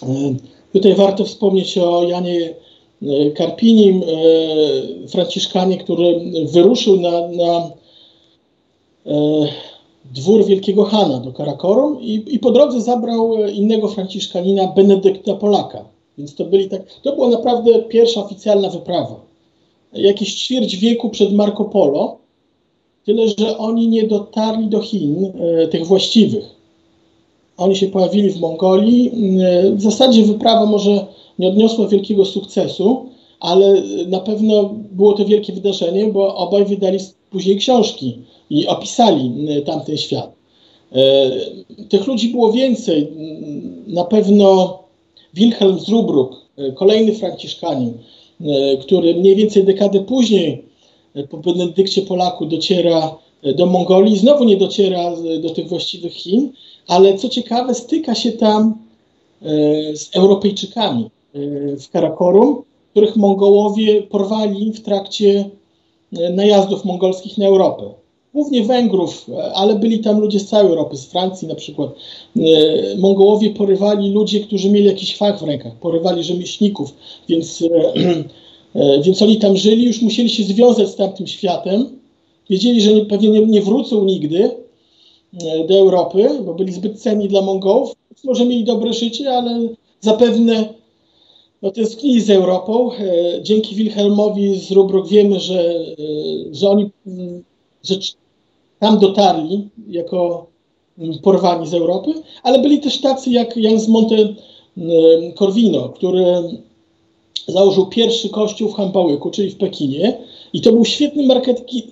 E, 0.04 0.08
tutaj 0.74 0.96
warto 0.96 1.26
wspomnieć 1.26 1.78
o 1.78 2.04
Janie 2.04 2.54
Karpinim, 3.36 4.02
franciszkanie, 5.08 5.78
który 5.78 6.20
wyruszył 6.46 7.02
na, 7.02 7.28
na 7.28 7.70
dwór 10.14 10.46
wielkiego 10.46 10.84
Hana 10.84 11.20
do 11.20 11.34
Karakorum 11.34 12.02
i, 12.02 12.24
i 12.28 12.40
po 12.40 12.52
drodze 12.52 12.82
zabrał 12.82 13.44
e, 13.44 13.52
innego 13.52 13.88
franciszkanina, 13.88 14.68
Benedykta 14.68 15.36
Polaka. 15.36 15.86
Więc 16.18 16.36
to 16.36 16.46
byli 16.46 16.70
tak, 16.70 16.82
to 17.04 17.16
była 17.16 17.30
naprawdę 17.30 17.80
pierwsza 17.80 18.26
oficjalna 18.26 18.70
wyprawa. 18.70 19.16
Jakieś 19.96 20.36
ćwierć 20.36 20.76
wieku 20.76 21.10
przed 21.10 21.34
Marco 21.34 21.66
Polo, 21.66 22.18
tyle 23.06 23.28
że 23.28 23.58
oni 23.58 23.88
nie 23.88 24.04
dotarli 24.08 24.68
do 24.68 24.82
Chin, 24.82 25.26
e, 25.26 25.68
tych 25.68 25.86
właściwych. 25.86 26.46
Oni 27.58 27.76
się 27.76 27.88
pojawili 27.88 28.30
w 28.30 28.40
Mongolii. 28.40 29.12
E, 29.42 29.72
w 29.72 29.82
zasadzie 29.82 30.24
wyprawa 30.24 30.66
może 30.66 31.06
nie 31.40 31.48
odniosła 31.48 31.88
wielkiego 31.88 32.26
sukcesu, 32.26 33.06
ale 33.40 33.82
na 34.08 34.20
pewno 34.20 34.74
było 34.92 35.14
to 35.14 35.26
wielkie 35.26 35.54
wydarzenie, 35.54 36.08
bo 36.08 36.36
obaj 36.36 36.66
wydali 36.66 37.00
później 37.32 37.58
książki 37.58 38.18
i 38.50 38.68
opisali 38.68 39.32
tamten 39.66 39.98
świat. 39.98 40.32
Tych 41.90 42.08
ludzi 42.08 42.30
było 42.30 42.52
więcej. 42.52 43.08
Na 43.88 44.04
pewno 44.04 44.80
Wilhelm 45.34 45.80
Zrubruk, 45.80 46.32
kolejny 46.76 47.14
franciszkanin, 47.14 47.94
który 48.82 49.16
mniej 49.16 49.36
więcej 49.36 49.64
dekadę 49.64 50.00
później 50.00 50.66
po 51.30 51.38
Benedykcie 51.38 52.02
Polaku 52.02 52.46
dociera 52.46 53.16
do 53.56 53.66
Mongolii, 53.66 54.18
znowu 54.18 54.44
nie 54.44 54.58
dociera 54.58 55.12
do 55.42 55.50
tych 55.50 55.68
właściwych 55.68 56.14
Chin, 56.14 56.52
ale 56.88 57.18
co 57.18 57.30
ciekawe, 57.30 57.76
styka 57.76 58.16
się 58.16 58.32
tam 58.32 58.76
z 59.96 60.16
Europejczykami 60.16 61.10
w 61.80 61.90
Karakorum, 61.92 62.62
których 62.92 63.16
Mongołowie 63.16 64.02
porwali 64.02 64.74
w 64.74 64.82
trakcie 64.82 65.50
najazdów 66.12 66.86
mongolskich 66.86 67.38
na 67.38 67.46
Europę 67.46 67.84
głównie 68.36 68.64
Węgrów, 68.64 69.26
ale 69.54 69.76
byli 69.76 70.00
tam 70.00 70.20
ludzie 70.20 70.40
z 70.40 70.46
całej 70.46 70.68
Europy, 70.68 70.98
z 70.98 71.06
Francji 71.06 71.48
na 71.48 71.56
przykład. 71.56 71.90
E, 72.38 72.42
Mongołowie 72.98 73.50
porywali 73.50 74.12
ludzie, 74.12 74.40
którzy 74.40 74.70
mieli 74.70 74.86
jakiś 74.86 75.18
fach 75.18 75.40
w 75.40 75.44
rękach, 75.44 75.76
porywali 75.76 76.24
rzemieślników, 76.24 76.94
więc, 77.30 77.62
e, 77.62 77.94
e, 78.82 79.02
więc 79.02 79.22
oni 79.22 79.38
tam 79.38 79.58
żyli, 79.58 79.86
już 79.86 80.02
musieli 80.02 80.30
się 80.30 80.44
związać 80.44 80.90
z 80.90 80.96
tamtym 80.96 81.28
światem. 81.28 82.00
Wiedzieli, 82.50 82.82
że 82.82 83.06
pewnie 83.06 83.30
nie, 83.30 83.46
nie 83.46 83.62
wrócą 83.62 84.06
nigdy 84.06 84.52
do 85.68 85.78
Europy, 85.78 86.30
bo 86.46 86.54
byli 86.54 86.74
zbyt 86.74 87.02
cenni 87.02 87.28
dla 87.28 87.42
Mongołów. 87.42 87.96
Może 88.24 88.46
mieli 88.46 88.64
dobre 88.64 88.94
życie, 88.94 89.38
ale 89.38 89.68
zapewne 90.02 90.74
no, 91.62 91.72
tęsknili 91.72 92.22
z 92.22 92.30
Europą. 92.30 92.90
Dzięki 93.42 93.76
Wilhelmowi 93.76 94.60
z 94.60 94.72
Rubrok 94.72 95.08
wiemy, 95.08 95.40
że, 95.40 95.86
że 96.52 96.70
oni 96.70 96.90
że 97.84 97.96
tam 98.86 99.00
dotarli 99.00 99.70
jako 99.88 100.46
mm, 100.98 101.20
porwani 101.20 101.68
z 101.68 101.74
Europy, 101.74 102.14
ale 102.44 102.60
byli 102.60 102.80
też 102.80 103.02
tacy 103.02 103.30
jak 103.30 103.58
Jan 103.58 103.80
z 103.80 103.88
Monte 103.88 104.16
mm, 104.16 104.36
Corvino, 105.40 105.90
który 105.90 106.26
założył 107.48 107.86
pierwszy 107.86 108.30
kościół 108.30 108.70
w 108.70 108.76
Hampałyku, 108.76 109.32
czyli 109.32 109.50
w 109.50 109.58
Pekinie. 109.58 110.18
I 110.54 110.62
to 110.62 110.72
był 110.72 110.86
świetny 110.86 111.28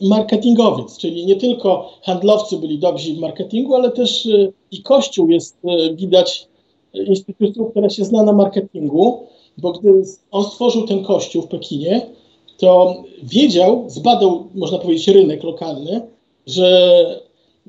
marketingowiec, 0.02 0.98
czyli 0.98 1.26
nie 1.26 1.36
tylko 1.36 1.90
handlowcy 2.04 2.58
byli 2.58 2.80
dobrzy 2.80 3.14
w 3.14 3.20
marketingu, 3.20 3.76
ale 3.76 3.92
też 3.92 4.26
y, 4.26 4.54
i 4.72 4.82
kościół 4.82 5.30
jest, 5.30 5.58
y, 5.66 5.96
widać, 5.96 6.48
instytucją, 6.94 7.66
która 7.66 7.90
się 7.90 8.06
zna 8.06 8.24
na 8.24 8.34
marketingu, 8.34 9.20
bo 9.58 9.72
gdy 9.72 10.04
on 10.32 10.44
stworzył 10.44 10.88
ten 10.88 11.04
kościół 11.04 11.42
w 11.42 11.48
Pekinie, 11.48 12.02
to 12.58 13.04
wiedział, 13.24 13.86
zbadał, 13.88 14.48
można 14.56 14.78
powiedzieć, 14.78 15.08
rynek 15.08 15.44
lokalny, 15.44 16.13
że 16.48 17.22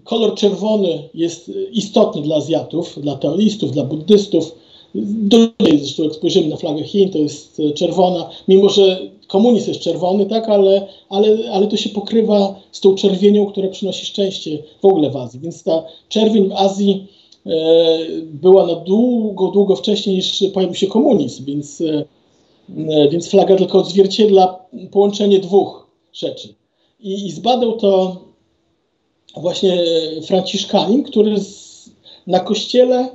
kolor 0.04 0.34
czerwony 0.34 1.08
jest 1.14 1.50
istotny 1.72 2.22
dla 2.22 2.36
Azjatów, 2.36 2.98
dla 3.00 3.16
teolistów, 3.16 3.72
dla 3.72 3.84
buddystów. 3.84 4.54
Do 4.94 5.36
zresztą 5.78 6.02
jak 6.02 6.14
spojrzymy 6.14 6.48
na 6.48 6.56
flagę 6.56 6.84
Chin, 6.84 7.10
to 7.10 7.18
jest 7.18 7.62
czerwona, 7.74 8.30
mimo 8.48 8.68
że 8.68 9.00
komunizm 9.28 9.68
jest 9.68 9.80
czerwony, 9.80 10.26
tak, 10.26 10.48
ale, 10.48 10.86
ale, 11.08 11.50
ale 11.52 11.66
to 11.66 11.76
się 11.76 11.90
pokrywa 11.90 12.60
z 12.72 12.80
tą 12.80 12.94
czerwienią, 12.94 13.46
która 13.46 13.68
przynosi 13.68 14.06
szczęście 14.06 14.58
w 14.82 14.84
ogóle 14.84 15.10
w 15.10 15.16
Azji. 15.16 15.40
Więc 15.40 15.62
ta 15.62 15.82
czerwień 16.08 16.48
w 16.48 16.52
Azji 16.52 17.06
e, 17.46 17.50
była 18.24 18.66
na 18.66 18.74
długo, 18.74 19.48
długo 19.48 19.76
wcześniej 19.76 20.16
niż 20.16 20.44
pojawił 20.54 20.74
się 20.74 20.86
komunizm, 20.86 21.44
więc 21.44 21.80
e, 21.80 22.04
E, 22.70 23.08
więc 23.08 23.30
flaga 23.30 23.56
tylko 23.56 23.78
odzwierciedla 23.78 24.58
połączenie 24.90 25.38
dwóch 25.38 25.86
rzeczy. 26.12 26.54
I, 27.00 27.26
i 27.26 27.30
zbadał 27.30 27.72
to 27.72 28.16
właśnie 29.36 29.84
Franciszkanin, 30.26 31.02
który 31.02 31.40
z, 31.40 31.90
na 32.26 32.40
kościele 32.40 33.08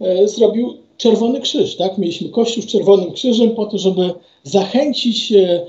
e, 0.00 0.28
zrobił 0.28 0.74
czerwony 0.96 1.40
krzyż. 1.40 1.76
Tak? 1.76 1.98
Mieliśmy 1.98 2.28
kościół 2.28 2.62
z 2.62 2.66
czerwonym 2.66 3.12
krzyżem 3.12 3.50
po 3.50 3.66
to, 3.66 3.78
żeby 3.78 4.10
zachęcić 4.44 5.32
e, 5.32 5.66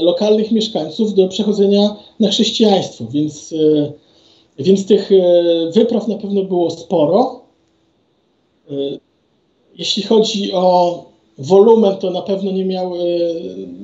lokalnych 0.00 0.52
mieszkańców 0.52 1.14
do 1.14 1.28
przechodzenia 1.28 1.96
na 2.20 2.28
chrześcijaństwo. 2.28 3.04
Więc, 3.10 3.54
więc 4.58 4.86
tych 4.86 5.10
wypraw 5.72 6.08
na 6.08 6.16
pewno 6.16 6.42
było 6.42 6.70
sporo. 6.70 7.40
Jeśli 9.78 10.02
chodzi 10.02 10.52
o 10.52 11.04
wolumen 11.38 11.96
to 11.96 12.10
na 12.10 12.22
pewno 12.22 12.52
nie 12.52 12.64
miał 12.64 12.94
e, 12.94 12.98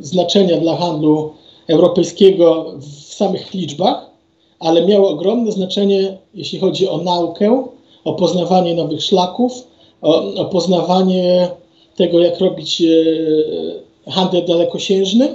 znaczenia 0.01 0.57
dla 0.57 0.77
handlu 0.77 1.33
europejskiego 1.69 2.75
w 2.79 3.15
samych 3.15 3.55
liczbach, 3.55 4.11
ale 4.65 4.87
miało 4.87 5.11
ogromne 5.11 5.53
znaczenie, 5.53 6.19
jeśli 6.35 6.59
chodzi 6.59 6.89
o 6.89 6.99
naukę, 6.99 7.67
o 8.05 8.13
poznawanie 8.13 8.75
nowych 8.75 9.03
szlaków, 9.03 9.53
o, 10.03 10.35
o 10.35 10.45
poznawanie 10.45 11.49
tego, 11.97 12.19
jak 12.19 12.41
robić 12.41 12.83
e, 12.83 14.11
handel 14.11 14.45
dalekosiężny. 14.47 15.29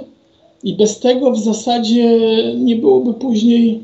I 0.64 0.74
bez 0.74 0.98
tego 0.98 1.30
w 1.30 1.38
zasadzie 1.38 2.18
nie 2.56 2.76
byłoby 2.76 3.14
później 3.14 3.80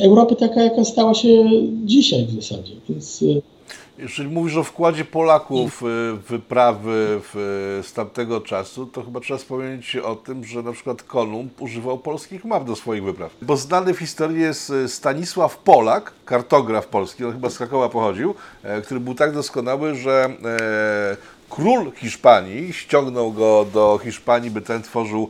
Europy 0.00 0.36
taka, 0.36 0.62
jaka 0.62 0.84
stała 0.84 1.14
się 1.14 1.44
dzisiaj 1.84 2.26
w 2.26 2.34
zasadzie. 2.34 2.72
Więc 2.88 3.22
e, 3.22 3.55
jeżeli 3.98 4.28
mówisz 4.28 4.56
o 4.56 4.62
wkładzie 4.62 5.04
Polaków 5.04 5.82
w 5.82 6.18
wyprawy 6.28 7.20
w, 7.34 7.80
z 7.86 7.92
tamtego 7.92 8.40
czasu, 8.40 8.86
to 8.86 9.02
chyba 9.02 9.20
trzeba 9.20 9.38
wspomnieć 9.38 9.96
o 9.96 10.16
tym, 10.16 10.44
że 10.44 10.62
na 10.62 10.72
przykład 10.72 11.02
Kolumb 11.02 11.62
używał 11.62 11.98
polskich 11.98 12.44
map 12.44 12.64
do 12.64 12.76
swoich 12.76 13.04
wypraw. 13.04 13.32
Bo 13.42 13.56
znany 13.56 13.94
w 13.94 13.98
historii 13.98 14.40
jest 14.40 14.70
e, 14.70 14.88
Stanisław 14.88 15.58
Polak, 15.58 16.12
kartograf 16.24 16.86
polski, 16.86 17.24
on 17.24 17.32
chyba 17.32 17.50
z 17.50 17.58
Krakowa 17.58 17.88
pochodził, 17.88 18.34
e, 18.62 18.82
który 18.82 19.00
był 19.00 19.14
tak 19.14 19.32
doskonały, 19.32 19.94
że 19.94 20.24
e, 20.44 21.16
król 21.50 21.92
Hiszpanii 21.92 22.72
ściągnął 22.72 23.32
go 23.32 23.66
do 23.72 24.00
Hiszpanii, 24.04 24.50
by 24.50 24.60
ten 24.60 24.82
tworzył 24.82 25.28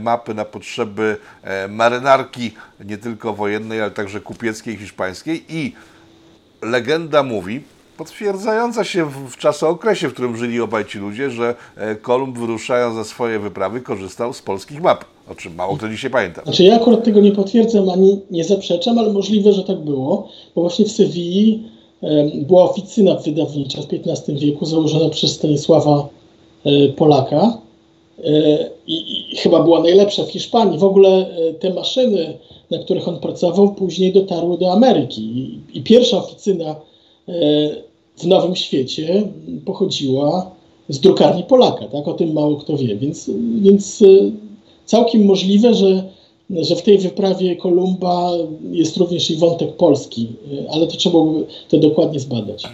mapy 0.00 0.34
na 0.34 0.44
potrzeby 0.44 1.16
marynarki 1.68 2.54
nie 2.84 2.98
tylko 2.98 3.34
wojennej, 3.34 3.80
ale 3.80 3.90
także 3.90 4.20
kupieckiej 4.20 4.76
hiszpańskiej 4.76 5.44
i 5.48 5.74
legenda 6.62 7.22
mówi, 7.22 7.62
potwierdzająca 8.00 8.84
się 8.84 9.04
w, 9.04 9.30
w 9.30 9.36
czasookresie, 9.36 10.08
w 10.08 10.12
którym 10.12 10.36
żyli 10.36 10.60
obaj 10.60 10.84
ci 10.86 10.98
ludzie, 10.98 11.30
że 11.30 11.54
e, 11.76 11.94
Kolumb 11.94 12.38
wyruszając 12.38 12.96
za 12.96 13.04
swoje 13.04 13.38
wyprawy 13.38 13.80
korzystał 13.80 14.32
z 14.32 14.42
polskich 14.42 14.82
map, 14.82 15.04
o 15.30 15.34
czym 15.34 15.54
mało 15.54 15.76
kto 15.76 15.88
dzisiaj 15.88 16.10
pamięta. 16.10 16.42
Znaczy 16.42 16.64
ja 16.64 16.76
akurat 16.76 17.04
tego 17.04 17.20
nie 17.20 17.32
potwierdzam 17.32 17.90
ani 17.90 18.20
nie 18.30 18.44
zaprzeczam, 18.44 18.98
ale 18.98 19.12
możliwe, 19.12 19.52
że 19.52 19.64
tak 19.64 19.78
było, 19.78 20.28
bo 20.54 20.60
właśnie 20.60 20.84
w 20.84 20.92
Sewilli 20.92 21.62
była 22.34 22.62
oficyna 22.62 23.14
wydawnicza 23.14 23.82
w 23.82 23.86
XV 23.92 24.32
wieku 24.32 24.66
założona 24.66 25.08
przez 25.08 25.32
Stanisława 25.32 26.08
e, 26.64 26.88
Polaka 26.88 27.58
e, 28.24 28.30
i, 28.86 29.32
i, 29.32 29.36
chyba 29.36 29.62
była 29.62 29.82
najlepsza 29.82 30.24
w 30.24 30.30
Hiszpanii. 30.30 30.78
W 30.78 30.84
ogóle 30.84 31.26
te 31.58 31.74
maszyny, 31.74 32.38
na 32.70 32.78
których 32.78 33.08
on 33.08 33.18
pracował, 33.18 33.74
później 33.74 34.12
dotarły 34.12 34.58
do 34.58 34.72
Ameryki 34.72 35.22
i, 35.22 35.60
i 35.78 35.82
pierwsza 35.82 36.16
oficyna 36.16 36.76
w 38.20 38.26
Nowym 38.26 38.56
Świecie 38.56 39.28
pochodziła 39.64 40.50
z 40.88 41.00
drukarni 41.00 41.44
Polaka, 41.44 41.88
tak? 41.88 42.08
O 42.08 42.14
tym 42.14 42.32
mało 42.32 42.56
kto 42.56 42.76
wie, 42.76 42.96
więc, 42.96 43.30
więc 43.60 44.04
całkiem 44.86 45.24
możliwe, 45.24 45.74
że, 45.74 46.04
że 46.50 46.76
w 46.76 46.82
tej 46.82 46.98
wyprawie 46.98 47.56
Kolumba 47.56 48.30
jest 48.72 48.96
również 48.96 49.30
i 49.30 49.36
wątek 49.36 49.76
polski, 49.76 50.28
ale 50.72 50.86
to 50.86 50.96
trzeba 50.96 51.18
by 51.24 51.44
to 51.68 51.78
dokładnie 51.78 52.20
zbadać. 52.20 52.64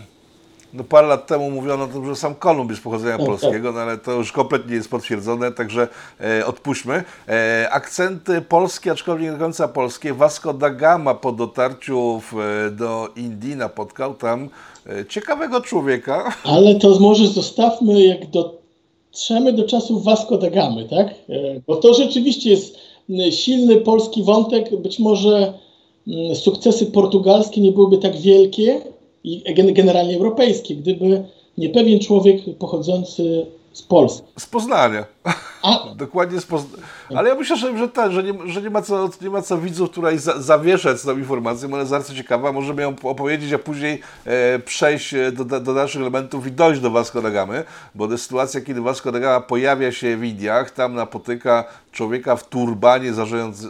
No 0.76 0.84
parę 0.84 1.08
lat 1.08 1.26
temu 1.26 1.50
mówiono 1.50 1.84
o 1.84 1.88
tym, 1.88 2.06
że 2.06 2.16
sam 2.16 2.34
Kolumb 2.34 2.70
jest 2.70 2.82
pochodzenia 2.82 3.18
polskiego, 3.18 3.72
no 3.72 3.80
ale 3.80 3.98
to 3.98 4.12
już 4.12 4.32
kompletnie 4.32 4.74
jest 4.74 4.90
potwierdzone, 4.90 5.52
także 5.52 5.88
e, 6.20 6.46
odpuśćmy. 6.46 7.04
E, 7.28 7.68
akcenty 7.70 8.40
polskie, 8.40 8.90
aczkolwiek 8.90 9.26
nie 9.26 9.32
do 9.32 9.44
końca 9.44 9.68
polskie. 9.68 10.14
Vasco 10.14 10.52
da 10.52 10.70
Gama 10.70 11.14
po 11.14 11.32
dotarciu 11.32 12.20
w, 12.20 12.38
e, 12.38 12.70
do 12.70 13.08
Indii 13.16 13.56
napotkał 13.56 14.14
tam 14.14 14.48
e, 14.86 15.06
ciekawego 15.06 15.60
człowieka. 15.60 16.32
Ale 16.44 16.74
to 16.74 16.98
może 17.00 17.26
zostawmy, 17.26 18.04
jak 18.04 18.30
dotrzemy 18.30 19.52
do 19.52 19.64
czasów 19.64 20.04
Vasco 20.04 20.38
da 20.38 20.50
Gamy, 20.50 20.88
tak? 20.88 21.08
E, 21.08 21.14
bo 21.66 21.76
to 21.76 21.94
rzeczywiście 21.94 22.50
jest 22.50 22.78
silny 23.30 23.76
polski 23.76 24.22
wątek. 24.22 24.76
Być 24.76 24.98
może 24.98 25.52
sukcesy 26.34 26.86
portugalskie 26.86 27.60
nie 27.60 27.72
byłyby 27.72 27.98
tak 27.98 28.16
wielkie, 28.16 28.80
i 29.26 29.54
generalnie 29.74 30.16
europejskie, 30.16 30.76
gdyby 30.76 31.24
nie 31.58 31.68
pewien 31.68 32.00
człowiek 32.00 32.36
pochodzący 32.58 33.46
z 33.72 33.82
Polski. 33.82 34.26
Z 34.38 34.46
Poznania. 34.46 35.04
Dokładnie 35.96 36.40
z. 36.40 36.46
Ale 37.16 37.28
ja 37.28 37.34
myślę, 37.34 37.56
że, 37.56 37.78
że, 37.78 37.88
ten, 37.88 38.12
że, 38.12 38.22
nie, 38.22 38.34
że 38.46 38.62
nie, 38.62 38.70
ma 38.70 38.82
co, 38.82 39.10
nie 39.22 39.30
ma 39.30 39.42
co 39.42 39.58
widzów 39.58 39.90
tutaj 39.90 40.18
za, 40.18 40.42
zawieszać 40.42 41.02
tą 41.02 41.18
informacją, 41.18 41.68
ona 41.68 41.78
jest 41.78 41.90
bardzo 41.90 42.14
ciekawa. 42.14 42.52
Możemy 42.52 42.82
ją 42.82 42.94
opowiedzieć, 43.02 43.52
a 43.52 43.58
później 43.58 44.00
e, 44.24 44.58
przejść 44.58 45.14
e, 45.14 45.32
do, 45.32 45.44
do 45.44 45.74
dalszych 45.74 46.00
elementów 46.00 46.46
i 46.46 46.52
dojść 46.52 46.80
do 46.80 46.90
Vasco 46.90 47.22
da 47.22 47.30
Gamy, 47.30 47.64
bo 47.94 48.06
to 48.06 48.12
jest 48.12 48.24
sytuacja, 48.24 48.60
kiedy 48.60 48.80
Vasco 48.80 49.12
da 49.12 49.20
Gama 49.20 49.40
pojawia 49.40 49.92
się 49.92 50.16
w 50.16 50.24
Indiach, 50.24 50.70
tam 50.70 50.94
napotyka 50.94 51.64
człowieka 51.92 52.36
w 52.36 52.48
turbanie 52.48 53.12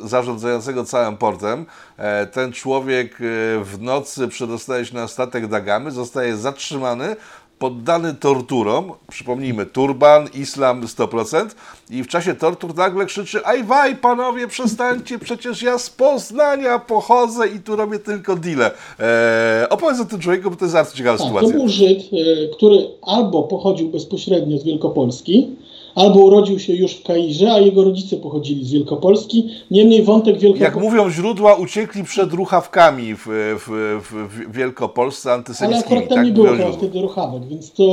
zarządzającego 0.04 0.84
całym 0.84 1.16
portem. 1.16 1.66
E, 1.96 2.26
ten 2.26 2.52
człowiek 2.52 3.12
e, 3.12 3.24
w 3.64 3.76
nocy 3.80 4.28
przedostaje 4.28 4.84
się 4.84 4.94
na 4.94 5.08
statek 5.08 5.46
da 5.46 5.60
Gamy, 5.60 5.90
zostaje 5.90 6.36
zatrzymany, 6.36 7.16
poddany 7.58 8.14
torturom, 8.14 8.92
przypomnijmy, 9.10 9.66
turban, 9.66 10.28
islam 10.34 10.86
100% 10.86 11.46
i 11.90 12.02
w 12.02 12.08
czasie 12.08 12.34
tortur 12.34 12.74
nagle 12.74 13.06
krzyczy 13.06 13.44
aj 13.44 13.64
waj 13.64 13.96
panowie, 13.96 14.48
przestańcie, 14.48 15.18
przecież 15.18 15.62
ja 15.62 15.78
z 15.78 15.90
Poznania 15.90 16.78
pochodzę 16.78 17.48
i 17.48 17.60
tu 17.60 17.76
robię 17.76 17.98
tylko 17.98 18.36
deale. 18.36 18.70
Eee, 18.98 19.68
opowiedz 19.70 20.00
o 20.00 20.04
tym 20.04 20.20
człowieku, 20.20 20.50
bo 20.50 20.56
to 20.56 20.64
jest 20.64 20.74
bardzo 20.74 20.96
ciekawa 20.96 21.18
tak, 21.18 21.26
sytuacja. 21.26 21.48
To 21.48 21.54
był 21.54 21.68
Żyd, 21.68 21.98
e, 21.98 22.48
który 22.56 22.88
albo 23.02 23.42
pochodził 23.42 23.88
bezpośrednio 23.88 24.58
z 24.58 24.64
Wielkopolski, 24.64 25.56
albo 25.96 26.20
urodził 26.20 26.58
się 26.58 26.74
już 26.74 26.92
w 26.92 27.02
Kairze, 27.02 27.52
a 27.52 27.58
jego 27.58 27.84
rodzice 27.84 28.16
pochodzili 28.16 28.64
z 28.64 28.72
Wielkopolski. 28.72 29.48
Niemniej 29.70 30.02
wątek 30.02 30.38
Wielkopolski... 30.38 30.62
Jak 30.62 30.84
mówią 30.84 31.10
źródła, 31.10 31.54
uciekli 31.54 32.04
przed 32.04 32.32
ruchawkami 32.32 33.14
w, 33.14 33.26
w, 33.26 34.00
w, 34.30 34.52
Wielkopolsce 34.56 35.32
antysemickimi. 35.32 35.74
Ale 35.74 35.86
akurat 35.86 36.08
tam 36.08 36.18
tak? 36.18 36.26
nie 36.26 36.32
było 36.32 36.72
wtedy 36.72 37.00
ruchawek, 37.00 37.44
więc 37.44 37.72
to... 37.72 37.84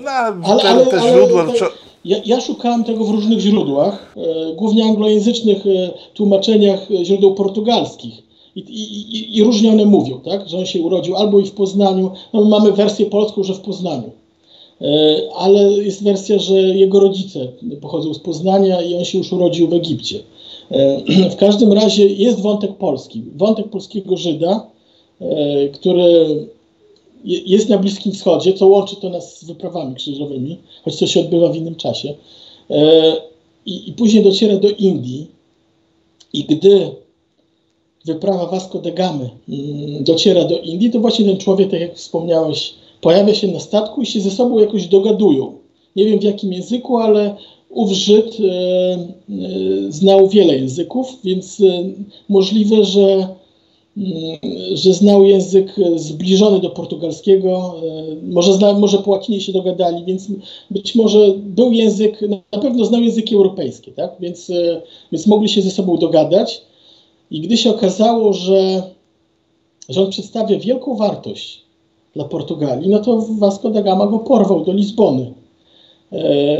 No, 0.00 0.10
ale, 0.10 0.62
ale, 0.62 0.86
te 0.86 1.00
źródła... 1.00 1.40
Ale, 1.40 1.52
ja, 2.04 2.16
ja, 2.24 2.40
szukałem 2.40 2.84
tego 2.84 3.04
w 3.04 3.10
różnych 3.10 3.40
źródłach, 3.40 4.14
e, 4.16 4.54
głównie 4.54 4.84
anglojęzycznych 4.84 5.66
e, 5.66 5.90
tłumaczeniach 6.14 6.90
e, 6.90 7.04
źródeł 7.04 7.34
portugalskich. 7.34 8.22
I, 8.56 8.60
i, 8.60 9.36
I, 9.38 9.44
różnie 9.44 9.72
one 9.72 9.84
mówią, 9.84 10.20
tak? 10.20 10.48
że 10.48 10.58
on 10.58 10.66
się 10.66 10.80
urodził 10.80 11.16
albo 11.16 11.40
i 11.40 11.46
w 11.46 11.52
Poznaniu. 11.52 12.10
No, 12.32 12.44
mamy 12.44 12.72
wersję 12.72 13.06
polską, 13.06 13.42
że 13.42 13.54
w 13.54 13.60
Poznaniu. 13.60 14.10
E, 14.82 15.16
ale 15.34 15.72
jest 15.72 16.04
wersja, 16.04 16.38
że 16.38 16.54
jego 16.54 17.00
rodzice 17.00 17.48
pochodzą 17.80 18.14
z 18.14 18.18
Poznania 18.18 18.82
i 18.82 18.94
on 18.94 19.04
się 19.04 19.18
już 19.18 19.32
urodził 19.32 19.68
w 19.68 19.74
Egipcie. 19.74 20.20
E, 20.70 21.30
w 21.34 21.36
każdym 21.36 21.72
razie 21.72 22.06
jest 22.06 22.40
wątek 22.40 22.76
polski, 22.76 23.22
wątek 23.36 23.68
polskiego 23.68 24.16
Żyda, 24.16 24.66
e, 25.20 25.68
który 25.68 26.26
jest 27.24 27.68
na 27.68 27.78
Bliskim 27.78 28.12
Wschodzie, 28.12 28.52
co 28.52 28.66
łączy 28.66 28.96
to 28.96 29.10
nas 29.10 29.40
z 29.40 29.44
wyprawami 29.44 29.94
krzyżowymi, 29.94 30.58
choć 30.84 30.96
to 30.96 31.06
się 31.06 31.20
odbywa 31.20 31.48
w 31.48 31.56
innym 31.56 31.74
czasie. 31.74 32.14
I, 33.66 33.88
i 33.88 33.92
później 33.92 34.24
dociera 34.24 34.56
do 34.56 34.68
Indii 34.68 35.26
i 36.32 36.44
gdy 36.44 36.90
wyprawa 38.04 38.46
Vasco 38.46 38.78
da 38.78 38.90
Gamy 38.90 39.30
mm, 39.48 40.04
dociera 40.04 40.44
do 40.44 40.58
Indii, 40.58 40.90
to 40.90 41.00
właśnie 41.00 41.24
ten 41.24 41.38
człowiek, 41.38 41.70
tak 41.70 41.80
jak 41.80 41.96
wspomniałeś, 41.96 42.74
pojawia 43.02 43.34
się 43.34 43.48
na 43.48 43.60
statku 43.60 44.02
i 44.02 44.06
się 44.06 44.20
ze 44.20 44.30
sobą 44.30 44.58
jakoś 44.58 44.86
dogadują. 44.86 45.52
Nie 45.96 46.04
wiem 46.04 46.18
w 46.18 46.24
jakim 46.24 46.52
języku, 46.52 46.98
ale 46.98 47.36
ów 47.70 47.92
Żyd 47.92 48.36
e, 48.40 48.48
e, 48.48 49.92
znał 49.92 50.28
wiele 50.28 50.56
języków, 50.56 51.06
więc 51.24 51.60
e, 51.60 51.84
możliwe, 52.28 52.84
że, 52.84 53.28
mm, 53.96 54.38
że 54.74 54.94
znał 54.94 55.24
język 55.24 55.74
zbliżony 55.96 56.60
do 56.60 56.70
portugalskiego, 56.70 57.74
e, 57.82 58.16
może, 58.22 58.54
zna, 58.54 58.72
może 58.72 58.98
po 58.98 59.10
łacinie 59.10 59.40
się 59.40 59.52
dogadali, 59.52 60.04
więc 60.04 60.28
być 60.70 60.94
może 60.94 61.34
był 61.36 61.72
język, 61.72 62.20
na 62.52 62.60
pewno 62.60 62.84
znał 62.84 63.02
języki 63.02 63.34
europejskie, 63.34 63.92
tak? 63.92 64.10
więc, 64.20 64.50
e, 64.50 64.82
więc 65.12 65.26
mogli 65.26 65.48
się 65.48 65.62
ze 65.62 65.70
sobą 65.70 65.96
dogadać. 65.96 66.62
I 67.30 67.40
gdy 67.40 67.56
się 67.56 67.70
okazało, 67.70 68.32
że, 68.32 68.82
że 69.88 70.02
on 70.02 70.10
przedstawia 70.10 70.58
wielką 70.58 70.96
wartość 70.96 71.62
dla 72.14 72.24
Portugalii, 72.24 72.90
no 72.90 72.98
to 72.98 73.26
Vasco 73.38 73.70
da 73.70 73.82
Gama 73.82 74.06
go 74.06 74.18
porwał 74.18 74.64
do 74.64 74.72
Lizbony. 74.72 75.32
E, 76.12 76.58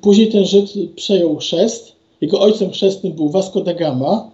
później 0.00 0.28
ten 0.28 0.44
Żyd 0.44 0.72
przejął 0.96 1.36
chrzest. 1.36 1.92
Jego 2.20 2.40
ojcem 2.40 2.70
chrzestnym 2.70 3.12
był 3.12 3.28
Vasco 3.28 3.60
da 3.60 3.74
Gama, 3.74 4.30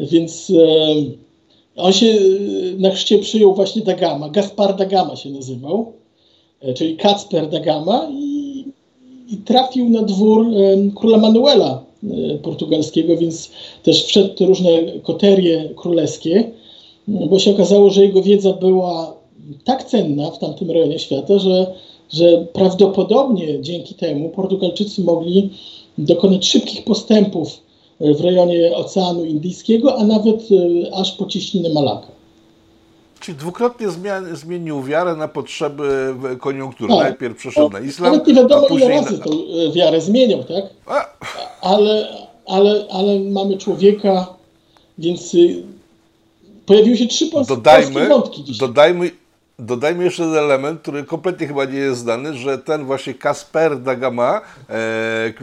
więc 0.00 0.50
e, 0.50 0.94
on 1.76 1.92
się 1.92 2.14
na 2.78 2.90
chrzcie 2.90 3.18
przyjął 3.18 3.54
właśnie 3.54 3.82
da 3.82 3.94
Gama. 3.94 4.28
Gaspar 4.28 4.76
da 4.76 4.84
Gama 4.84 5.16
się 5.16 5.30
nazywał, 5.30 5.92
e, 6.60 6.74
czyli 6.74 6.96
Kacper 6.96 7.48
da 7.48 7.60
Gama 7.60 8.08
i, 8.12 8.64
i 9.30 9.36
trafił 9.36 9.88
na 9.88 10.02
dwór 10.02 10.46
króla 10.94 11.18
Manuela 11.18 11.84
portugalskiego, 12.42 13.16
więc 13.16 13.50
też 13.82 14.04
wszedł 14.04 14.34
te 14.34 14.46
różne 14.46 14.70
koterie 15.02 15.70
królewskie, 15.76 16.50
bo 17.08 17.38
się 17.38 17.50
okazało, 17.50 17.90
że 17.90 18.04
jego 18.04 18.22
wiedza 18.22 18.52
była 18.52 19.14
tak 19.64 19.84
cenna 19.84 20.30
w 20.30 20.38
tamtym 20.38 20.70
rejonie 20.70 20.98
świata, 20.98 21.38
że, 21.38 21.74
że 22.12 22.46
prawdopodobnie 22.52 23.62
dzięki 23.62 23.94
temu 23.94 24.28
Portugalczycy 24.28 25.00
mogli 25.00 25.50
dokonać 25.98 26.46
szybkich 26.46 26.84
postępów 26.84 27.48
w 28.00 28.20
rejonie 28.20 28.76
Oceanu 28.76 29.24
Indyjskiego, 29.24 29.98
a 29.98 30.04
nawet 30.04 30.40
e, 30.40 30.94
aż 30.94 31.12
po 31.12 31.26
cieśninę 31.26 31.68
Malaka. 31.68 32.06
Czyli 33.20 33.38
dwukrotnie 33.38 33.90
zmian, 33.90 34.36
zmienił 34.36 34.82
wiarę 34.82 35.16
na 35.16 35.28
potrzeby 35.28 36.14
koniunktury. 36.40 36.88
Tak. 36.94 37.02
Najpierw 37.02 37.36
przeszedł 37.38 37.70
na 37.70 37.80
islam. 37.80 38.12
Nawet 38.12 38.26
nie 38.26 38.34
wiadomo, 38.34 38.68
ile 38.68 38.88
razy 38.88 39.18
na... 39.18 39.24
tą 39.24 39.30
e, 39.32 39.72
wiarę 39.72 40.00
zmieniał, 40.00 40.44
tak? 40.44 40.64
Ale, 41.60 42.08
ale, 42.46 42.86
ale 42.90 43.20
mamy 43.20 43.58
człowieka, 43.58 44.34
więc 44.98 45.34
y, 45.34 45.62
pojawiły 46.66 46.96
się 46.96 47.06
trzy 47.06 47.26
polskie, 47.26 47.54
dodajmy, 47.54 47.92
polskie 47.92 48.08
wątki 48.08 48.44
dzisiaj. 48.44 48.68
Dodajmy, 48.68 49.10
Dodajmy 49.58 50.04
jeszcze 50.04 50.22
jeden 50.22 50.38
element, 50.38 50.80
który 50.80 51.04
kompletnie 51.04 51.46
chyba 51.46 51.64
nie 51.64 51.78
jest 51.78 52.00
znany, 52.00 52.34
że 52.34 52.58
ten 52.58 52.84
właśnie 52.84 53.14
Kasper 53.14 53.80
Dagama 53.82 54.36
e, 54.36 54.40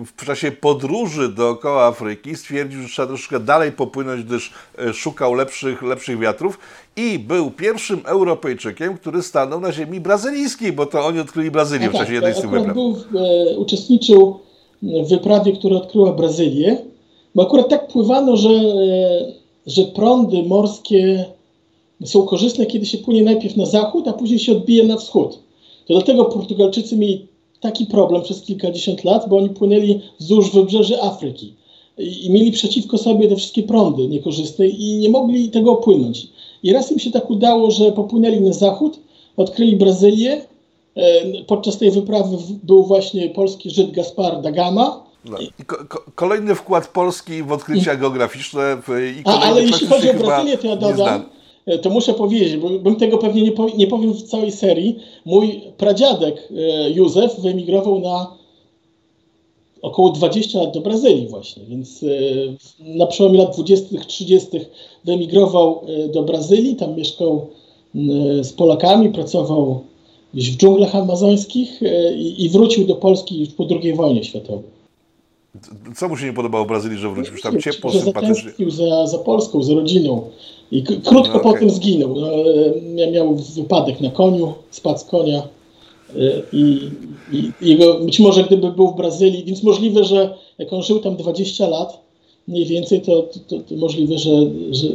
w 0.05 0.26
czasie 0.26 0.51
podróży 0.51 1.30
dookoła 1.30 1.84
Afryki 1.84 2.36
stwierdził, 2.36 2.82
że 2.82 2.88
trzeba 2.88 3.07
troszkę 3.07 3.39
dalej 3.39 3.72
popłynąć, 3.72 4.24
gdyż 4.24 4.53
e, 4.78 4.93
szukał 4.93 5.34
lepszych, 5.34 5.82
lepszych 5.82 6.20
wiatrów 6.20 6.59
i 6.95 7.20
był 7.20 7.51
pierwszym 7.51 8.01
Europejczykiem, 8.05 8.97
który 8.97 9.24
stanął 9.24 9.59
na 9.59 9.72
ziemi 9.72 9.99
brazylijskiej, 9.99 10.74
bo 10.74 10.86
to 10.86 11.05
oni 11.05 11.20
odkryli 11.20 11.51
Brazylię 11.51 11.89
w 11.89 11.91
czasie 11.91 12.05
tak, 12.05 12.14
jednej 12.14 12.34
z 12.34 12.41
tych 12.41 12.49
wypraw. 12.49 12.74
Był, 12.74 12.95
e, 13.16 13.57
uczestniczył 13.57 14.39
w 14.84 15.09
wyprawie, 15.09 15.53
która 15.53 15.76
odkryła 15.76 16.14
Brazylię, 16.14 16.78
bo 17.36 17.43
akurat 17.43 17.70
tak 17.70 17.88
pływano, 17.88 18.38
że, 18.38 18.49
e, 18.49 19.34
że 19.68 19.84
prądy 19.84 20.43
morskie 20.43 21.26
są 22.06 22.24
korzystne, 22.24 22.66
kiedy 22.66 22.86
się 22.86 22.97
płynie 22.97 23.22
najpierw 23.22 23.58
na 23.58 23.66
zachód, 23.66 24.08
a 24.08 24.14
później 24.14 24.39
się 24.39 24.52
odbije 24.52 24.84
na 24.84 24.97
wschód. 24.97 25.39
To 25.88 25.93
dlatego 25.93 26.26
Portugalczycy 26.26 26.97
mieli 26.97 27.28
taki 27.60 27.86
problem 27.86 28.22
przez 28.22 28.41
kilkadziesiąt 28.41 29.04
lat, 29.04 29.30
bo 29.30 29.38
oni 29.38 29.49
płynęli 29.49 29.99
wzdłuż 30.20 30.52
wybrzeży 30.52 31.02
Afryki 31.02 31.54
i, 31.97 32.26
i 32.26 32.32
mieli 32.32 32.52
przeciwko 32.52 32.97
sobie 32.97 33.28
te 33.28 33.36
wszystkie 33.36 33.64
prądy 33.64 34.08
niekorzystne 34.08 34.68
i 34.68 34.97
nie 34.97 35.10
mogli 35.10 35.49
tego 35.49 35.72
opłynąć. 35.72 36.28
I 36.64 36.74
raz 36.74 36.91
im 36.91 36.99
się 36.99 37.12
tak 37.12 37.30
udało, 37.30 37.72
że 37.72 37.91
popłynęli 37.91 38.41
na 38.41 38.54
zachód, 38.54 38.99
odkryli 39.38 39.76
Brazylię. 39.76 40.41
E, 40.95 41.43
podczas 41.47 41.78
tej 41.78 41.91
wyprawy 41.91 42.38
był 42.64 42.84
właśnie 42.84 43.30
polski 43.30 43.70
Żyd 43.70 43.91
Gaspar 43.91 44.41
da 44.41 44.52
Gama. 44.52 45.04
No. 45.26 45.38
Ko 45.68 46.04
kolejny 46.16 46.56
wkład 46.56 46.88
Polski 46.88 47.43
w 47.43 47.52
odkrycia 47.52 47.93
I... 47.93 47.97
geograficzne. 47.97 48.78
I 49.20 49.22
A, 49.26 49.39
ale 49.39 49.64
jeśli 49.64 49.88
chodzi 49.88 50.10
o 50.10 50.14
Brazylię, 50.14 50.58
to 50.58 50.68
ja 50.68 50.76
dodam, 50.76 51.26
to 51.82 51.89
muszę 51.89 52.14
powiedzieć, 52.14 52.57
bo 52.57 52.70
bym 52.70 52.95
tego 52.95 53.18
pewnie 53.18 53.41
nie, 53.41 53.51
powie, 53.51 53.74
nie 53.78 53.88
powiem 53.88 54.14
w 54.14 54.24
całej 54.24 54.51
serii. 54.51 54.99
Mój 55.26 55.62
pradziadek 55.78 56.49
e, 56.51 56.91
Józef 56.91 57.39
wyemigrował 57.39 57.99
na 57.99 58.41
około 59.82 60.09
20 60.09 60.59
lat 60.59 60.74
do 60.74 60.82
Brazylii 60.82 61.28
właśnie, 61.28 61.64
więc 61.66 62.03
e, 62.03 62.07
na 62.80 63.07
przełomie 63.07 63.38
lat 63.38 63.53
20 63.53 63.99
30 64.07 64.49
wyemigrował 65.05 65.82
e, 65.88 66.07
do 66.07 66.24
Brazylii, 66.24 66.76
tam 66.76 66.95
mieszkał 66.95 67.47
e, 67.95 68.43
z 68.43 68.53
Polakami, 68.53 69.09
pracował 69.09 69.82
gdzieś 70.34 70.51
w 70.51 70.57
dżunglach 70.57 70.95
amazońskich 70.95 71.84
e, 71.84 72.14
i, 72.14 72.45
i 72.45 72.49
wrócił 72.49 72.88
do 72.88 72.95
Polski 72.95 73.39
już 73.39 73.49
po 73.49 73.68
II 73.82 73.93
wojnie 73.93 74.24
światowej. 74.24 74.80
Co 75.95 76.10
mu 76.10 76.18
się 76.18 76.26
nie 76.26 76.34
podobało 76.34 76.66
w 76.66 76.68
Brazylii, 76.68 76.97
że 76.97 77.10
wrócił? 77.10 77.34
Już 77.34 77.41
tam 77.41 77.62
ciepło, 77.62 77.91
że 77.91 77.99
sympatycznie. 78.02 78.52
za, 78.72 79.08
za 79.08 79.18
Polską, 79.18 79.64
za 79.64 79.74
rodziną. 79.74 80.30
I 80.72 80.84
krótko 80.84 81.14
No, 81.14 81.22
okej. 81.22 81.41
potem 81.41 81.70
zginął. 81.70 82.16
No, 82.16 82.28
miał 83.12 83.36
wypadek 83.36 84.02
na 84.02 84.10
koniu, 84.12 84.54
spadł 84.72 84.99
z 84.99 85.04
konia. 85.04 85.38
e, 85.39 86.41
I, 86.54 86.89
i 87.32 87.52
jego, 87.62 87.99
być 87.99 88.20
może 88.20 88.43
gdyby 88.43 88.72
był 88.72 88.88
w 88.88 88.95
Brazylii, 88.95 89.43
więc 89.43 89.64
możliwe, 89.64 90.04
że 90.04 90.38
jak 90.58 90.74
on 90.74 90.84
żył 90.84 90.99
tam 90.99 91.16
20 91.18 91.68
lat, 91.68 92.02
mniej 92.47 92.66
więcej, 92.66 93.02
to, 93.02 93.22
to, 93.22 93.39
to, 93.47 93.60
to 93.60 93.76
możliwe, 93.76 94.18
że, 94.18 94.32
że, 94.72 94.88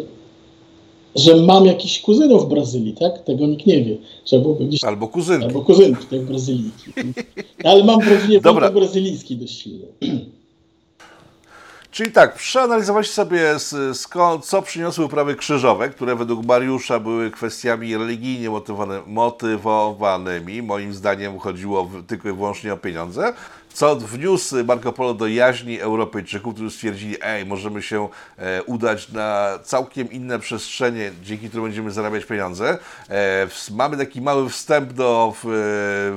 że 1.16 1.36
mam 1.36 1.66
jakichś 1.66 2.00
kuzynów 2.00 2.44
w 2.44 2.48
Brazylii, 2.48 2.92
tak? 2.92 3.22
Tego 3.24 3.46
nikt 3.46 3.66
nie 3.66 3.84
wie. 3.84 3.96
Byłoby 4.32 4.66
gdzieś 4.66 4.84
Albo 4.84 5.08
kuzynki. 5.08 5.46
Albo 5.46 5.60
kuzynów 5.60 6.06
tak, 6.10 6.20
w 6.20 6.26
Brazylii. 6.28 6.70
Ale 7.64 7.84
mam 7.84 8.00
w 8.00 8.08
rodzinie 8.08 8.40
Dobra. 8.40 8.70
brazylijski 8.70 9.36
dość 9.36 9.62
silny. 9.62 9.86
Czyli 11.96 12.12
tak, 12.12 12.34
przeanalizowaliście 12.34 13.14
sobie 13.14 13.42
skąd, 13.94 14.44
co 14.44 14.62
przyniosły 14.62 15.04
uprawy 15.04 15.34
krzyżowe, 15.34 15.88
które 15.88 16.16
według 16.16 16.46
Mariusza 16.46 17.00
były 17.00 17.30
kwestiami 17.30 17.96
religijnie 17.96 18.50
motywowanymi. 19.06 20.62
Moim 20.62 20.94
zdaniem 20.94 21.38
chodziło 21.38 21.90
tylko 22.06 22.28
i 22.28 22.32
wyłącznie 22.32 22.72
o 22.72 22.76
pieniądze. 22.76 23.32
Co 23.76 23.96
wniósł 23.96 24.64
Marco 24.64 24.92
Polo 24.92 25.14
do 25.14 25.26
jaźni 25.26 25.80
Europejczyków, 25.80 26.54
którzy 26.54 26.70
stwierdzili, 26.70 27.16
ej, 27.22 27.46
możemy 27.46 27.82
się 27.82 28.08
e, 28.38 28.62
udać 28.62 29.08
na 29.08 29.58
całkiem 29.64 30.12
inne 30.12 30.38
przestrzenie, 30.38 31.12
dzięki 31.22 31.48
którym 31.48 31.66
będziemy 31.66 31.90
zarabiać 31.90 32.24
pieniądze. 32.24 32.78
E, 33.10 33.46
mamy 33.70 33.96
taki 33.96 34.20
mały 34.20 34.50
wstęp 34.50 34.92
do 34.92 35.34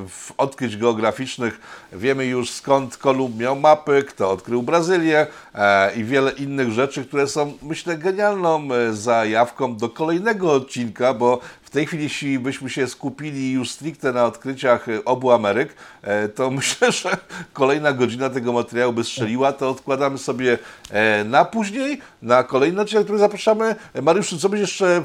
w 0.09 0.31
odkryć 0.37 0.77
geograficznych. 0.77 1.61
Wiemy 1.93 2.25
już 2.25 2.49
skąd 2.49 2.97
Kolumb 2.97 3.37
miał 3.37 3.55
mapy, 3.55 4.03
kto 4.03 4.31
odkrył 4.31 4.63
Brazylię 4.63 5.27
e, 5.55 5.95
i 5.95 6.03
wiele 6.03 6.31
innych 6.31 6.71
rzeczy, 6.71 7.05
które 7.05 7.27
są, 7.27 7.53
myślę, 7.61 7.97
genialną 7.97 8.73
e, 8.73 8.93
zajawką 8.93 9.77
do 9.77 9.89
kolejnego 9.89 10.53
odcinka, 10.53 11.13
bo 11.13 11.39
w 11.69 11.71
tej 11.71 11.85
chwili, 11.85 12.03
jeśli 12.03 12.39
byśmy 12.39 12.69
się 12.69 12.87
skupili 12.87 13.51
już 13.51 13.71
stricte 13.71 14.13
na 14.13 14.25
odkryciach 14.25 14.87
obu 15.05 15.31
Ameryk, 15.31 15.75
e, 16.01 16.29
to 16.29 16.51
myślę, 16.59 16.91
że 16.91 17.09
kolejna 17.53 17.93
godzina 17.93 18.29
tego 18.29 18.53
materiału 18.53 18.93
by 18.93 19.03
strzeliła, 19.03 19.53
to 19.53 19.69
odkładamy 19.69 20.17
sobie 20.17 20.57
e, 20.91 21.23
na 21.23 21.45
później, 21.45 21.97
na 22.21 22.43
kolejny 22.43 22.81
odcinek, 22.81 23.03
który 23.03 23.19
zapraszamy. 23.19 23.75
Mariuszu, 24.01 24.37
co 24.37 24.49
byś 24.49 24.59
jeszcze 24.59 24.85
e, 24.87 25.03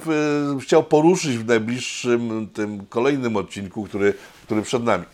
chciał 0.60 0.82
poruszyć 0.82 1.36
w 1.36 1.46
najbliższym, 1.46 2.48
tym 2.54 2.86
kolejnym 2.88 3.36
odcinku, 3.36 3.84
który, 3.84 4.14
który 4.46 4.62
przed 4.62 4.84
nami? 4.84 5.04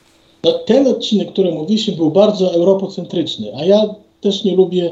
No, 0.45 0.53
ten 0.53 0.87
odcinek, 0.87 1.33
który 1.33 1.53
mówiliśmy, 1.53 1.97
był 1.97 2.11
bardzo 2.11 2.55
europocentryczny, 2.55 3.53
a 3.61 3.65
ja 3.65 3.81
też 4.21 4.45
nie 4.45 4.57
lubię 4.57 4.91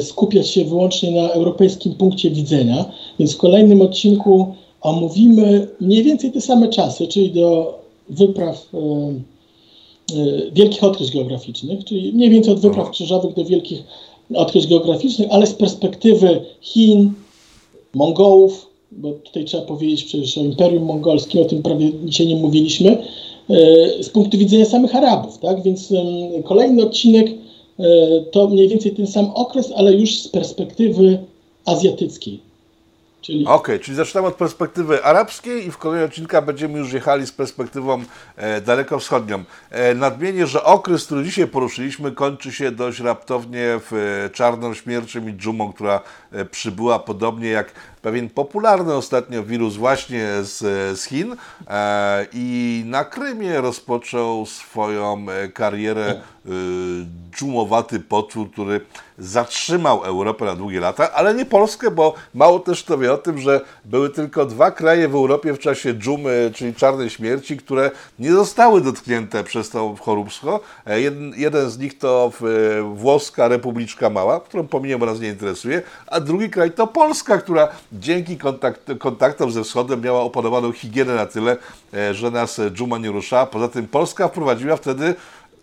skupiać 0.00 0.50
się 0.50 0.64
wyłącznie 0.64 1.22
na 1.22 1.28
europejskim 1.28 1.94
punkcie 1.94 2.30
widzenia, 2.30 2.84
więc 3.18 3.34
w 3.34 3.38
kolejnym 3.38 3.82
odcinku 3.82 4.54
omówimy 4.80 5.68
mniej 5.80 6.02
więcej 6.02 6.32
te 6.32 6.40
same 6.40 6.68
czasy, 6.68 7.06
czyli 7.06 7.30
do 7.30 7.78
wypraw 8.08 8.68
e, 8.74 8.78
e, 8.78 10.50
wielkich 10.52 10.84
odkryć 10.84 11.10
geograficznych, 11.10 11.84
czyli 11.84 12.12
mniej 12.12 12.30
więcej 12.30 12.52
od 12.52 12.60
wypraw 12.60 12.82
Aha. 12.82 12.90
krzyżowych 12.90 13.34
do 13.34 13.44
wielkich 13.44 13.82
odkryć 14.34 14.66
geograficznych, 14.66 15.28
ale 15.30 15.46
z 15.46 15.54
perspektywy 15.54 16.40
Chin, 16.60 17.12
Mongołów, 17.94 18.66
bo 18.92 19.12
tutaj 19.12 19.44
trzeba 19.44 19.62
powiedzieć 19.62 20.04
przecież 20.04 20.38
o 20.38 20.40
Imperium 20.40 20.84
Mongolskim, 20.84 21.42
o 21.42 21.44
tym 21.44 21.62
prawie 21.62 21.90
dzisiaj 22.04 22.26
nie 22.26 22.36
mówiliśmy, 22.36 22.90
e, 22.90 24.02
z 24.02 24.08
punktu 24.08 24.38
widzenia 24.38 24.64
samych 24.64 24.94
Arabów, 24.94 25.38
tak? 25.38 25.62
Więc 25.62 25.92
kolejny 26.44 26.82
odcinek 26.82 27.30
to 28.30 28.48
mniej 28.48 28.68
więcej 28.68 28.92
ten 28.92 29.06
sam 29.06 29.30
okres, 29.34 29.72
ale 29.76 29.94
już 29.94 30.18
z 30.18 30.28
perspektywy 30.28 31.18
azjatyckiej. 31.64 32.45
Czyli 33.26 33.46
Okej, 33.46 33.80
czyli 33.80 33.96
zaczynamy 33.96 34.28
od 34.28 34.34
perspektywy 34.34 35.04
arabskiej 35.04 35.66
i 35.66 35.70
w 35.70 35.78
kolejnym 35.78 36.08
odcinku 36.08 36.36
będziemy 36.42 36.78
już 36.78 36.92
jechali 36.92 37.26
z 37.26 37.32
perspektywą 37.32 38.02
e, 38.36 38.60
dalekowschodnią. 38.60 39.44
E, 39.70 39.94
nadmienię, 39.94 40.46
że 40.46 40.64
okres, 40.64 41.06
który 41.06 41.24
dzisiaj 41.24 41.46
poruszyliśmy, 41.46 42.12
kończy 42.12 42.52
się 42.52 42.70
dość 42.70 43.00
raptownie 43.00 43.80
w 43.90 43.92
e, 44.26 44.30
czarną 44.30 44.74
śmiercią 44.74 45.26
i 45.26 45.32
dżumą, 45.32 45.72
która 45.72 46.00
e, 46.32 46.44
przybyła 46.44 46.98
podobnie 46.98 47.48
jak 47.48 47.72
pewien 48.06 48.28
popularny 48.30 48.94
ostatnio 48.94 49.42
wirus 49.44 49.76
właśnie 49.76 50.28
z, 50.42 50.58
z 50.98 51.04
Chin 51.04 51.36
e, 51.68 52.26
i 52.32 52.82
na 52.86 53.04
Krymie 53.04 53.60
rozpoczął 53.60 54.46
swoją 54.46 55.26
e, 55.30 55.48
karierę 55.48 56.10
e, 56.10 56.50
dżumowaty 57.36 58.00
potwór, 58.00 58.50
który 58.50 58.80
zatrzymał 59.18 60.04
Europę 60.04 60.44
na 60.44 60.56
długie 60.56 60.80
lata, 60.80 61.12
ale 61.12 61.34
nie 61.34 61.44
Polskę, 61.44 61.90
bo 61.90 62.14
mało 62.34 62.58
też 62.58 62.84
kto 62.84 62.98
wie 62.98 63.12
o 63.12 63.18
tym, 63.18 63.38
że 63.38 63.60
były 63.84 64.10
tylko 64.10 64.46
dwa 64.46 64.70
kraje 64.70 65.08
w 65.08 65.14
Europie 65.14 65.52
w 65.52 65.58
czasie 65.58 65.94
dżumy, 65.94 66.50
czyli 66.54 66.74
czarnej 66.74 67.10
śmierci, 67.10 67.56
które 67.56 67.90
nie 68.18 68.32
zostały 68.32 68.80
dotknięte 68.80 69.44
przez 69.44 69.70
to 69.70 69.94
choróbstwo. 70.00 70.60
E, 70.86 71.00
Jeden, 71.00 71.32
jeden 71.36 71.70
z 71.70 71.78
nich 71.78 71.98
to 71.98 72.32
e, 72.78 72.82
włoska 72.82 73.48
Republiczka 73.48 74.10
Mała, 74.10 74.40
którą 74.40 74.68
bo 74.98 75.06
nas 75.06 75.20
nie 75.20 75.28
interesuje, 75.28 75.82
a 76.06 76.20
drugi 76.20 76.50
kraj 76.50 76.72
to 76.72 76.86
Polska, 76.86 77.38
która 77.38 77.68
dzięki 78.00 78.36
kontakt, 78.38 78.90
kontaktom 78.98 79.50
ze 79.52 79.64
wschodem 79.64 80.00
miała 80.00 80.20
opanowaną 80.22 80.72
higienę 80.72 81.14
na 81.14 81.26
tyle, 81.26 81.56
e, 81.94 82.14
że 82.14 82.30
nas 82.30 82.60
dżuma 82.72 82.98
nie 82.98 83.10
ruszała. 83.10 83.46
Poza 83.46 83.68
tym 83.68 83.88
Polska 83.88 84.28
wprowadziła 84.28 84.76
wtedy 84.76 85.14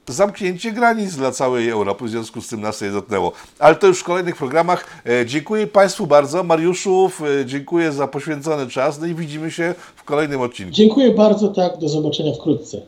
zamknięcie 0.08 0.72
granic 0.72 1.16
dla 1.16 1.32
całej 1.32 1.70
Europy, 1.70 2.06
w 2.06 2.10
związku 2.10 2.42
z 2.42 2.48
tym 2.48 2.62
nas 2.62 2.80
to 2.80 2.86
nie 2.86 2.92
dotknęło. 2.92 3.32
Ale 3.60 3.76
to 3.76 3.88
już 3.88 4.00
w 4.00 4.04
kolejnych 4.04 4.36
programach. 4.36 4.86
E, 5.06 5.26
Dziękuję 5.26 5.68
Państwu 5.68 6.08
bardzo. 6.08 6.44
Mariuszu, 6.44 7.12
e, 7.42 7.46
dziękuję 7.46 7.92
za 7.92 8.08
poświęcony 8.08 8.68
czas, 8.68 9.00
no 9.00 9.08
i 9.08 9.16
widzimy 9.16 9.52
się 9.52 9.76
w 9.96 10.04
kolejnym 10.04 10.42
odcinku. 10.42 10.72
dziękuję 10.74 11.12
bardzo, 11.12 11.48
tak, 11.48 11.78
do 11.78 11.90
zobaczenia 11.90 12.34
wkrótce. 12.34 12.82